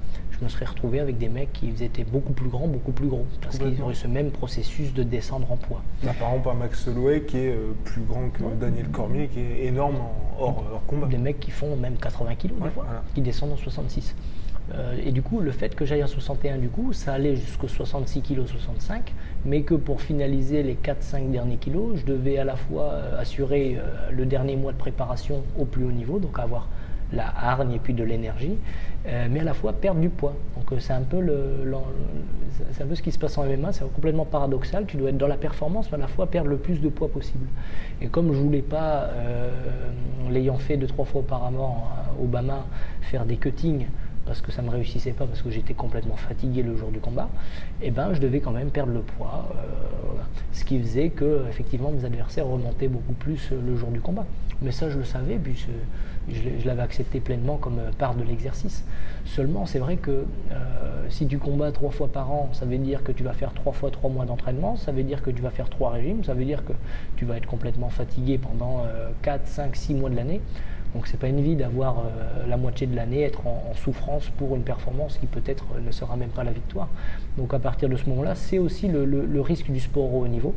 je 0.43 0.47
me 0.47 0.51
serais 0.51 0.65
retrouvé 0.65 0.99
avec 0.99 1.19
des 1.19 1.29
mecs 1.29 1.53
qui 1.53 1.69
étaient 1.85 2.03
beaucoup 2.03 2.33
plus 2.33 2.49
grands, 2.49 2.67
beaucoup 2.67 2.91
plus 2.91 3.07
gros, 3.07 3.25
parce 3.41 3.59
qu'ils 3.59 3.81
auraient 3.81 3.95
ce 3.95 4.09
même 4.09 4.33
processus 4.33 4.93
de 4.93 5.05
descendre 5.05 5.51
en 5.53 5.57
poids. 5.57 5.83
Bah, 6.03 6.11
par 6.19 6.31
exemple, 6.31 6.49
un 6.49 6.55
Max 6.55 6.89
Holloway 6.89 7.23
qui 7.23 7.39
est 7.39 7.51
euh, 7.53 7.75
plus 7.85 8.03
grand 8.03 8.29
que 8.31 8.43
Daniel 8.61 8.89
Cormier, 8.89 9.29
qui 9.29 9.39
est 9.39 9.67
énorme 9.67 9.97
en 9.97 10.43
hors, 10.43 10.65
hors 10.73 10.85
combat. 10.87 11.07
Des 11.07 11.17
mecs 11.19 11.39
qui 11.39 11.53
font 11.53 11.77
même 11.77 11.95
80 11.97 12.35
kg 12.35 12.49
des 12.49 12.55
Ouais, 12.55 12.71
fois, 12.71 12.85
voilà. 12.85 13.05
qui 13.15 13.21
descendent 13.21 13.53
en 13.53 13.57
66. 13.57 14.17
Euh, 14.75 14.97
et 15.05 15.13
du 15.13 15.23
coup, 15.23 15.39
le 15.41 15.53
fait 15.53 15.77
que 15.77 15.85
j'aille 15.85 16.03
en 16.03 16.09
61, 16.09 16.59
du 16.59 16.69
coup, 16.69 16.93
ça 16.93 17.13
allait 17.13 17.37
jusqu'au 17.37 17.69
66 17.69 18.23
kg, 18.23 18.45
65, 18.45 19.13
mais 19.45 19.63
que 19.63 19.75
pour 19.75 20.01
finaliser 20.01 20.65
les 20.65 20.75
4-5 20.75 21.31
derniers 21.31 21.57
kilos, 21.57 21.99
je 22.01 22.05
devais 22.05 22.39
à 22.39 22.45
la 22.45 22.57
fois 22.57 22.91
euh, 22.95 23.21
assurer 23.21 23.77
euh, 23.79 24.11
le 24.11 24.27
dernier 24.27 24.57
mois 24.57 24.73
de 24.73 24.79
préparation 24.79 25.45
au 25.57 25.67
plus 25.67 25.85
haut 25.85 25.93
niveau, 25.93 26.19
donc 26.19 26.37
avoir 26.41 26.69
la 27.13 27.33
hargne 27.37 27.73
et 27.73 27.79
puis 27.79 27.95
de 27.95 28.05
l'énergie, 28.05 28.57
euh, 29.07 29.27
mais 29.31 29.41
à 29.41 29.45
la 29.45 29.55
fois 29.55 29.73
perdre 29.73 30.01
du 30.01 30.09
poids. 30.09 30.35
Donc 30.57 30.73
euh, 30.73 30.77
c'est 30.79 30.93
un 30.93 31.03
peu 31.03 31.21
le, 31.21 31.65
c'est 32.73 32.83
un 32.83 32.87
peu 32.87 32.95
ce 32.95 33.03
qui 33.03 33.13
se 33.13 33.19
passe 33.19 33.37
en 33.39 33.45
MMA, 33.45 33.73
c'est 33.73 33.93
complètement 33.93 34.25
paradoxal. 34.25 34.87
Tu 34.87 34.97
dois 34.97 35.11
être 35.11 35.19
dans 35.19 35.27
la 35.27 35.37
performance, 35.37 35.91
mais 35.91 35.99
à 35.99 36.01
la 36.01 36.09
fois 36.09 36.27
perdre 36.27 36.49
le 36.49 36.57
plus 36.57 36.81
de 36.81 36.89
poids 36.89 37.09
possible. 37.09 37.47
Et 38.01 38.07
comme 38.07 38.33
je 38.33 38.39
voulais 38.39 38.63
pas, 38.63 39.11
euh, 39.15 39.51
l'ayant 40.31 40.59
fait 40.59 40.77
deux 40.77 40.87
trois 40.87 41.05
fois 41.05 41.21
auparavant, 41.21 41.89
à 41.97 42.23
Obama, 42.23 42.67
faire 43.03 43.25
des 43.25 43.37
cuttings 43.37 43.87
parce 44.25 44.41
que 44.41 44.53
ça 44.53 44.63
ne 44.63 44.71
réussissait 44.71 45.13
pas, 45.13 45.27
parce 45.27 45.43
que 45.43 45.51
j'étais 45.51 45.75
complètement 45.75 46.17
fatigué 46.17 46.63
le 46.63 46.77
jour 46.77 46.91
du 46.91 47.01
combat, 47.01 47.29
et 47.81 47.91
ben 47.91 48.15
je 48.15 48.21
devais 48.21 48.41
quand 48.41 48.53
même 48.53 48.71
perdre 48.71 48.93
le 48.93 49.01
poids, 49.01 49.49
euh, 49.57 50.23
ce 50.53 50.65
qui 50.65 50.79
faisait 50.79 51.11
que 51.11 51.45
effectivement 51.49 51.91
mes 51.91 52.05
adversaires 52.05 52.47
remontaient 52.47 52.89
beaucoup 52.89 53.15
plus 53.15 53.51
le 53.51 53.77
jour 53.77 53.91
du 53.91 54.01
combat. 54.01 54.25
Mais 54.61 54.71
ça 54.71 54.89
je 54.89 54.99
le 54.99 55.05
savais, 55.05 55.37
puis 55.37 55.67
je, 56.31 56.67
l'avais 56.67 56.83
accepté 56.83 57.21
pleinement 57.21 57.57
comme 57.57 57.79
euh, 57.79 57.91
part 57.97 58.15
de 58.15 58.23
l'exercice. 58.25 58.85
Seulement 59.25 59.67
c'est 59.67 59.79
vrai 59.79 59.97
que 59.97 60.11
euh, 60.11 60.55
si 61.09 61.27
tu 61.27 61.39
combats 61.39 61.73
trois 61.73 61.91
fois 61.91 62.09
par 62.09 62.31
an, 62.31 62.49
ça 62.53 62.65
veut 62.65 62.79
dire 62.79 63.03
que 63.03 63.13
tu 63.13 63.23
vas 63.23 63.33
faire 63.33 63.53
trois 63.55 63.73
fois 63.73 63.91
trois 63.91 64.11
mois 64.11 64.25
d'entraînement, 64.25 64.77
ça 64.77 64.93
veut 64.93 65.03
dire 65.03 65.23
que 65.23 65.31
tu 65.31 65.43
vas 65.43 65.51
faire 65.51 65.69
trois 65.69 65.91
régimes, 65.91 66.25
ça 66.25 66.35
veut 66.35 66.45
dire 66.45 66.65
que 66.65 66.73
tu 67.17 67.25
vas 67.25 67.37
être 67.37 67.47
complètement 67.47 67.89
fatigué 67.89 68.39
pendant 68.39 68.81
euh, 68.85 69.09
4, 69.23 69.47
5, 69.47 69.77
6 69.77 69.95
mois 69.95 70.11
de 70.11 70.17
l'année. 70.17 70.41
Donc 70.95 71.07
c'est 71.07 71.19
pas 71.19 71.29
une 71.29 71.41
vie 71.41 71.57
d'avoir 71.57 72.01
euh, 72.01 72.47
la 72.47 72.59
moitié 72.59 72.87
de 72.87 72.95
l'année 72.95 73.23
être 73.23 73.47
en, 73.47 73.63
souffrance 73.75 74.29
pour 74.37 74.55
une 74.57 74.63
performance 74.63 75.17
qui 75.17 75.27
peut-être 75.27 75.65
ne 75.85 75.91
sera 75.91 76.17
même 76.17 76.29
pas 76.29 76.45
la 76.45 76.53
victoire. 76.53 76.89
Donc 77.39 77.55
à 77.55 77.59
partir 77.59 77.89
de 77.89 77.97
ce 77.97 78.07
moment-là, 78.11 78.35
c'est 78.35 78.59
aussi 78.59 78.89
le, 78.89 79.07
le- 79.07 79.25
le 79.25 79.41
risque 79.41 79.71
du 79.71 79.81
sport 79.81 80.15
au 80.15 80.25
haut 80.25 80.29
niveau, 80.29 80.55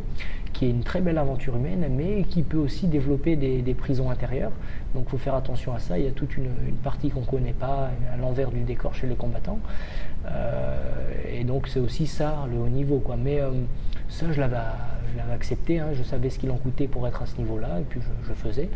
qui 0.56 0.66
est 0.68 0.70
une 0.70 0.84
très 0.84 1.02
belle 1.02 1.18
aventure 1.18 1.58
humaine, 1.58 1.86
mais 1.92 2.24
qui 2.24 2.42
peut 2.42 2.58
aussi 2.58 2.88
développer 2.88 3.36
des, 3.36 3.74
prisons 3.74 4.10
intérieures. 4.10 4.54
Donc 4.94 5.04
il 5.08 5.10
faut 5.10 5.18
faire 5.18 5.36
attention 5.36 5.74
à 5.74 5.80
ça. 5.80 6.00
Il 6.00 6.06
y 6.06 6.08
a 6.08 6.12
toute 6.12 6.38
une, 6.38 6.50
partie 6.82 7.10
qu'on 7.10 7.22
ne 7.22 7.26
connaît 7.26 7.54
pas 7.54 7.92
à 8.14 8.18
l'envers 8.18 8.52
du 8.52 8.62
décor 8.62 8.94
chez 8.96 9.06
les 9.06 9.16
combattants. 9.16 9.60
Euh, 10.28 10.78
et 11.30 11.44
donc 11.44 11.68
c'est 11.68 11.82
aussi 11.82 12.08
ça 12.08 12.48
le 12.50 12.58
haut 12.58 12.70
niveau. 12.70 13.00
Quoi. 13.00 13.18
Mais 13.18 13.42
euh, 13.42 13.52
ça, 14.08 14.32
je 14.32 14.40
l'avais, 14.40 14.56
accepté. 15.34 15.80
hein. 15.80 15.90
Je 15.94 16.04
savais 16.04 16.30
ce 16.30 16.40
qu'il 16.40 16.52
en 16.52 16.58
coûtait 16.58 16.88
pour 16.88 17.06
être 17.06 17.22
à 17.22 17.26
ce 17.26 17.36
niveau-là, 17.38 17.82
et 17.82 17.84
puis 17.84 18.00
je, 18.26 18.34
faisais. 18.34 18.70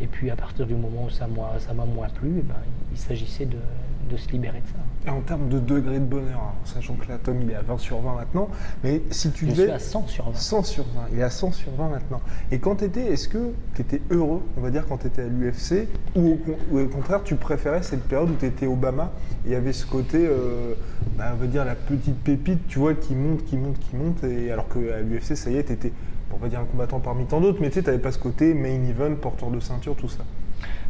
Et 0.00 0.06
puis 0.06 0.30
à 0.30 0.36
partir 0.36 0.66
du 0.66 0.74
moment 0.74 1.04
où 1.04 1.10
ça 1.10 1.26
m'a, 1.26 1.84
moins 1.84 2.08
plu, 2.08 2.36
eh 2.38 2.42
ben, 2.42 2.54
il 2.92 2.98
s'agissait 2.98 3.46
de 3.46 4.16
se 4.16 4.30
libérer 4.30 4.60
de 4.60 4.66
ça. 4.66 4.78
Et 5.06 5.10
en 5.10 5.20
termes 5.20 5.48
de 5.48 5.60
degré 5.60 6.00
de 6.00 6.04
bonheur, 6.04 6.30
alors, 6.30 6.54
sachant 6.64 6.94
que 6.94 7.08
là, 7.08 7.16
Tom, 7.22 7.36
il 7.40 7.50
est 7.50 7.54
à 7.54 7.62
20 7.62 7.78
sur 7.78 8.00
20 8.00 8.14
maintenant, 8.16 8.48
mais 8.82 9.02
si 9.12 9.30
tu 9.30 9.46
devais... 9.46 9.62
suis 9.62 9.70
à 9.70 9.78
100 9.78 10.08
sur 10.08 10.24
20. 10.24 10.34
100 10.34 10.62
sur 10.64 10.82
20, 10.84 10.90
il 11.12 11.20
est 11.20 11.22
à 11.22 11.30
100 11.30 11.52
sur 11.52 11.70
20 11.72 11.88
maintenant. 11.90 12.20
Et 12.50 12.58
quand 12.58 12.76
tu 12.76 12.84
étais, 12.86 13.02
est-ce 13.12 13.28
que 13.28 13.52
tu 13.74 13.82
étais 13.82 14.00
heureux, 14.10 14.42
on 14.56 14.60
va 14.60 14.70
dire, 14.70 14.84
quand 14.88 14.98
tu 14.98 15.06
étais 15.06 15.22
à 15.22 15.26
l'UFC, 15.26 15.86
ou, 16.16 16.32
au 16.32 16.36
con- 16.36 16.56
ou 16.72 16.80
au 16.80 16.86
contraire, 16.88 17.22
tu 17.22 17.36
préférais 17.36 17.84
cette 17.84 18.02
période 18.02 18.30
où 18.30 18.34
tu 18.34 18.46
étais 18.46 18.66
Obama, 18.66 19.12
et 19.44 19.50
il 19.50 19.52
y 19.52 19.54
avait 19.54 19.72
ce 19.72 19.86
côté, 19.86 20.26
euh, 20.26 20.74
bah, 21.16 21.26
on 21.34 21.36
va 21.36 21.46
dire, 21.46 21.64
la 21.64 21.76
petite 21.76 22.18
pépite, 22.24 22.66
tu 22.66 22.80
vois, 22.80 22.94
qui 22.94 23.14
monte, 23.14 23.44
qui 23.44 23.56
monte, 23.56 23.78
qui 23.78 23.94
monte, 23.94 24.24
et 24.24 24.50
alors 24.50 24.66
qu'à 24.68 25.00
l'UFC, 25.02 25.36
ça 25.36 25.50
y 25.50 25.56
est, 25.56 25.64
tu 25.64 25.72
étais, 25.72 25.92
on 26.32 26.36
va 26.38 26.48
dire, 26.48 26.58
un 26.58 26.64
combattant 26.64 26.98
parmi 26.98 27.26
tant 27.26 27.40
d'autres, 27.40 27.58
mais 27.60 27.68
tu 27.70 27.80
sais, 27.80 27.92
tu 27.92 27.98
pas 28.00 28.10
ce 28.10 28.18
côté 28.18 28.54
main 28.54 28.84
event, 28.88 29.14
porteur 29.14 29.50
de 29.52 29.60
ceinture, 29.60 29.94
tout 29.94 30.08
ça. 30.08 30.24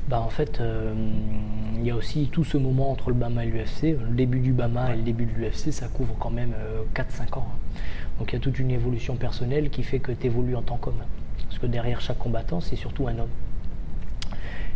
Bah, 0.09 0.21
en 0.21 0.29
fait, 0.29 0.61
euh, 0.61 0.95
il 1.75 1.85
y 1.85 1.91
a 1.91 1.97
aussi 1.97 2.29
tout 2.31 2.45
ce 2.45 2.57
moment 2.57 2.93
entre 2.93 3.11
le 3.11 3.17
Bama 3.17 3.45
et 3.45 3.49
l'UFC. 3.49 3.83
Le 3.83 4.15
début 4.15 4.39
du 4.39 4.53
Bama 4.53 4.93
et 4.93 4.97
le 4.97 5.03
début 5.03 5.25
de 5.27 5.33
l'UFC, 5.33 5.73
ça 5.73 5.89
couvre 5.89 6.15
quand 6.19 6.31
même 6.31 6.53
euh, 6.57 6.83
4-5 6.95 7.39
ans. 7.39 7.47
hein. 7.49 7.79
Donc 8.19 8.33
il 8.33 8.37
y 8.37 8.39
a 8.39 8.41
toute 8.41 8.59
une 8.59 8.71
évolution 8.71 9.17
personnelle 9.17 9.69
qui 9.69 9.83
fait 9.83 9.99
que 9.99 10.13
tu 10.13 10.27
évolues 10.27 10.57
en 10.57 10.63
tant 10.63 10.77
qu'homme. 10.77 11.03
Parce 11.49 11.59
que 11.59 11.67
derrière 11.67 12.01
chaque 12.01 12.19
combattant, 12.19 12.61
c'est 12.61 12.77
surtout 12.77 13.09
un 13.09 13.19
homme. 13.19 13.29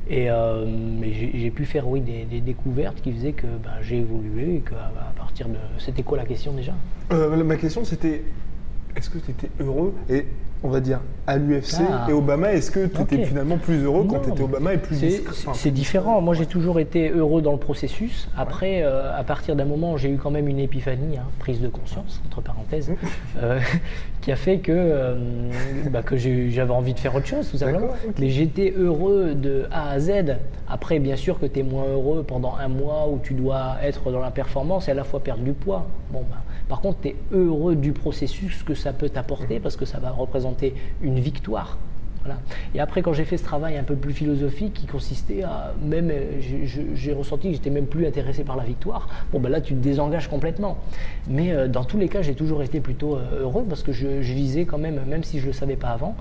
Et 0.08 0.28
euh, 0.28 0.66
j'ai 1.02 1.50
pu 1.50 1.64
faire 1.64 1.86
oui, 1.86 2.00
des, 2.00 2.40
découvertes 2.40 3.00
qui 3.00 3.12
faisaient 3.12 3.32
que 3.32 3.46
ben, 3.46 3.70
j'ai 3.80 3.98
évolué 3.98 4.56
et 4.56 4.60
qu'à 4.60 4.86
à 4.86 5.12
partir 5.16 5.48
de... 5.48 5.54
C'était 5.78 6.02
quoi 6.02 6.18
la 6.18 6.24
question 6.24 6.52
déjà? 6.52 6.72
Euh, 7.12 7.44
ma 7.44 7.56
question, 7.56 7.84
c'était, 7.84 8.24
est-ce 8.96 9.08
que 9.08 9.18
tu 9.18 9.30
étais 9.30 9.50
heureux, 9.60 9.94
et 10.08 10.26
on 10.62 10.68
va 10.68 10.80
dire, 10.80 11.00
à 11.26 11.36
l'UFC 11.36 11.80
Ah. 11.90 12.06
et 12.08 12.12
Obama, 12.12 12.52
est-ce 12.52 12.70
que 12.70 12.86
tu 12.86 13.00
étais 13.00 13.24
finalement 13.24 13.56
plus 13.56 13.82
heureux 13.82 14.06
quand 14.08 14.20
tu 14.20 14.30
étais 14.30 14.42
Obama 14.42 14.74
et 14.74 14.78
plus 14.78 14.96
C'est 14.96 15.22
enfin, 15.28 15.70
différent. 15.70 16.20
Moi, 16.20 16.34
j'ai 16.34 16.46
toujours 16.46 16.80
été 16.80 17.10
heureux 17.10 17.40
dans 17.40 17.52
le 17.52 17.58
processus. 17.58 18.28
Après, 18.36 18.82
euh, 18.82 19.16
à 19.16 19.24
partir 19.24 19.56
d'un 19.56 19.64
moment, 19.64 19.96
j'ai 19.96 20.10
eu 20.10 20.16
quand 20.16 20.30
même 20.30 20.48
une 20.48 20.58
épiphanie, 20.58 21.16
hein, 21.16 21.24
prise 21.38 21.60
de 21.60 21.68
conscience, 21.68 22.20
entre 22.26 22.42
parenthèses, 22.42 22.92
euh, 23.42 23.58
qui 24.20 24.32
a 24.32 24.36
fait 24.36 24.58
que, 24.58 24.72
euh, 24.74 25.14
bah, 25.90 26.02
que 26.02 26.16
j'avais 26.16 26.72
envie 26.72 26.94
de 26.94 26.98
faire 26.98 27.14
autre 27.14 27.26
chose, 27.26 27.50
tout 27.50 27.56
simplement. 27.56 27.88
Mais 28.18 28.28
j'étais 28.28 28.74
heureux 28.76 29.34
de 29.34 29.64
A 29.70 29.90
à 29.90 29.98
Z. 29.98 30.36
Après, 30.68 30.98
bien 30.98 31.16
sûr 31.16 31.38
que 31.40 31.46
tu 31.46 31.60
es 31.60 31.62
moins 31.62 31.84
heureux 31.86 32.22
pendant 32.22 32.54
un 32.56 32.68
mois 32.68 33.08
où 33.10 33.18
tu 33.22 33.34
dois 33.34 33.76
être 33.82 34.10
dans 34.10 34.20
la 34.20 34.30
performance 34.30 34.88
et 34.88 34.90
à 34.90 34.94
la 34.94 35.04
fois 35.04 35.20
perdre 35.20 35.42
du 35.42 35.52
poids. 35.52 35.86
Bon, 36.12 36.22
bah, 36.30 36.36
par 36.70 36.80
contre, 36.80 37.00
tu 37.02 37.08
es 37.08 37.16
heureux 37.32 37.74
du 37.74 37.90
processus 37.92 38.62
que 38.62 38.74
ça 38.74 38.92
peut 38.92 39.08
t'apporter 39.08 39.58
parce 39.58 39.76
que 39.76 39.84
ça 39.84 39.98
va 39.98 40.10
représenter 40.12 40.72
une 41.02 41.18
victoire. 41.18 41.76
Voilà. 42.24 42.38
Et 42.76 42.80
après, 42.80 43.02
quand 43.02 43.12
j'ai 43.12 43.24
fait 43.24 43.38
ce 43.38 43.42
travail 43.44 43.76
un 43.76 43.82
peu 43.82 43.96
plus 43.96 44.12
philosophique 44.12 44.74
qui 44.74 44.86
consistait 44.86 45.42
à 45.42 45.72
même, 45.82 46.10
euh, 46.12 46.40
j'ai- 46.94 47.12
ressenti 47.12 47.48
que 47.48 47.54
j'étais 47.54 47.70
même 47.70 47.86
plus 47.86 48.06
intéressé 48.06 48.44
par 48.44 48.56
la 48.56 48.62
victoire. 48.62 49.08
Bon, 49.32 49.40
ben 49.40 49.48
là, 49.48 49.60
tu 49.60 49.74
te 49.74 49.80
désengages 49.80 50.28
complètement. 50.28 50.78
Mais 51.28 51.50
euh, 51.52 51.66
dans 51.66 51.82
tous 51.82 51.98
les 51.98 52.08
cas, 52.08 52.22
j'ai 52.22 52.34
toujours 52.34 52.62
été 52.62 52.78
plutôt 52.78 53.16
euh, 53.16 53.40
heureux 53.42 53.64
parce 53.68 53.82
que 53.82 53.90
je, 53.90 54.22
je 54.22 54.32
visais 54.32 54.64
quand 54.64 54.78
même, 54.78 55.00
même 55.08 55.24
si 55.24 55.40
je 55.40 55.46
le 55.46 55.52
savais 55.52 55.76
pas 55.76 55.88
avant, 55.88 56.14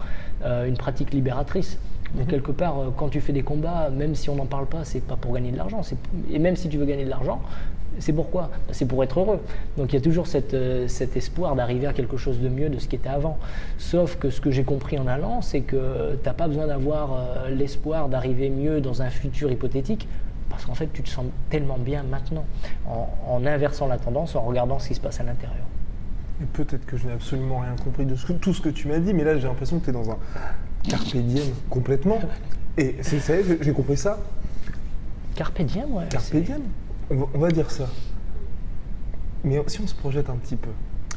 euh, 0.46 0.66
une 0.68 0.78
pratique 0.78 1.14
libératrice. 1.14 1.78
Donc 2.16 2.28
quelque 2.28 2.52
part, 2.52 2.76
quand 2.98 3.10
tu 3.10 3.22
fais 3.22 3.34
des 3.34 3.44
combats, 3.44 3.92
même 3.92 4.16
si 4.16 4.32
on 4.32 4.36
n'en 4.36 4.48
parle 4.48 4.66
pas, 4.66 4.84
c'est 4.84 5.04
pas 5.04 5.16
pour 5.16 5.32
gagner 5.34 5.52
de 5.52 5.58
l'argent. 5.58 5.82
Et 6.32 6.40
même 6.40 6.56
si 6.56 6.68
tu 6.70 6.78
veux 6.80 6.86
gagner 6.86 7.06
de 7.06 7.10
l'argent, 7.10 7.40
C'est 8.00 8.14
pourquoi? 8.14 8.50
C'est 8.72 8.86
pour 8.86 9.04
être 9.04 9.20
heureux. 9.20 9.40
Donc 9.78 9.92
il 9.92 9.96
y 9.96 9.98
a 9.98 10.02
toujours 10.02 10.26
cette, 10.28 10.54
euh, 10.54 10.88
cet 10.88 11.16
espoir 11.18 11.56
d'arriver 11.56 11.86
à 11.88 11.94
quelque 11.94 12.18
chose 12.18 12.40
de 12.40 12.50
mieux 12.50 12.70
de 12.70 12.80
ce 12.80 12.88
qui 12.88 12.96
était 12.96 13.10
avant. 13.10 13.38
Sauf 13.78 14.16
que 14.18 14.30
ce 14.30 14.40
que 14.42 14.52
j'ai 14.52 14.64
compris 14.64 14.98
en 14.98 15.06
allant, 15.08 15.42
c'est 15.42 15.62
que 15.62 16.16
tu 16.22 16.26
n'as 16.26 16.34
pas 16.34 16.48
besoin 16.48 16.68
d'avoir 16.68 17.14
euh, 17.14 17.50
l'espoir 17.50 18.10
d'arriver 18.10 18.50
mieux 18.50 18.82
dans 18.82 19.02
un 19.02 19.10
futur 19.10 19.52
hypothétique. 19.52 20.08
Parce 20.50 20.66
qu'en 20.66 20.74
fait, 20.74 20.88
tu 20.92 21.04
te 21.04 21.10
sens 21.10 21.26
tellement 21.52 21.78
bien 21.78 22.02
maintenant, 22.04 22.44
en, 22.88 23.08
en 23.30 23.46
inversant 23.46 23.86
la 23.88 23.98
tendance, 24.00 24.36
en 24.36 24.42
regardant 24.42 24.80
ce 24.80 24.88
qui 24.88 24.96
se 24.96 25.00
passe 25.00 25.20
à 25.20 25.24
l'intérieur. 25.24 25.64
Et 26.42 26.46
peut-être 26.46 26.86
que 26.86 26.98
je 26.98 27.06
n'ai 27.06 27.14
absolument 27.14 27.60
rien 27.60 27.76
compris 27.84 28.06
de 28.06 28.16
ce 28.16 28.32
tout 28.34 28.54
ce 28.54 28.62
que 28.62 28.70
tu 28.70 28.88
m'as 28.88 28.98
dit, 29.00 29.14
mais 29.14 29.24
là 29.26 29.38
j'ai 29.38 29.48
l'impression 29.48 29.78
que 29.80 29.84
tu 29.84 29.90
es 29.92 29.94
dans 29.94 30.10
un 30.10 30.18
carpe 30.90 31.16
diem 31.18 31.44
complètement. 31.70 32.18
Et 32.78 32.96
c'est 33.02 33.20
ça, 33.20 33.34
j'ai- 33.62 33.74
compris 33.74 33.98
ça. 33.98 34.18
Carpe 35.36 35.62
diem, 35.62 35.94
ouais. 35.94 36.06
Carpe 36.10 36.36
diem, 36.38 36.62
on 37.12 37.40
va, 37.40 37.50
dire 37.50 37.72
ça. 37.72 37.88
Mais 39.44 39.62
si 39.68 39.82
on 39.82 39.88
se 39.88 39.96
projette 39.96 40.30
un 40.30 40.36
petit 40.36 40.56
peu, 40.56 40.70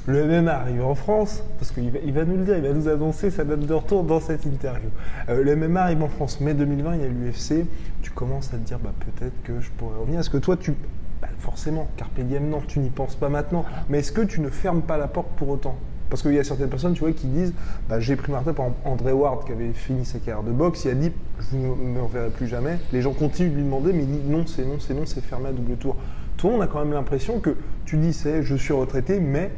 le 0.06 0.26
MMA 0.26 0.52
arrive 0.52 0.84
en 0.84 0.94
France, 0.94 1.44
parce 1.58 1.70
qu'il 1.70 1.90
va, 1.90 1.98
il 2.04 2.12
va 2.12 2.24
nous 2.24 2.36
le 2.36 2.44
dire, 2.44 2.56
il 2.56 2.62
va 2.62 2.72
nous 2.72 2.88
annoncer 2.88 3.30
sa 3.30 3.44
date 3.44 3.60
de 3.60 3.74
retour 3.74 4.02
dans 4.02 4.20
cette 4.20 4.44
interview. 4.44 4.88
Euh, 5.28 5.42
le 5.42 5.54
MMA 5.54 5.82
arrive 5.82 6.02
en 6.02 6.08
France, 6.08 6.40
mai 6.40 6.54
2020, 6.54 6.96
il 6.96 7.00
y 7.00 7.04
a 7.04 7.08
l'UFC, 7.08 7.66
tu 8.02 8.10
commences 8.10 8.48
à 8.54 8.56
te 8.56 8.66
dire, 8.66 8.78
bah, 8.78 8.92
peut-être 8.98 9.42
que 9.44 9.60
je 9.60 9.70
pourrais 9.70 9.98
revenir. 9.98 10.20
Est-ce 10.20 10.30
que 10.30 10.38
toi, 10.38 10.56
tu... 10.56 10.74
bah, 11.20 11.28
forcément, 11.38 11.86
Carpe 11.96 12.20
diem, 12.20 12.48
non, 12.48 12.62
tu 12.66 12.80
n'y 12.80 12.90
penses 12.90 13.14
pas 13.14 13.28
maintenant, 13.28 13.64
mais 13.88 14.00
est-ce 14.00 14.12
que 14.12 14.22
tu 14.22 14.40
ne 14.40 14.48
fermes 14.48 14.82
pas 14.82 14.96
la 14.96 15.08
porte 15.08 15.28
pour 15.36 15.50
autant? 15.50 15.76
Parce 16.12 16.20
qu'il 16.20 16.34
y 16.34 16.38
a 16.38 16.44
certaines 16.44 16.68
personnes, 16.68 16.92
tu 16.92 17.00
vois, 17.00 17.12
qui 17.12 17.26
disent, 17.26 17.54
bah, 17.88 17.98
j'ai 17.98 18.16
pris 18.16 18.30
ma 18.30 18.40
retraite, 18.40 18.54
par 18.54 18.66
exemple, 18.66 18.86
André 18.86 19.12
Ward, 19.12 19.46
qui 19.46 19.52
avait 19.52 19.72
fini 19.72 20.04
sa 20.04 20.18
carrière 20.18 20.42
de 20.42 20.50
boxe, 20.50 20.84
il 20.84 20.90
a 20.90 20.94
dit, 20.94 21.10
je 21.50 21.56
ne 21.56 21.74
me 21.74 22.02
reverrai 22.02 22.28
plus 22.28 22.48
jamais. 22.48 22.76
Les 22.92 23.00
gens 23.00 23.14
continuent 23.14 23.48
de 23.48 23.54
lui 23.54 23.62
demander, 23.62 23.94
mais 23.94 24.02
il 24.02 24.20
dit, 24.20 24.28
non, 24.28 24.46
c'est 24.46 24.66
non, 24.66 24.78
c'est 24.78 24.92
non, 24.92 25.06
c'est 25.06 25.22
fermé 25.22 25.48
à 25.48 25.52
double 25.52 25.74
tour. 25.76 25.96
Toi, 26.36 26.50
on 26.52 26.60
a 26.60 26.66
quand 26.66 26.80
même 26.80 26.92
l'impression 26.92 27.40
que 27.40 27.56
tu 27.86 27.96
dis, 27.96 28.12
c'est, 28.12 28.42
je 28.42 28.54
suis 28.54 28.74
retraité, 28.74 29.20
mais 29.20 29.52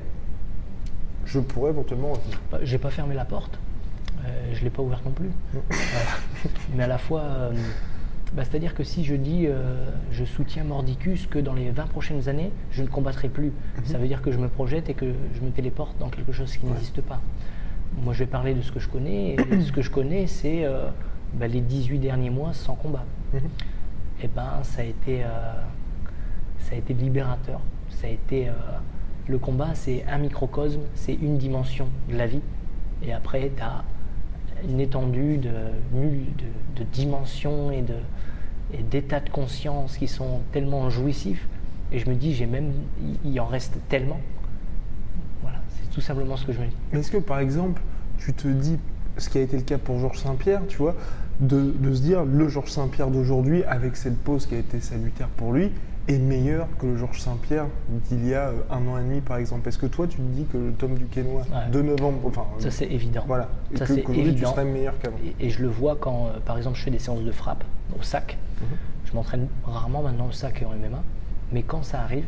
je 1.27 1.41
pourrais 1.41 1.71
éventuellement 1.71 2.13
revenir. 2.13 2.41
Bah, 2.53 2.59
J'ai 2.63 2.79
pas 2.79 2.91
fermé 2.91 3.17
la 3.17 3.25
porte, 3.25 3.59
euh, 4.25 4.53
je 4.53 4.63
l'ai 4.63 4.71
pas 4.71 4.83
ouverte 4.83 5.05
non 5.05 5.11
plus. 5.11 5.31
Euh, 5.73 6.49
mais 6.77 6.85
à 6.85 6.89
la 6.89 6.99
fois, 6.99 7.23
euh, 7.23 7.53
bah, 8.35 8.43
c'est-à-dire 8.45 8.75
que 8.75 8.83
si 8.83 9.05
je 9.05 9.15
dis, 9.15 9.47
euh, 9.47 9.87
je 10.11 10.25
soutiens 10.25 10.65
Mordicus 10.65 11.27
que 11.29 11.39
dans 11.39 11.55
les 11.55 11.71
20 11.71 11.87
prochaines 11.87 12.29
années, 12.29 12.51
je 12.73 12.83
ne 12.83 12.89
combattrai 12.89 13.29
plus, 13.29 13.53
ça 13.85 13.97
veut 13.97 14.09
dire 14.09 14.23
que 14.23 14.33
je 14.33 14.39
me 14.39 14.49
projette 14.49 14.89
et 14.89 14.95
que 14.95 15.07
je 15.35 15.41
me 15.41 15.51
téléporte 15.51 15.97
dans 15.99 16.09
quelque 16.09 16.33
chose 16.33 16.57
qui 16.57 16.67
n'existe 16.67 17.01
pas. 17.01 17.21
Moi, 18.03 18.13
je 18.13 18.21
vais 18.21 18.31
parler 18.31 18.55
de 18.55 18.61
ce 18.61 18.73
que 18.73 18.81
je 18.81 18.89
connais, 18.89 19.37
et 19.53 19.61
ce 19.61 19.71
que 19.71 19.83
je 19.83 19.91
connais, 19.91 20.27
c'est 20.27 20.65
euh, 20.65 20.89
bah, 21.35 21.47
les 21.47 21.61
18 21.61 22.01
derniers 22.01 22.31
mois 22.31 22.53
sans 22.53 22.75
combat. 22.75 23.05
Et 24.21 24.29
ben, 24.29 24.63
ça 24.63 24.83
a 24.83 24.85
été, 24.85 25.23
euh, 25.23 25.29
ça 26.59 26.75
a 26.75 26.79
été 26.79 26.93
libérateur. 26.93 27.61
Ça 27.89 28.09
a 28.09 28.11
été 28.11 28.49
le 29.29 29.39
combat, 29.39 29.71
c'est 29.75 30.05
un 30.09 30.19
microcosme, 30.19 30.81
c'est 30.95 31.15
une 31.15 31.39
dimension 31.39 31.87
de 32.11 32.17
la 32.17 32.27
vie. 32.27 32.41
Et 33.03 33.13
après, 33.13 33.53
tu 33.57 33.63
as 33.63 33.85
une 34.69 34.81
étendue 34.81 35.39
de, 35.39 35.51
de, 36.77 36.85
dimensions 36.93 37.71
et 37.71 37.83
de 37.83 37.95
d'états 38.91 39.21
de 39.21 39.29
conscience 39.31 39.97
qui 39.99 40.09
sont 40.09 40.41
tellement 40.51 40.91
jouissifs. 40.91 41.47
Et 41.93 41.99
je 41.99 42.09
me 42.11 42.15
dis, 42.17 42.35
j'ai 42.35 42.47
même, 42.47 42.73
il- 43.25 43.39
en 43.39 43.47
reste 43.47 43.77
tellement. 43.89 44.19
Voilà, 45.43 45.59
c'est 45.69 45.89
tout 45.91 46.01
simplement 46.01 46.37
ce 46.37 46.47
que 46.47 46.53
je 46.53 46.59
me 46.61 46.67
dis. 46.67 46.77
Est-ce 46.93 47.11
que, 47.11 47.19
par 47.19 47.39
exemple, 47.39 47.81
tu 48.19 48.33
te 48.33 48.49
dis, 48.49 48.79
ce 49.19 49.29
qui 49.29 49.39
a 49.39 49.43
été 49.43 49.57
le 49.57 49.63
cas 49.63 49.79
pour 49.79 49.99
Georges 50.01 50.19
Saint-Pierre, 50.19 50.63
tu 50.67 50.79
vois, 50.79 50.97
de, 51.41 51.73
de 51.79 51.95
se 51.95 52.03
dire, 52.03 52.25
le 52.25 52.49
Georges 52.49 52.71
Saint-Pierre 52.71 53.11
d'aujourd'hui, 53.11 53.63
avec 53.65 53.97
cette 53.97 54.19
pause 54.19 54.47
qui 54.47 54.55
a 54.57 54.59
été 54.59 54.81
salutaire 54.81 55.29
pour 55.29 55.53
lui, 55.53 55.71
est 56.07 56.19
meilleur 56.19 56.67
que 56.79 56.87
le 56.87 56.97
Georges 56.99 57.21
Saint-Pierre 57.21 57.67
d'il 57.89 58.27
y 58.27 58.35
a 58.35 58.49
euh, 58.49 58.61
un 58.71 58.87
an 58.89 58.99
et 58.99 59.03
demi, 59.03 59.21
par 59.21 59.39
exemple? 59.39 59.69
Est-ce 59.69 59.79
que 59.79 59.87
toi, 59.87 60.07
tu 60.07 60.17
te 60.19 60.23
dis 60.23 60.45
que 60.45 60.59
le 60.59 60.73
Tom 60.73 60.95
du 60.97 61.07
Quénois 61.07 61.43
Ouais. 61.51 61.71
de 61.71 61.81
novembre, 61.83 62.21
enfin, 62.27 62.45
Ça, 62.59 62.71
c'est 62.71 62.87
évident. 62.87 63.25
voilà, 63.27 63.49
et 63.73 63.77
Ça, 63.79 63.87
c'est 63.87 64.03
qu'aujourd'hui, 64.03 64.23
tu 64.33 64.37
évident. 64.37 64.51
serais 64.53 64.65
meilleur 64.65 64.99
qu'avant 64.99 65.17
Et, 65.41 65.47
et 65.47 65.51
je 65.51 65.63
le 65.63 65.69
vois 65.69 65.97
quand, 65.97 66.27
euh, 66.27 66.41
par 66.45 66.57
exemple, 66.59 66.77
je 66.77 66.83
fais 66.83 66.91
des 66.91 66.99
séances 66.99 67.23
de 67.23 67.33
frappe 67.33 67.65
au 67.99 68.03
sac. 68.03 68.37
Mhm. 68.61 68.67
Je 69.07 69.13
m'entraîne 69.15 69.49
rarement 69.65 70.03
maintenant 70.03 70.27
au 70.27 70.33
sac 70.33 70.61
et 70.61 70.65
en 70.67 70.71
MMA, 70.71 71.03
mais 71.53 71.63
quand 71.63 71.83
ça 71.83 72.01
arrive, 72.01 72.27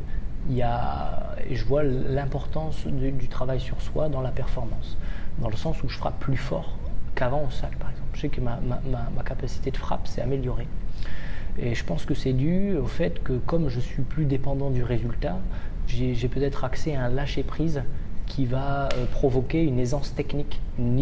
il 0.49 0.55
y 0.57 0.62
a, 0.62 1.35
je 1.51 1.64
vois 1.64 1.83
l'importance 1.83 2.87
du, 2.87 3.11
du 3.11 3.29
travail 3.29 3.61
sur 3.61 3.83
soi 3.83 4.09
dans 4.09 4.20
la 4.22 4.31
performance, 4.31 4.97
dans 5.41 5.49
le 5.51 5.57
sens 5.57 5.83
où 5.83 5.89
je 5.89 5.97
frappe 5.99 6.18
plus 6.20 6.37
fort 6.37 6.77
qu'avant 7.14 7.45
au 7.47 7.51
sac, 7.51 7.77
par 7.79 7.91
exemple. 7.91 8.09
Je 8.14 8.20
sais 8.22 8.29
que 8.29 8.41
ma, 8.41 8.59
ma- 8.66 8.81
ma- 8.91 9.11
ma 9.14 9.22
capacité 9.22 9.70
de 9.70 9.77
frappe 9.77 10.07
s'est 10.07 10.22
améliorée. 10.22 10.68
Et 11.59 11.75
je 11.75 11.85
pense 11.85 12.05
que 12.05 12.15
c'est 12.15 12.33
dû 12.33 12.77
au 12.77 12.87
fait 12.87 13.23
que 13.23 13.35
comme 13.35 13.69
je 13.69 13.81
suis 13.81 14.03
plus 14.03 14.25
dépendant 14.25 14.71
du 14.71 14.83
résultat, 14.83 15.39
j'ai 15.87 16.29
peut-être 16.29 16.65
accès 16.65 16.95
à 16.95 17.05
un 17.05 17.09
lâcher-prise 17.09 17.83
qui 18.27 18.45
va 18.45 18.89
euh, 18.93 19.07
provoquer 19.07 19.63
une 19.63 19.79
aisance 19.79 20.15
technique, 20.15 20.61
une, 20.79 20.97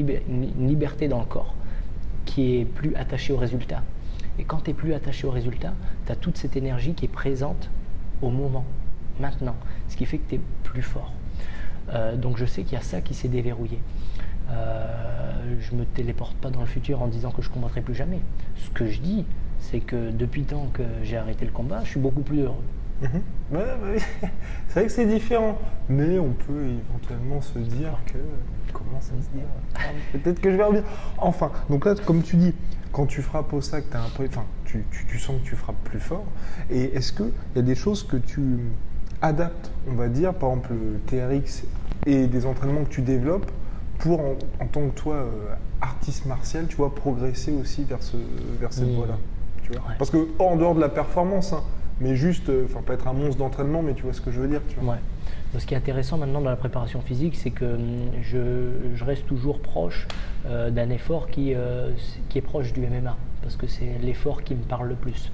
liberté 0.69 1.09
dans 1.09 1.21
le 1.21 1.25
corps, 1.25 1.55
qui 2.25 2.57
est 2.57 2.65
plus 2.65 2.95
attachée 2.95 3.33
au 3.33 3.37
résultat. 3.37 3.83
Et 4.39 4.45
quand 4.45 4.61
tu 4.65 4.71
es 4.71 4.75
plus 4.75 4.95
attaché 4.95 5.27
au 5.27 5.31
résultat, 5.31 5.73
tu 6.07 6.13
as 6.13 6.17
toute 6.17 6.37
cette 6.37 6.57
énergie 6.57 6.95
qui 6.95 7.07
est 7.07 7.09
présente 7.09 7.71
au 8.21 8.31
moment, 8.31 8.65
maintenant, 9.21 9.57
ce 9.89 9.97
qui 9.97 10.05
fait 10.05 10.19
que 10.19 10.29
tu 10.29 10.35
es 10.37 10.41
plus 10.63 10.83
fort. 10.83 11.13
Euh, 11.93 12.17
donc 12.17 12.37
je 12.37 12.45
sais 12.45 12.63
qu'il 12.63 12.75
y 12.75 12.81
a 12.81 12.83
ça 12.83 13.01
qui 13.01 13.15
s'est 13.15 13.29
déverrouillé. 13.29 13.79
Euh, 14.51 15.57
je 15.61 15.75
me 15.75 15.85
téléporte 15.85 16.37
pas 16.37 16.51
dans 16.51 16.61
le 16.61 16.67
futur 16.67 17.03
en 17.03 17.09
disant 17.09 17.31
que 17.31 17.43
je 17.43 17.49
combattrai 17.49 17.81
plus 17.81 17.95
jamais. 17.95 18.21
Ce 18.57 18.71
que 18.71 18.87
je 18.87 19.01
dis, 19.01 19.25
c'est 19.71 19.81
que 19.81 20.11
depuis 20.11 20.43
temps 20.45 20.69
que 20.73 20.83
j'ai 21.03 21.17
arrêté 21.17 21.45
le 21.45 21.51
combat, 21.53 21.81
je 21.85 21.91
suis 21.91 22.01
beaucoup 22.01 22.21
plus 22.23 22.41
heureux. 22.41 22.55
Mhm. 23.03 23.09
Ouais, 23.53 23.65
bah 23.81 24.03
c'est 24.69 24.75
vrai 24.81 24.85
que 24.87 24.93
c'est 24.93 25.07
différent, 25.07 25.59
mais 25.89 26.19
on 26.19 26.33
peut 26.33 26.65
éventuellement 26.67 27.41
se 27.41 27.59
dire 27.59 27.99
que 28.07 28.19
comment 28.73 29.01
ça 29.01 29.11
se 29.21 29.37
dire 29.37 29.47
Peut-être 30.13 30.41
que 30.41 30.51
je 30.51 30.57
vais 30.57 30.63
revenir. 30.65 30.85
Enfin, 31.19 31.51
donc 31.69 31.85
là, 31.87 31.95
comme 32.07 32.23
tu 32.23 32.37
dis, 32.37 32.55
quand 32.93 33.07
tu 33.07 33.21
frappes 33.23 33.53
au 33.53 33.61
sac, 33.61 33.85
as 33.93 34.03
un 34.03 34.09
peu, 34.17 34.25
enfin, 34.27 34.45
tu, 34.65 34.85
tu- 34.91 35.07
tu 35.07 35.19
sens 35.19 35.41
que 35.43 35.47
tu 35.47 35.57
frappes 35.57 35.83
plus 35.85 35.99
fort. 36.01 36.25
Et 36.71 36.95
est-ce 36.97 37.13
qu'il 37.13 37.33
y 37.57 37.59
a 37.59 37.63
des 37.63 37.75
choses 37.75 38.05
que 38.05 38.17
tu 38.17 38.41
adaptes, 39.23 39.71
on 39.89 39.95
va 39.95 40.09
dire, 40.09 40.33
par 40.35 40.51
exemple 40.51 40.73
le 40.75 40.99
TRX 41.07 41.65
et 42.07 42.27
des 42.27 42.47
entraînements 42.47 42.85
que 42.85 42.91
tu 42.91 43.03
développes 43.03 43.51
pour, 43.99 44.21
en, 44.21 44.35
en 44.61 44.67
tant 44.67 44.87
que 44.89 44.95
toi, 44.95 45.15
euh, 45.17 45.55
artiste 45.81 46.27
martial, 46.27 46.67
tu 46.69 46.77
vois, 46.77 46.95
progresser 46.95 47.53
aussi 47.53 47.85
vers, 47.85 48.03
ce, 48.03 48.17
vers 48.61 48.73
cette 48.73 48.89
Mmh. 48.89 48.95
voie-là? 48.97 49.19
Tu 49.65 49.73
vois 49.73 49.83
Ouais. 49.89 49.95
Parce 49.99 50.11
que 50.11 50.29
en 50.39 50.57
dehors 50.57 50.75
de 50.75 50.81
la 50.81 50.89
performance, 50.89 51.53
hein, 51.53 51.63
mais 52.01 52.17
juste, 52.17 52.49
euh, 52.49 52.67
enfin, 52.67 52.81
pas 52.83 52.95
être 52.95 53.09
un 53.09 53.13
monstre 53.13 53.39
d'entraînement, 53.39 53.83
mais 53.83 53.95
tu 53.95 54.05
vois 54.05 54.13
ce 54.13 54.21
que 54.21 54.31
je 54.31 54.41
veux 54.41 54.49
dire, 54.49 54.61
tu 54.69 54.79
vois 54.79 54.95
Ouais. 54.95 55.01
Donc, 55.53 55.63
Ce 55.63 55.67
qui 55.67 55.75
est 55.75 55.77
intéressant 55.77 56.19
maintenant 56.19 56.41
dans 56.41 56.51
la 56.51 56.57
préparation 56.57 57.01
physique, 57.01 57.37
c'est 57.37 57.51
que 57.51 57.65
hum, 57.65 58.11
je, 58.23 58.73
je 58.95 59.05
reste 59.05 59.27
toujours 59.27 59.61
proche 59.61 60.07
euh, 60.47 60.71
d'un 60.71 60.91
effort 60.91 61.29
qui, 61.29 61.55
euh, 61.55 61.91
qui 62.29 62.39
est 62.39 62.43
proche 62.43 62.73
du 62.73 62.81
MMA, 62.81 63.17
parce 63.43 63.57
que 63.57 63.67
c'est 63.67 63.99
l'effort 64.03 64.43
qui 64.43 64.55
me 64.55 64.63
parle 64.63 64.89
le 64.89 64.95
plus. 64.97 65.31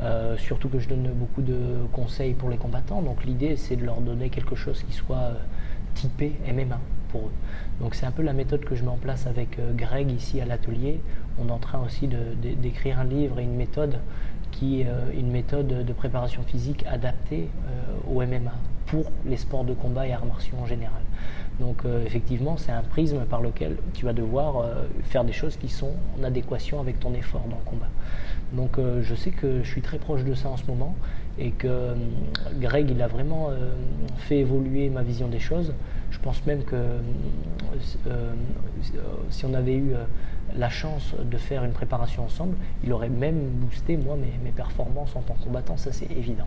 Euh, 0.00 0.36
surtout 0.38 0.68
que 0.68 0.78
je 0.78 0.88
donne 0.88 1.10
beaucoup 1.14 1.42
de 1.42 1.56
conseils 1.92 2.34
pour 2.34 2.48
les 2.48 2.56
combattants, 2.56 3.02
donc 3.02 3.24
l'idée 3.24 3.56
c'est 3.56 3.76
de 3.76 3.84
leur 3.84 4.00
donner 4.00 4.30
quelque 4.30 4.56
chose 4.56 4.82
qui 4.82 4.94
soit 4.94 5.32
typé 5.94 6.32
MMA 6.52 6.78
Donc 7.80 7.94
c'est 7.94 8.06
un 8.06 8.10
peu 8.10 8.22
la 8.22 8.32
méthode 8.32 8.64
que 8.64 8.74
je 8.74 8.82
mets 8.82 8.90
en 8.90 8.96
place 8.96 9.26
avec 9.26 9.58
euh, 9.58 9.72
Greg 9.74 10.10
ici 10.10 10.40
à 10.40 10.44
l'atelier. 10.44 11.00
On 11.38 11.48
est 11.48 11.52
en 11.52 11.58
train 11.58 11.80
aussi 11.84 12.08
d'écrire 12.08 12.98
un 12.98 13.04
livre 13.04 13.38
et 13.40 13.44
une 13.44 13.56
méthode 13.56 13.98
qui 14.50 14.84
euh, 14.84 15.10
une 15.14 15.30
méthode 15.30 15.68
de 15.86 15.92
préparation 15.92 16.42
physique 16.42 16.84
adaptée 16.86 17.48
euh, 17.66 18.12
au 18.14 18.20
MMA 18.20 18.52
pour 18.86 19.04
les 19.24 19.36
sports 19.36 19.64
de 19.64 19.72
combat 19.72 20.06
et 20.06 20.12
arts 20.12 20.26
martiaux 20.26 20.56
en 20.60 20.66
général. 20.66 21.02
Donc 21.60 21.84
effectivement, 22.06 22.56
c'est 22.56 22.72
un 22.72 22.80
prisme 22.80 23.20
par 23.26 23.42
lequel 23.42 23.76
tu 23.92 24.06
vas 24.06 24.14
devoir 24.14 24.64
faire 25.02 25.24
des 25.24 25.32
choses 25.32 25.58
qui 25.58 25.68
sont 25.68 25.92
en 26.18 26.24
adéquation 26.24 26.80
avec 26.80 26.98
ton 26.98 27.12
effort 27.12 27.42
dans 27.50 27.58
le 27.58 27.64
combat. 27.66 27.88
Donc 28.54 28.78
je 29.02 29.14
sais 29.14 29.30
que 29.30 29.62
je 29.62 29.68
suis 29.70 29.82
très 29.82 29.98
proche 29.98 30.24
de 30.24 30.32
ça 30.32 30.48
en 30.48 30.56
ce 30.56 30.64
moment 30.64 30.96
et 31.38 31.50
que 31.50 31.94
Greg, 32.58 32.90
il 32.90 33.02
a 33.02 33.08
vraiment 33.08 33.50
fait 34.16 34.38
évoluer 34.38 34.88
ma 34.88 35.02
vision 35.02 35.28
des 35.28 35.38
choses. 35.38 35.74
Je 36.10 36.18
pense 36.18 36.44
même 36.46 36.64
que 36.64 36.76
hum, 36.76 37.02
euh, 38.06 38.32
si 39.30 39.44
on 39.44 39.54
avait 39.54 39.74
eu 39.74 39.94
euh, 39.94 40.04
la 40.56 40.68
chance 40.68 41.14
de 41.22 41.36
faire 41.36 41.64
une 41.64 41.72
préparation 41.72 42.24
ensemble, 42.24 42.56
il 42.84 42.92
aurait 42.92 43.08
même 43.08 43.38
boosté 43.50 43.96
moi 43.96 44.16
mes, 44.16 44.50
performances 44.50 45.14
en 45.14 45.20
tant 45.20 45.34
que 45.34 45.44
combattant, 45.44 45.76
ça 45.76 45.92
c'est 45.92 46.10
évident. 46.10 46.46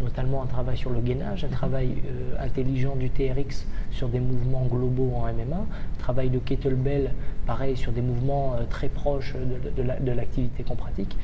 Notamment 0.00 0.42
un 0.42 0.46
travail 0.46 0.76
sur 0.76 0.90
le 0.90 1.00
gainage, 1.00 1.44
un 1.44 1.48
travail 1.48 2.02
euh, 2.06 2.44
intelligent 2.44 2.96
du 2.96 3.10
TRX 3.10 3.66
sur 3.90 4.08
des 4.08 4.20
mouvements 4.20 4.66
globaux 4.66 5.12
en 5.14 5.32
MMA, 5.32 5.56
un 5.56 5.98
travail 5.98 6.30
de 6.30 6.38
kettlebell 6.38 7.12
pareil 7.46 7.76
sur 7.76 7.92
des 7.92 8.00
mouvements 8.00 8.54
euh, 8.54 8.64
très 8.68 8.88
proches 8.88 9.34
de 9.76 10.12
l'activité 10.12 10.64
qu'on 10.64 10.76
pratique. 10.76 11.16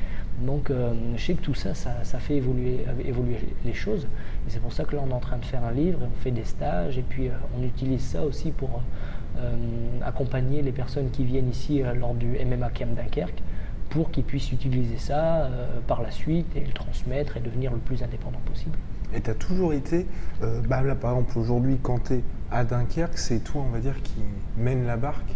Donc 0.45 0.69
euh, 0.69 0.93
je 1.15 1.23
sais 1.23 1.33
que 1.33 1.41
tout 1.41 1.53
ça, 1.53 1.73
ça, 1.73 2.19
fait 2.19 2.35
évoluer, 2.35 2.85
évoluer 3.05 3.37
les 3.63 3.73
choses. 3.73 4.07
Et 4.47 4.49
c'est 4.49 4.59
pour 4.59 4.73
ça 4.73 4.83
que 4.83 4.95
là 4.95 5.01
on 5.05 5.09
est 5.09 5.13
en 5.13 5.19
train 5.19 5.37
de 5.37 5.45
faire 5.45 5.63
un 5.63 5.71
livre 5.71 5.99
et 6.01 6.05
on 6.05 6.21
fait 6.21 6.31
des 6.31 6.45
stages 6.45 6.97
et 6.97 7.03
puis 7.03 7.27
euh, 7.27 7.31
on 7.57 7.63
utilise 7.63 8.01
ça 8.01 8.23
aussi 8.23 8.51
pour 8.51 8.81
euh, 9.37 9.55
accompagner 10.03 10.61
les 10.61 10.71
personnes 10.71 11.09
qui 11.09 11.23
viennent 11.23 11.49
ici 11.49 11.81
euh, 11.81 11.93
lors 11.93 12.13
du 12.13 12.37
MMA 12.45 12.69
Camp 12.69 12.93
Dunkerque 12.95 13.41
pour 13.91 14.09
qu'ils 14.09 14.23
puissent 14.23 14.51
utiliser 14.51 14.97
ça 14.97 15.43
euh, 15.43 15.79
par 15.85 16.01
la 16.01 16.11
suite 16.11 16.47
et 16.55 16.61
le 16.61 16.71
transmettre 16.71 17.37
et 17.37 17.41
devenir 17.41 17.71
le 17.71 17.77
plus 17.77 18.01
indépendant 18.01 18.39
possible. 18.45 18.77
Et 19.13 19.21
tu 19.21 19.29
as 19.29 19.35
toujours 19.35 19.73
été, 19.73 20.07
euh, 20.41 20.61
bah 20.67 20.81
là 20.81 20.95
par 20.95 21.11
exemple 21.11 21.37
aujourd'hui 21.37 21.77
quand 21.83 22.05
tu 22.05 22.13
es 22.15 22.23
à 22.49 22.63
Dunkerque, 22.63 23.17
c'est 23.17 23.43
toi 23.43 23.63
on 23.67 23.71
va 23.71 23.79
dire 23.79 24.01
qui 24.01 24.21
mène 24.57 24.87
la 24.87 24.95
barque, 24.95 25.35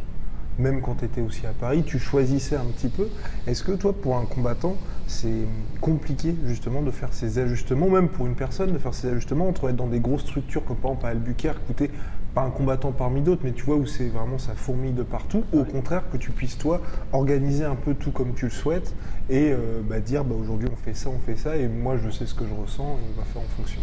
même 0.57 0.81
quand 0.81 0.95
tu 0.95 1.05
étais 1.05 1.21
aussi 1.21 1.45
à 1.45 1.51
Paris, 1.51 1.83
tu 1.85 1.99
choisissais 1.99 2.55
un 2.55 2.65
petit 2.65 2.87
peu. 2.87 3.09
Est-ce 3.45 3.63
que 3.63 3.73
toi 3.73 3.93
pour 3.93 4.17
un 4.17 4.25
combattant, 4.25 4.77
c'est 5.07 5.45
compliqué 5.81 6.35
justement 6.45 6.81
de 6.81 6.91
faire 6.91 7.13
ces 7.13 7.39
ajustements, 7.39 7.89
même 7.89 8.09
pour 8.09 8.25
une 8.25 8.35
personne 8.35 8.73
de 8.73 8.77
faire 8.77 8.93
ces 8.93 9.09
ajustements 9.09 9.47
entre 9.47 9.69
être 9.69 9.75
dans 9.75 9.87
des 9.87 9.99
grosses 9.99 10.21
structures 10.21 10.63
comme 10.65 10.77
par 10.77 10.91
exemple 10.91 11.05
à 11.05 11.09
Albuquerque, 11.09 11.61
où 11.69 11.73
t'es 11.73 11.91
pas 12.33 12.41
un 12.41 12.49
combattant 12.49 12.91
parmi 12.91 13.21
d'autres, 13.21 13.41
mais 13.43 13.53
tu 13.53 13.63
vois 13.63 13.77
où 13.77 13.85
c'est 13.85 14.09
vraiment 14.09 14.37
ça 14.37 14.53
fourmille 14.55 14.93
de 14.93 15.03
partout, 15.03 15.43
ou 15.53 15.59
au 15.59 15.63
contraire 15.63 16.03
que 16.11 16.17
tu 16.17 16.31
puisses 16.31 16.57
toi 16.57 16.81
organiser 17.13 17.63
un 17.63 17.75
peu 17.75 17.93
tout 17.93 18.11
comme 18.11 18.33
tu 18.33 18.45
le 18.45 18.51
souhaites 18.51 18.93
et 19.29 19.51
euh, 19.51 19.81
bah, 19.83 19.99
dire 19.99 20.25
bah, 20.25 20.35
aujourd'hui 20.35 20.67
on 20.71 20.75
fait 20.75 20.93
ça, 20.93 21.09
on 21.09 21.19
fait 21.19 21.37
ça, 21.37 21.55
et 21.55 21.67
moi 21.67 21.97
je 21.97 22.09
sais 22.09 22.25
ce 22.25 22.33
que 22.33 22.45
je 22.45 22.53
ressens 22.53 22.83
et 22.83 23.13
on 23.13 23.19
va 23.19 23.25
faire 23.25 23.41
en 23.41 23.55
fonction. 23.55 23.81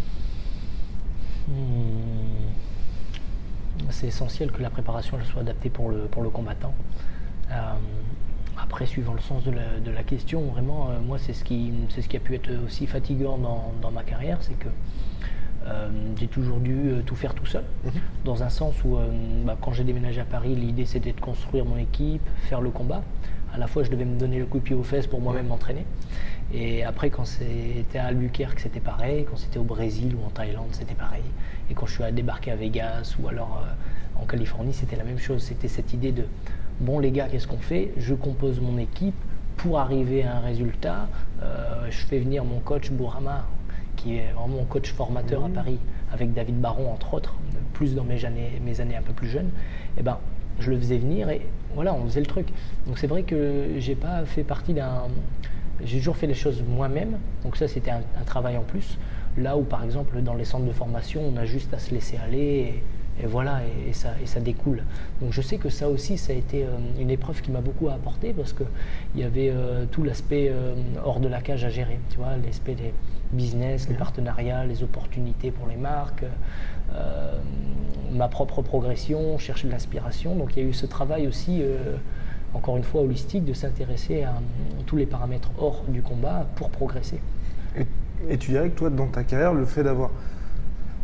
Hmm. 1.48 1.52
C'est 3.90 4.08
essentiel 4.08 4.52
que 4.52 4.62
la 4.62 4.70
préparation 4.70 5.18
soit 5.24 5.40
adaptée 5.40 5.70
pour 5.70 5.88
le, 5.88 6.02
pour 6.02 6.22
le 6.22 6.30
combattant. 6.30 6.74
Euh, 7.50 7.74
après, 8.62 8.86
suivant 8.86 9.14
le 9.14 9.20
sens 9.20 9.42
de 9.44 9.50
la, 9.50 10.02
question, 10.04 10.42
vraiment, 10.42 10.88
euh, 10.88 11.00
moi, 11.04 11.18
c'est 11.18 11.32
ce, 11.32 11.44
qui, 11.44 11.72
ce 11.88 12.00
qui 12.00 12.16
a 12.16 12.20
pu 12.20 12.34
être 12.34 12.50
aussi 12.64 12.86
fatigant 12.86 13.36
dans, 13.36 13.72
dans 13.82 13.90
ma 13.90 14.02
carrière, 14.02 14.38
c'est 14.40 14.58
que 14.58 14.68
euh, 15.66 15.88
j'ai 16.16 16.28
toujours 16.28 16.58
dû 16.58 16.90
euh, 16.90 17.02
tout 17.04 17.16
faire 17.16 17.34
tout 17.34 17.46
seul, 17.46 17.64
mhm. 17.84 17.92
dans 18.24 18.42
un 18.42 18.48
sens 18.48 18.74
où 18.84 18.98
bah, 19.44 19.56
quand 19.60 19.72
j'ai 19.72 19.84
déménagé 19.84 20.20
à 20.20 20.24
Paris, 20.24 20.54
l'idée 20.54 20.86
c'était 20.86 21.12
de 21.12 21.20
construire 21.20 21.64
mon 21.64 21.76
équipe, 21.76 22.22
faire 22.48 22.60
le 22.60 22.70
combat. 22.70 23.02
À 23.54 23.58
la 23.58 23.66
fois, 23.66 23.82
je 23.82 23.90
devais 23.90 24.04
me 24.04 24.18
donner 24.18 24.38
le 24.38 24.46
coup 24.46 24.58
de 24.58 24.64
pied 24.64 24.74
aux 24.74 24.82
fesses 24.82 25.06
pour 25.06 25.20
moi-même 25.20 25.48
m'entraîner. 25.48 25.84
Et 26.54 26.84
après, 26.84 27.10
quand 27.10 27.26
c'était 27.26 27.98
à 27.98 28.06
Albuquerque, 28.06 28.60
c'était 28.60 28.80
pareil. 28.80 29.26
Quand 29.28 29.36
c'était 29.36 29.58
au 29.58 29.64
Brésil 29.64 30.14
ou 30.14 30.26
en 30.26 30.30
Thaïlande, 30.30 30.68
c'était 30.70 30.94
pareil. 30.94 31.22
Et 31.70 31.74
quand 31.74 31.84
je 31.84 31.92
suis 31.92 32.02
à 32.02 32.12
débarquer 32.12 32.52
à 32.52 32.56
Vegas 32.56 33.14
ou 33.20 33.28
alors 33.28 33.62
en 34.16 34.24
Californie, 34.24 34.72
c'était 34.72 34.96
la 34.96 35.04
même 35.04 35.18
chose. 35.18 35.42
C'était 35.42 35.68
cette 35.68 35.92
idée 35.92 36.12
de 36.12 36.24
bon 36.82 36.98
les 36.98 37.10
gars, 37.10 37.28
qu'est-ce 37.30 37.46
qu'on 37.46 37.58
fait? 37.58 37.92
Je 37.96 38.14
compose 38.14 38.60
mon 38.60 38.76
équipe 38.78 39.14
pour 39.56 39.78
arriver 39.78 40.24
à 40.24 40.36
un 40.36 40.40
résultat. 40.40 41.08
Euh, 41.42 41.86
je 41.90 42.04
fais 42.06 42.18
venir 42.18 42.44
mon 42.44 42.58
coach 42.58 42.90
Bourama, 42.90 43.46
qui 43.96 44.16
est 44.16 44.32
vraiment 44.32 44.48
mon 44.48 44.64
coach 44.64 44.92
formateur 44.92 45.44
à 45.44 45.48
mmh. 45.48 45.52
Paris, 45.52 45.78
avec 46.12 46.34
David 46.34 46.60
Baron 46.60 46.92
entre 46.92 47.14
autres, 47.14 47.34
plus 47.72 47.94
dans 47.94 48.04
mes 48.04 48.24
années, 48.24 48.60
mes 48.64 48.80
années 48.80 48.96
un 48.96 49.02
peu 49.02 49.12
plus 49.12 49.28
jeunes. 49.28 49.50
Et 49.96 50.00
eh 50.00 50.02
ben, 50.02 50.18
je 50.58 50.70
le 50.70 50.78
faisais 50.78 50.98
venir 50.98 51.30
et 51.30 51.42
voilà, 51.74 51.94
on 51.94 52.04
faisait 52.04 52.20
le 52.20 52.26
truc. 52.26 52.48
Donc 52.86 52.98
c'est 52.98 53.06
vrai 53.06 53.22
que 53.22 53.74
j'ai 53.78 53.94
pas 53.94 54.24
fait 54.24 54.44
partie 54.44 54.74
d'un. 54.74 55.04
J'ai 55.84 55.98
toujours 55.98 56.16
fait 56.16 56.26
les 56.26 56.34
choses 56.34 56.62
moi-même, 56.62 57.18
donc 57.42 57.56
ça 57.56 57.66
c'était 57.66 57.90
un, 57.90 58.02
travail 58.26 58.56
en 58.56 58.62
plus. 58.62 58.98
Là 59.38 59.56
où 59.56 59.62
par 59.62 59.82
exemple 59.82 60.20
dans 60.20 60.34
les 60.34 60.44
centres 60.44 60.66
de 60.66 60.72
formation, 60.72 61.22
on 61.32 61.36
a 61.36 61.44
juste 61.44 61.72
à 61.74 61.78
se 61.78 61.92
laisser 61.94 62.18
aller 62.18 62.38
et 62.38 62.82
voilà, 63.24 63.60
et, 63.88 63.92
ça, 63.92 64.10
et 64.22 64.26
ça 64.26 64.40
découle. 64.40 64.82
Donc 65.20 65.32
je 65.32 65.40
sais 65.40 65.58
que 65.58 65.68
ça 65.68 65.88
aussi, 65.88 66.18
ça 66.18 66.32
a 66.32 66.36
été 66.36 66.64
euh, 66.64 66.68
une 66.98 67.10
épreuve 67.10 67.40
qui 67.42 67.50
m'a 67.50 67.60
beaucoup 67.60 67.88
apporté 67.88 68.32
parce 68.32 68.52
qu'il 68.52 68.66
y 69.16 69.22
avait 69.22 69.50
euh, 69.50 69.84
tout 69.90 70.02
l'aspect 70.02 70.48
euh, 70.50 70.74
hors 71.04 71.20
de 71.20 71.28
la 71.28 71.40
cage 71.40 71.64
à 71.64 71.68
gérer, 71.68 71.98
tu 72.10 72.16
vois, 72.16 72.36
l'aspect 72.44 72.74
des 72.74 72.92
business, 73.32 73.88
les 73.88 73.94
partenariats, 73.94 74.64
les 74.66 74.82
opportunités 74.82 75.50
pour 75.50 75.66
les 75.66 75.76
marques, 75.76 76.24
ma 78.12 78.28
propre 78.28 78.60
progression, 78.60 79.38
chercher 79.38 79.68
de 79.68 79.72
l'inspiration. 79.72 80.36
Donc 80.36 80.54
il 80.54 80.62
y 80.62 80.66
a 80.66 80.68
eu 80.68 80.74
ce 80.74 80.84
travail 80.84 81.26
aussi, 81.26 81.62
encore 82.52 82.76
une 82.76 82.82
fois, 82.82 83.00
holistique, 83.00 83.46
de 83.46 83.54
s'intéresser 83.54 84.24
à, 84.24 84.34
tous 84.84 84.96
les 84.96 85.06
paramètres 85.06 85.50
hors 85.56 85.82
du 85.88 86.02
combat 86.02 86.46
pour 86.56 86.68
progresser. 86.68 87.22
et 88.28 88.36
tu 88.36 88.50
dirais 88.50 88.68
que 88.68 88.76
toi, 88.76 88.90
dans 88.90 89.06
ta 89.06 89.24
carrière, 89.24 89.54
le 89.54 89.64
fait 89.64 89.82
d'avoir 89.82 90.10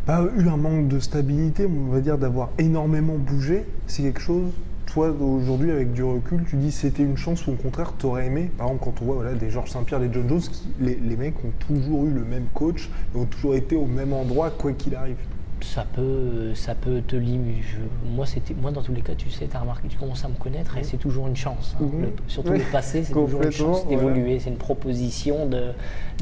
pas 0.09 0.25
eu 0.39 0.49
un 0.49 0.57
manque 0.57 0.89
de 0.89 1.01
stabilité, 1.01 1.67
on 1.67 1.93
va 1.93 2.01
dire 2.01 2.17
d'avoir 2.17 2.49
énormément 2.57 3.19
bougé, 3.19 3.67
c'est 3.87 4.03
quelque 4.05 4.23
chose, 4.23 4.53
toi 4.87 5.11
aujourd'hui 5.11 5.71
avec 5.71 5.93
du 5.93 6.03
recul, 6.03 6.45
tu 6.49 6.57
dis 6.57 6.73
c'était 6.73 7.03
une 7.03 7.19
chance 7.19 7.47
ou 7.47 7.51
au 7.51 7.57
contraire 7.57 7.93
tu 7.99 8.07
aurais 8.07 8.25
aimé, 8.25 8.51
par 8.57 8.69
exemple 8.69 8.85
quand 8.87 9.03
on 9.03 9.05
voit 9.05 9.15
voilà, 9.17 9.35
des 9.35 9.51
Georges 9.51 9.71
Saint-Pierre, 9.71 10.01
des 10.01 10.09
John 10.11 10.27
Jones, 10.27 10.41
les, 10.81 11.17
mecs 11.19 11.35
ont 11.45 11.53
toujours 11.59 12.07
eu 12.07 12.11
le 12.11 12.25
même 12.25 12.47
coach, 12.55 12.89
ont 13.15 13.27
toujours 13.27 13.55
été 13.55 13.77
au 13.77 13.85
même 13.85 14.15
endroit 14.15 14.49
quoi 14.49 14.73
qu'il 14.73 14.95
arrive 14.95 15.19
ça 15.65 15.85
peut, 15.85 16.55
ça 16.55 16.75
peut 16.75 17.03
te 17.07 17.17
limiter. 17.17 17.63
Moi, 18.05 18.27
c'était, 18.27 18.55
moi, 18.55 18.71
dans 18.71 18.83
tous 18.83 18.93
les 18.93 19.03
cas, 19.03 19.15
tu 19.15 19.31
sais, 19.31 19.47
tu 19.47 19.57
as 19.57 19.61
remarqué, 19.61 19.89
tu 19.89 19.97
commences 19.97 20.25
à 20.25 20.29
me 20.29 20.35
connaître 20.35 20.77
et 20.77 20.83
c'est 20.83 20.97
toujours 20.97 21.27
une 21.27 21.37
chance. 21.37 21.77
Hein. 21.81 21.85
Mhm. 21.85 22.11
surtout 22.27 22.53
le 22.53 22.73
passé, 22.73 23.05
c'est 23.05 23.13
toujours 23.13 23.43
une 23.43 23.51
chance 23.51 23.87
d'évoluer. 23.87 24.39
C'est 24.39 24.51
une 24.51 24.57
proposition 24.57 25.47
de, 25.47 25.73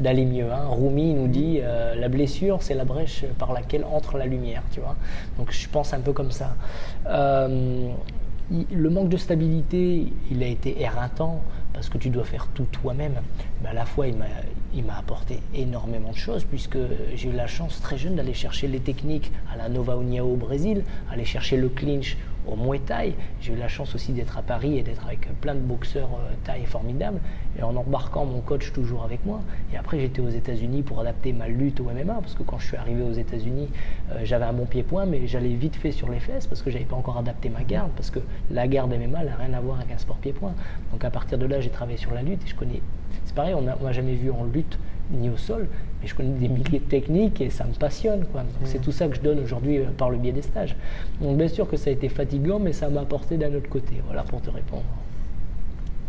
d'aller 0.01 0.25
mieux. 0.25 0.51
Hein. 0.51 0.67
Rumi 0.69 1.13
nous 1.13 1.27
dit 1.27 1.59
euh, 1.61 1.95
la 1.95 2.09
blessure, 2.09 2.61
c'est 2.61 2.73
la 2.73 2.85
brèche 2.85 3.25
par 3.37 3.53
laquelle 3.53 3.85
entre 3.85 4.17
la 4.17 4.25
lumière. 4.25 4.63
Tu 4.71 4.79
vois 4.79 4.95
Donc, 5.37 5.51
je 5.51 5.67
pense 5.69 5.93
un 5.93 5.99
peu 5.99 6.13
comme 6.13 6.31
ça. 6.31 6.55
Euh, 7.07 7.89
le 8.71 8.89
manque 8.89 9.09
de 9.09 9.17
stabilité, 9.17 10.11
il 10.31 10.41
a 10.41 10.47
été 10.47 10.81
éreintant 10.81 11.41
parce 11.73 11.89
que 11.89 11.97
tu 11.97 12.09
dois 12.09 12.23
faire 12.23 12.47
tout 12.53 12.65
toi-même. 12.71 13.15
Mais 13.61 13.69
à 13.69 13.73
la 13.73 13.85
fois, 13.85 14.07
il 14.07 14.15
m'a, 14.15 14.25
il 14.77 14.85
m'a 14.85 14.97
apporté 14.97 15.39
énormément 15.55 16.11
de 16.11 16.17
choses 16.17 16.43
puisque 16.43 16.77
j'ai 17.15 17.29
eu 17.29 17.33
la 17.33 17.47
chance 17.47 17.81
très 17.81 17.97
jeune 17.97 18.15
d'aller 18.15 18.35
chercher 18.35 18.67
les 18.67 18.79
techniques 18.79 19.31
à 19.51 19.57
la 19.57 19.69
Nova 19.69 19.95
União 19.99 20.31
au 20.31 20.35
Brésil, 20.35 20.83
aller 21.11 21.25
chercher 21.25 21.57
le 21.57 21.67
clinch 21.67 22.15
au 22.47 22.55
Muay 22.55 22.79
Thai. 22.79 23.15
J'ai 23.41 23.53
eu 23.53 23.55
la 23.55 23.67
chance 23.67 23.95
aussi 23.95 24.13
d'être 24.13 24.37
à 24.37 24.43
Paris 24.43 24.77
et 24.77 24.83
d'être 24.83 25.05
avec 25.05 25.27
plein 25.41 25.55
de 25.55 25.59
boxeurs 25.59 26.09
euh, 26.13 26.33
Thai 26.43 26.65
formidables 26.65 27.19
et 27.57 27.63
en 27.63 27.75
embarquant 27.75 28.25
mon 28.25 28.39
coach 28.41 28.71
toujours 28.71 29.03
avec 29.03 29.25
moi. 29.25 29.41
Et 29.73 29.77
après, 29.77 29.99
j'étais 29.99 30.21
aux 30.21 30.29
États-Unis 30.29 30.83
pour 30.83 30.99
adapter 30.99 31.33
ma 31.33 31.47
lutte 31.47 31.79
au 31.79 31.85
MMA 31.85 32.13
parce 32.13 32.35
que 32.35 32.43
quand 32.43 32.59
je 32.59 32.67
suis 32.67 32.77
arrivé 32.77 33.01
aux 33.01 33.13
États-Unis, 33.13 33.69
euh, 34.11 34.19
j'avais 34.23 34.45
un 34.45 34.53
bon 34.53 34.65
pied-point, 34.65 35.07
mais 35.07 35.27
j'allais 35.27 35.55
vite 35.55 35.75
fait 35.75 35.91
sur 35.91 36.09
les 36.09 36.19
fesses 36.19 36.45
parce 36.45 36.61
que 36.61 36.69
j'avais 36.69 36.85
pas 36.85 36.95
encore 36.95 37.17
adapté 37.17 37.49
ma 37.49 37.63
garde 37.63 37.91
parce 37.95 38.11
que 38.11 38.19
la 38.51 38.67
garde 38.67 38.93
MMA 38.93 39.23
n'a 39.23 39.35
rien 39.35 39.53
à 39.53 39.59
voir 39.59 39.79
avec 39.79 39.91
un 39.91 39.97
sport 39.97 40.17
pied-point. 40.17 40.53
Donc 40.91 41.03
à 41.03 41.09
partir 41.09 41.37
de 41.37 41.45
là, 41.45 41.59
j'ai 41.61 41.71
travaillé 41.71 41.97
sur 41.97 42.13
la 42.13 42.21
lutte 42.21 42.43
et 42.43 42.47
je 42.47 42.55
connais. 42.55 42.81
C'est 43.25 43.35
pareil, 43.35 43.53
on 43.53 43.61
m'a 43.61 43.91
jamais 43.91 44.15
vu 44.15 44.31
en 44.31 44.43
lutte 44.43 44.77
ni 45.11 45.29
au 45.29 45.37
sol, 45.37 45.67
mais 46.01 46.07
je 46.07 46.15
connais 46.15 46.37
des 46.37 46.47
milliers 46.47 46.79
de 46.79 46.85
techniques 46.85 47.41
et 47.41 47.49
ça 47.49 47.63
me 47.65 47.73
passionne. 47.73 48.25
Quoi. 48.31 48.43
c'est 48.65 48.81
tout 48.81 48.91
ça 48.91 49.07
que 49.07 49.15
je 49.15 49.21
donne 49.21 49.39
aujourd'hui 49.39 49.79
euh, 49.79 49.85
par 49.97 50.09
le 50.09 50.17
biais 50.17 50.31
des 50.31 50.41
stages. 50.41 50.75
Donc 51.21 51.37
bien 51.37 51.47
sûr 51.47 51.69
que 51.69 51.77
ça 51.77 51.89
a 51.89 51.93
été 51.93 52.09
fatigant, 52.09 52.59
mais 52.59 52.73
ça 52.73 52.89
m'a 52.89 53.01
apporté 53.01 53.37
d'un 53.37 53.53
autre 53.53 53.69
côté. 53.69 54.01
Voilà 54.05 54.23
pour 54.23 54.41
te 54.41 54.49
répondre. 54.49 54.83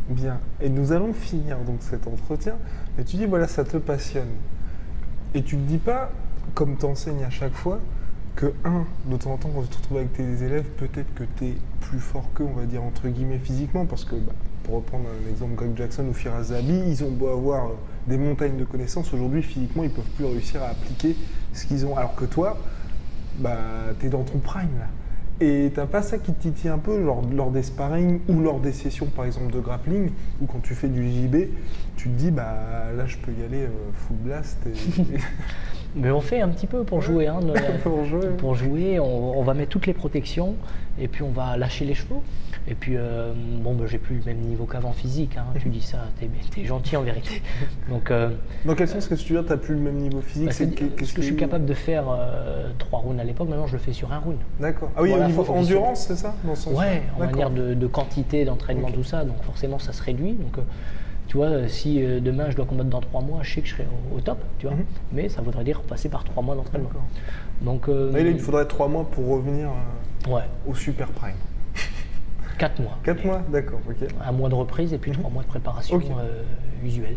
Bien. 0.08 0.40
Et 0.60 0.68
nous 0.68 0.92
allons 0.92 1.12
finir 1.12 1.58
donc 1.58 1.76
cet 1.80 2.06
entretien. 2.06 2.56
Mais 2.96 3.04
tu 3.04 3.16
dis 3.16 3.26
voilà, 3.26 3.46
ça 3.46 3.64
te 3.64 3.76
passionne. 3.76 4.28
Et 5.34 5.42
tu 5.42 5.56
ne 5.56 5.66
dis 5.66 5.78
pas, 5.78 6.10
comme 6.54 6.76
tu 6.78 6.86
enseignes 6.86 7.24
à 7.24 7.30
chaque 7.30 7.52
fois, 7.52 7.80
que 8.34 8.54
un, 8.64 8.84
de 9.06 9.16
temps 9.16 9.32
en 9.32 9.36
temps, 9.36 9.50
quand 9.54 9.62
tu 9.62 9.68
te 9.68 9.76
retrouves 9.76 9.98
avec 9.98 10.12
tes 10.12 10.44
élèves, 10.44 10.64
peut-être 10.78 11.12
que 11.14 11.24
tu 11.36 11.46
es 11.46 11.54
plus 11.80 11.98
fort 11.98 12.24
qu'eux, 12.34 12.44
on 12.44 12.56
va 12.58 12.64
dire 12.64 12.82
entre 12.82 13.08
guillemets 13.08 13.38
physiquement, 13.38 13.84
parce 13.84 14.04
que 14.04 14.14
bah, 14.14 14.32
pour 14.68 14.76
reprendre 14.76 15.06
un 15.08 15.30
exemple, 15.30 15.54
Greg 15.54 15.74
Jackson 15.74 16.04
ou 16.10 16.12
Firas 16.12 16.44
Zabi, 16.44 16.82
ils 16.86 17.02
ont 17.02 17.10
beau 17.10 17.28
avoir 17.28 17.68
euh, 17.68 17.74
des 18.06 18.18
montagnes 18.18 18.58
de 18.58 18.64
connaissances, 18.64 19.14
aujourd'hui 19.14 19.42
physiquement 19.42 19.82
ils 19.82 19.90
peuvent 19.90 20.10
plus 20.14 20.26
réussir 20.26 20.62
à 20.62 20.66
appliquer 20.66 21.16
ce 21.54 21.64
qu'ils 21.64 21.86
ont. 21.86 21.96
Alors 21.96 22.14
que 22.14 22.26
toi, 22.26 22.58
bah, 23.38 23.56
tu 23.98 24.06
es 24.06 24.08
dans 24.10 24.24
ton 24.24 24.38
prime 24.38 24.68
là. 24.78 24.88
Et 25.40 25.72
t'as 25.74 25.86
pas 25.86 26.02
ça 26.02 26.18
qui 26.18 26.32
te 26.32 26.42
titille 26.42 26.68
un 26.68 26.78
peu 26.78 27.00
lors, 27.00 27.22
lors, 27.32 27.50
des 27.50 27.62
sparring 27.62 28.20
ou 28.28 28.40
lors 28.40 28.60
des 28.60 28.72
sessions 28.72 29.06
par 29.06 29.24
exemple 29.24 29.52
de 29.52 29.60
grappling 29.60 30.10
ou 30.42 30.46
quand 30.46 30.60
tu 30.60 30.74
fais 30.74 30.88
du 30.88 31.08
JB, 31.08 31.36
tu 31.96 32.10
te 32.10 32.14
dis 32.14 32.30
bah 32.30 32.92
là 32.94 33.06
je 33.06 33.16
peux 33.16 33.32
y 33.32 33.42
aller 33.44 33.62
euh, 33.62 33.70
full 33.94 34.16
blast. 34.16 34.58
Mais 35.96 36.10
on 36.10 36.20
fait 36.20 36.42
un 36.42 36.48
petit 36.48 36.66
peu 36.66 36.84
pour 36.84 37.00
jouer. 37.00 37.26
Hein, 37.26 37.40
pour 37.82 38.04
jouer. 38.04 38.28
Pour 38.36 38.54
jouer, 38.54 39.00
on, 39.00 39.42
va 39.42 39.54
mettre 39.54 39.70
toutes 39.70 39.86
les 39.86 39.94
protections 39.94 40.56
et 41.00 41.08
puis 41.08 41.22
on 41.22 41.30
va 41.30 41.56
lâcher 41.56 41.86
les 41.86 41.94
chevaux. 41.94 42.22
Et 42.70 42.74
puis, 42.74 42.96
euh, 42.96 43.32
bon, 43.62 43.74
ben, 43.74 43.86
j'ai 43.86 43.96
plus 43.96 44.16
le 44.16 44.24
même 44.24 44.40
niveau 44.40 44.66
qu'avant 44.66 44.92
physique. 44.92 45.38
Hein. 45.38 45.46
tu 45.58 45.70
dis 45.70 45.80
ça, 45.80 45.98
t'es 46.20 46.28
es 46.60 46.64
gentil 46.66 46.98
en 46.98 47.02
vérité. 47.02 47.42
Donc, 47.88 48.10
euh, 48.10 48.28
Dans 48.66 48.74
quel 48.74 48.86
sens 48.86 48.98
est-ce 48.98 49.08
que 49.08 49.14
tu 49.14 49.32
veux 49.32 49.40
dire, 49.40 49.48
t'as 49.48 49.56
plus 49.56 49.74
le 49.74 49.80
même 49.80 49.96
niveau 49.96 50.20
physique? 50.20 50.48
bah, 50.48 50.52
C'est 50.52 50.66
-ce 50.66 51.14
que, 51.14 51.22
je 51.22 51.26
suis 51.26 51.36
capable 51.36 51.64
de 51.64 51.72
faire 51.72 52.04
euh, 52.10 52.70
trois 52.78 52.98
rounds 52.98 53.20
à 53.20 53.24
l'époque, 53.24 53.48
maintenant 53.48 53.66
je 53.66 53.72
le 53.72 53.78
fais 53.78 53.94
sur 53.94 54.12
un 54.12 54.18
round. 54.18 54.36
D'accord. 54.60 54.90
Ah 54.96 55.02
oui, 55.02 55.12
au 55.12 55.24
niveau 55.24 55.44
endurance, 55.48 56.06
c'est 56.08 56.16
ça 56.16 56.34
dans 56.44 56.72
Ouais, 56.72 57.02
en 57.16 57.20
manière 57.20 57.50
de, 57.50 57.86
quantité, 57.86 58.44
d'entraînement, 58.44 58.90
tout 58.90 59.04
ça. 59.04 59.24
Donc 59.24 59.42
forcément, 59.44 59.78
ça 59.78 59.92
se 59.94 60.02
réduit. 60.02 60.34
Donc, 60.34 60.58
tu 61.26 61.36
vois, 61.38 61.68
si 61.68 62.00
demain 62.00 62.50
je 62.50 62.56
dois 62.56 62.66
combattre 62.66 62.90
dans 62.90 63.00
trois 63.00 63.22
mois, 63.22 63.40
je 63.42 63.54
sais 63.54 63.60
que 63.62 63.68
je 63.68 63.74
serai 63.74 63.86
au, 64.14 64.20
top, 64.20 64.38
tu 64.58 64.66
vois. 64.66 64.76
Mhm. 64.76 64.84
Mais 65.12 65.28
ça 65.30 65.40
voudrait 65.40 65.64
dire 65.64 65.80
passer 65.80 66.10
par 66.10 66.24
trois 66.24 66.42
mois 66.42 66.54
d'entraînement. 66.54 66.90
Donc, 67.62 67.88
il 67.88 68.40
faudrait 68.40 68.66
trois 68.66 68.88
mois 68.88 69.08
pour 69.10 69.26
revenir 69.28 69.70
au 70.66 70.74
super 70.74 71.08
prime. 71.08 71.40
4 72.58 72.80
mois. 72.80 72.98
4 73.04 73.24
mois, 73.24 73.42
d'accord, 73.50 73.80
ok. 73.88 74.08
Un 74.24 74.32
mois 74.32 74.48
de 74.48 74.54
reprise 74.54 74.92
et 74.92 74.98
puis 74.98 75.12
3 75.12 75.28
mhm. 75.28 75.34
mois 75.34 75.42
de 75.42 75.48
préparation 75.48 76.00
euh, 76.18 76.42
usuelle. 76.84 77.16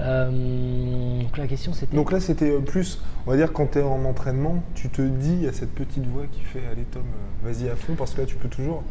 Euh, 0.00 1.22
donc 1.22 1.38
la 1.38 1.46
question 1.46 1.72
c'était. 1.72 1.94
Donc 1.94 2.10
là 2.10 2.18
c'était 2.18 2.50
euh, 2.50 2.58
plus, 2.58 3.00
on 3.26 3.30
va 3.30 3.36
dire 3.36 3.52
quand 3.52 3.72
tu 3.72 3.78
es 3.78 3.82
en 3.82 4.04
entraînement, 4.04 4.60
tu 4.74 4.88
te 4.88 5.02
dis, 5.02 5.34
il 5.34 5.42
y 5.42 5.48
a 5.48 5.52
cette 5.52 5.72
petite 5.72 6.04
voix 6.06 6.24
qui 6.32 6.40
fait 6.40 6.62
allez 6.72 6.82
Tom, 6.82 7.04
vas-y 7.44 7.68
à 7.68 7.76
fond 7.76 7.94
parce 7.94 8.12
que 8.12 8.22
là 8.22 8.26
tu 8.26 8.34
peux 8.34 8.48
toujours. 8.48 8.82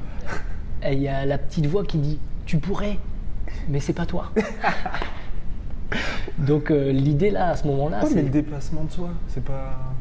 Il 0.89 0.99
y 0.99 1.09
a 1.09 1.25
la 1.25 1.37
petite 1.37 1.65
voix 1.65 1.83
qui 1.83 1.97
dit 1.97 2.19
tu 2.45 2.57
pourrais, 2.57 2.99
mais 3.67 3.81
c'est 3.81 3.93
pas 3.93 4.05
toi. 4.05 4.31
Donc 6.37 6.71
euh, 6.71 6.91
l'idée 6.91 7.31
là, 7.31 7.49
à 7.49 7.55
ce 7.55 7.67
moment-là, 7.67 7.97
Ouais, 7.97 8.09
mais 8.09 8.15
c'est 8.15 8.23
le 8.23 8.29
dépassement 8.29 8.83
de 8.85 8.91
soi, 8.91 9.09
c'est 9.27 9.43
pas. 9.43 9.93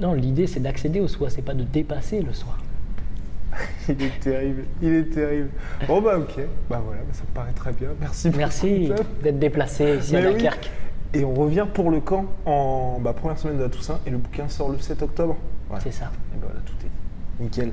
non, 0.00 0.12
l'idée 0.12 0.46
c'est 0.46 0.60
d'accéder 0.60 1.00
au 1.00 1.08
soi, 1.08 1.30
c'est 1.30 1.42
pas 1.42 1.54
de 1.54 1.64
dépasser 1.64 2.20
le 2.20 2.34
soi. 2.34 2.54
Il 3.88 4.02
est 4.02 4.20
terrible, 4.20 4.64
il 4.80 4.94
est 4.94 5.10
terrible. 5.10 5.50
Bon 5.86 6.00
bah 6.00 6.18
ok, 6.18 6.36
bah 6.68 6.82
voilà, 6.84 7.02
bah, 7.02 7.12
ça 7.12 7.22
me 7.22 7.34
paraît 7.34 7.52
très 7.52 7.72
bien. 7.72 7.88
Merci 8.00 8.28
beaucoup. 8.28 8.38
Merci 8.38 8.92
d'être 9.22 9.38
déplacé 9.38 9.98
ici 9.98 10.16
à 10.16 10.20
oui. 10.20 10.32
Dunkerque. 10.32 10.70
Et 11.12 11.24
on 11.24 11.34
revient 11.34 11.66
pour 11.72 11.90
le 11.90 12.00
camp 12.00 12.26
en 12.44 12.98
bah, 13.00 13.12
première 13.12 13.38
semaine 13.38 13.58
de 13.58 13.62
la 13.62 13.68
Toussaint 13.68 14.00
et 14.06 14.10
le 14.10 14.18
bouquin 14.18 14.48
sort 14.48 14.70
le 14.70 14.78
7 14.78 15.02
octobre. 15.02 15.36
Voilà. 15.68 15.84
C'est 15.84 15.92
ça. 15.92 16.10
Et 16.34 16.38
bah 16.38 16.46
voilà, 16.46 16.60
tout 16.64 16.74
est 16.80 16.88
dit. 16.88 17.44
Nickel. 17.44 17.72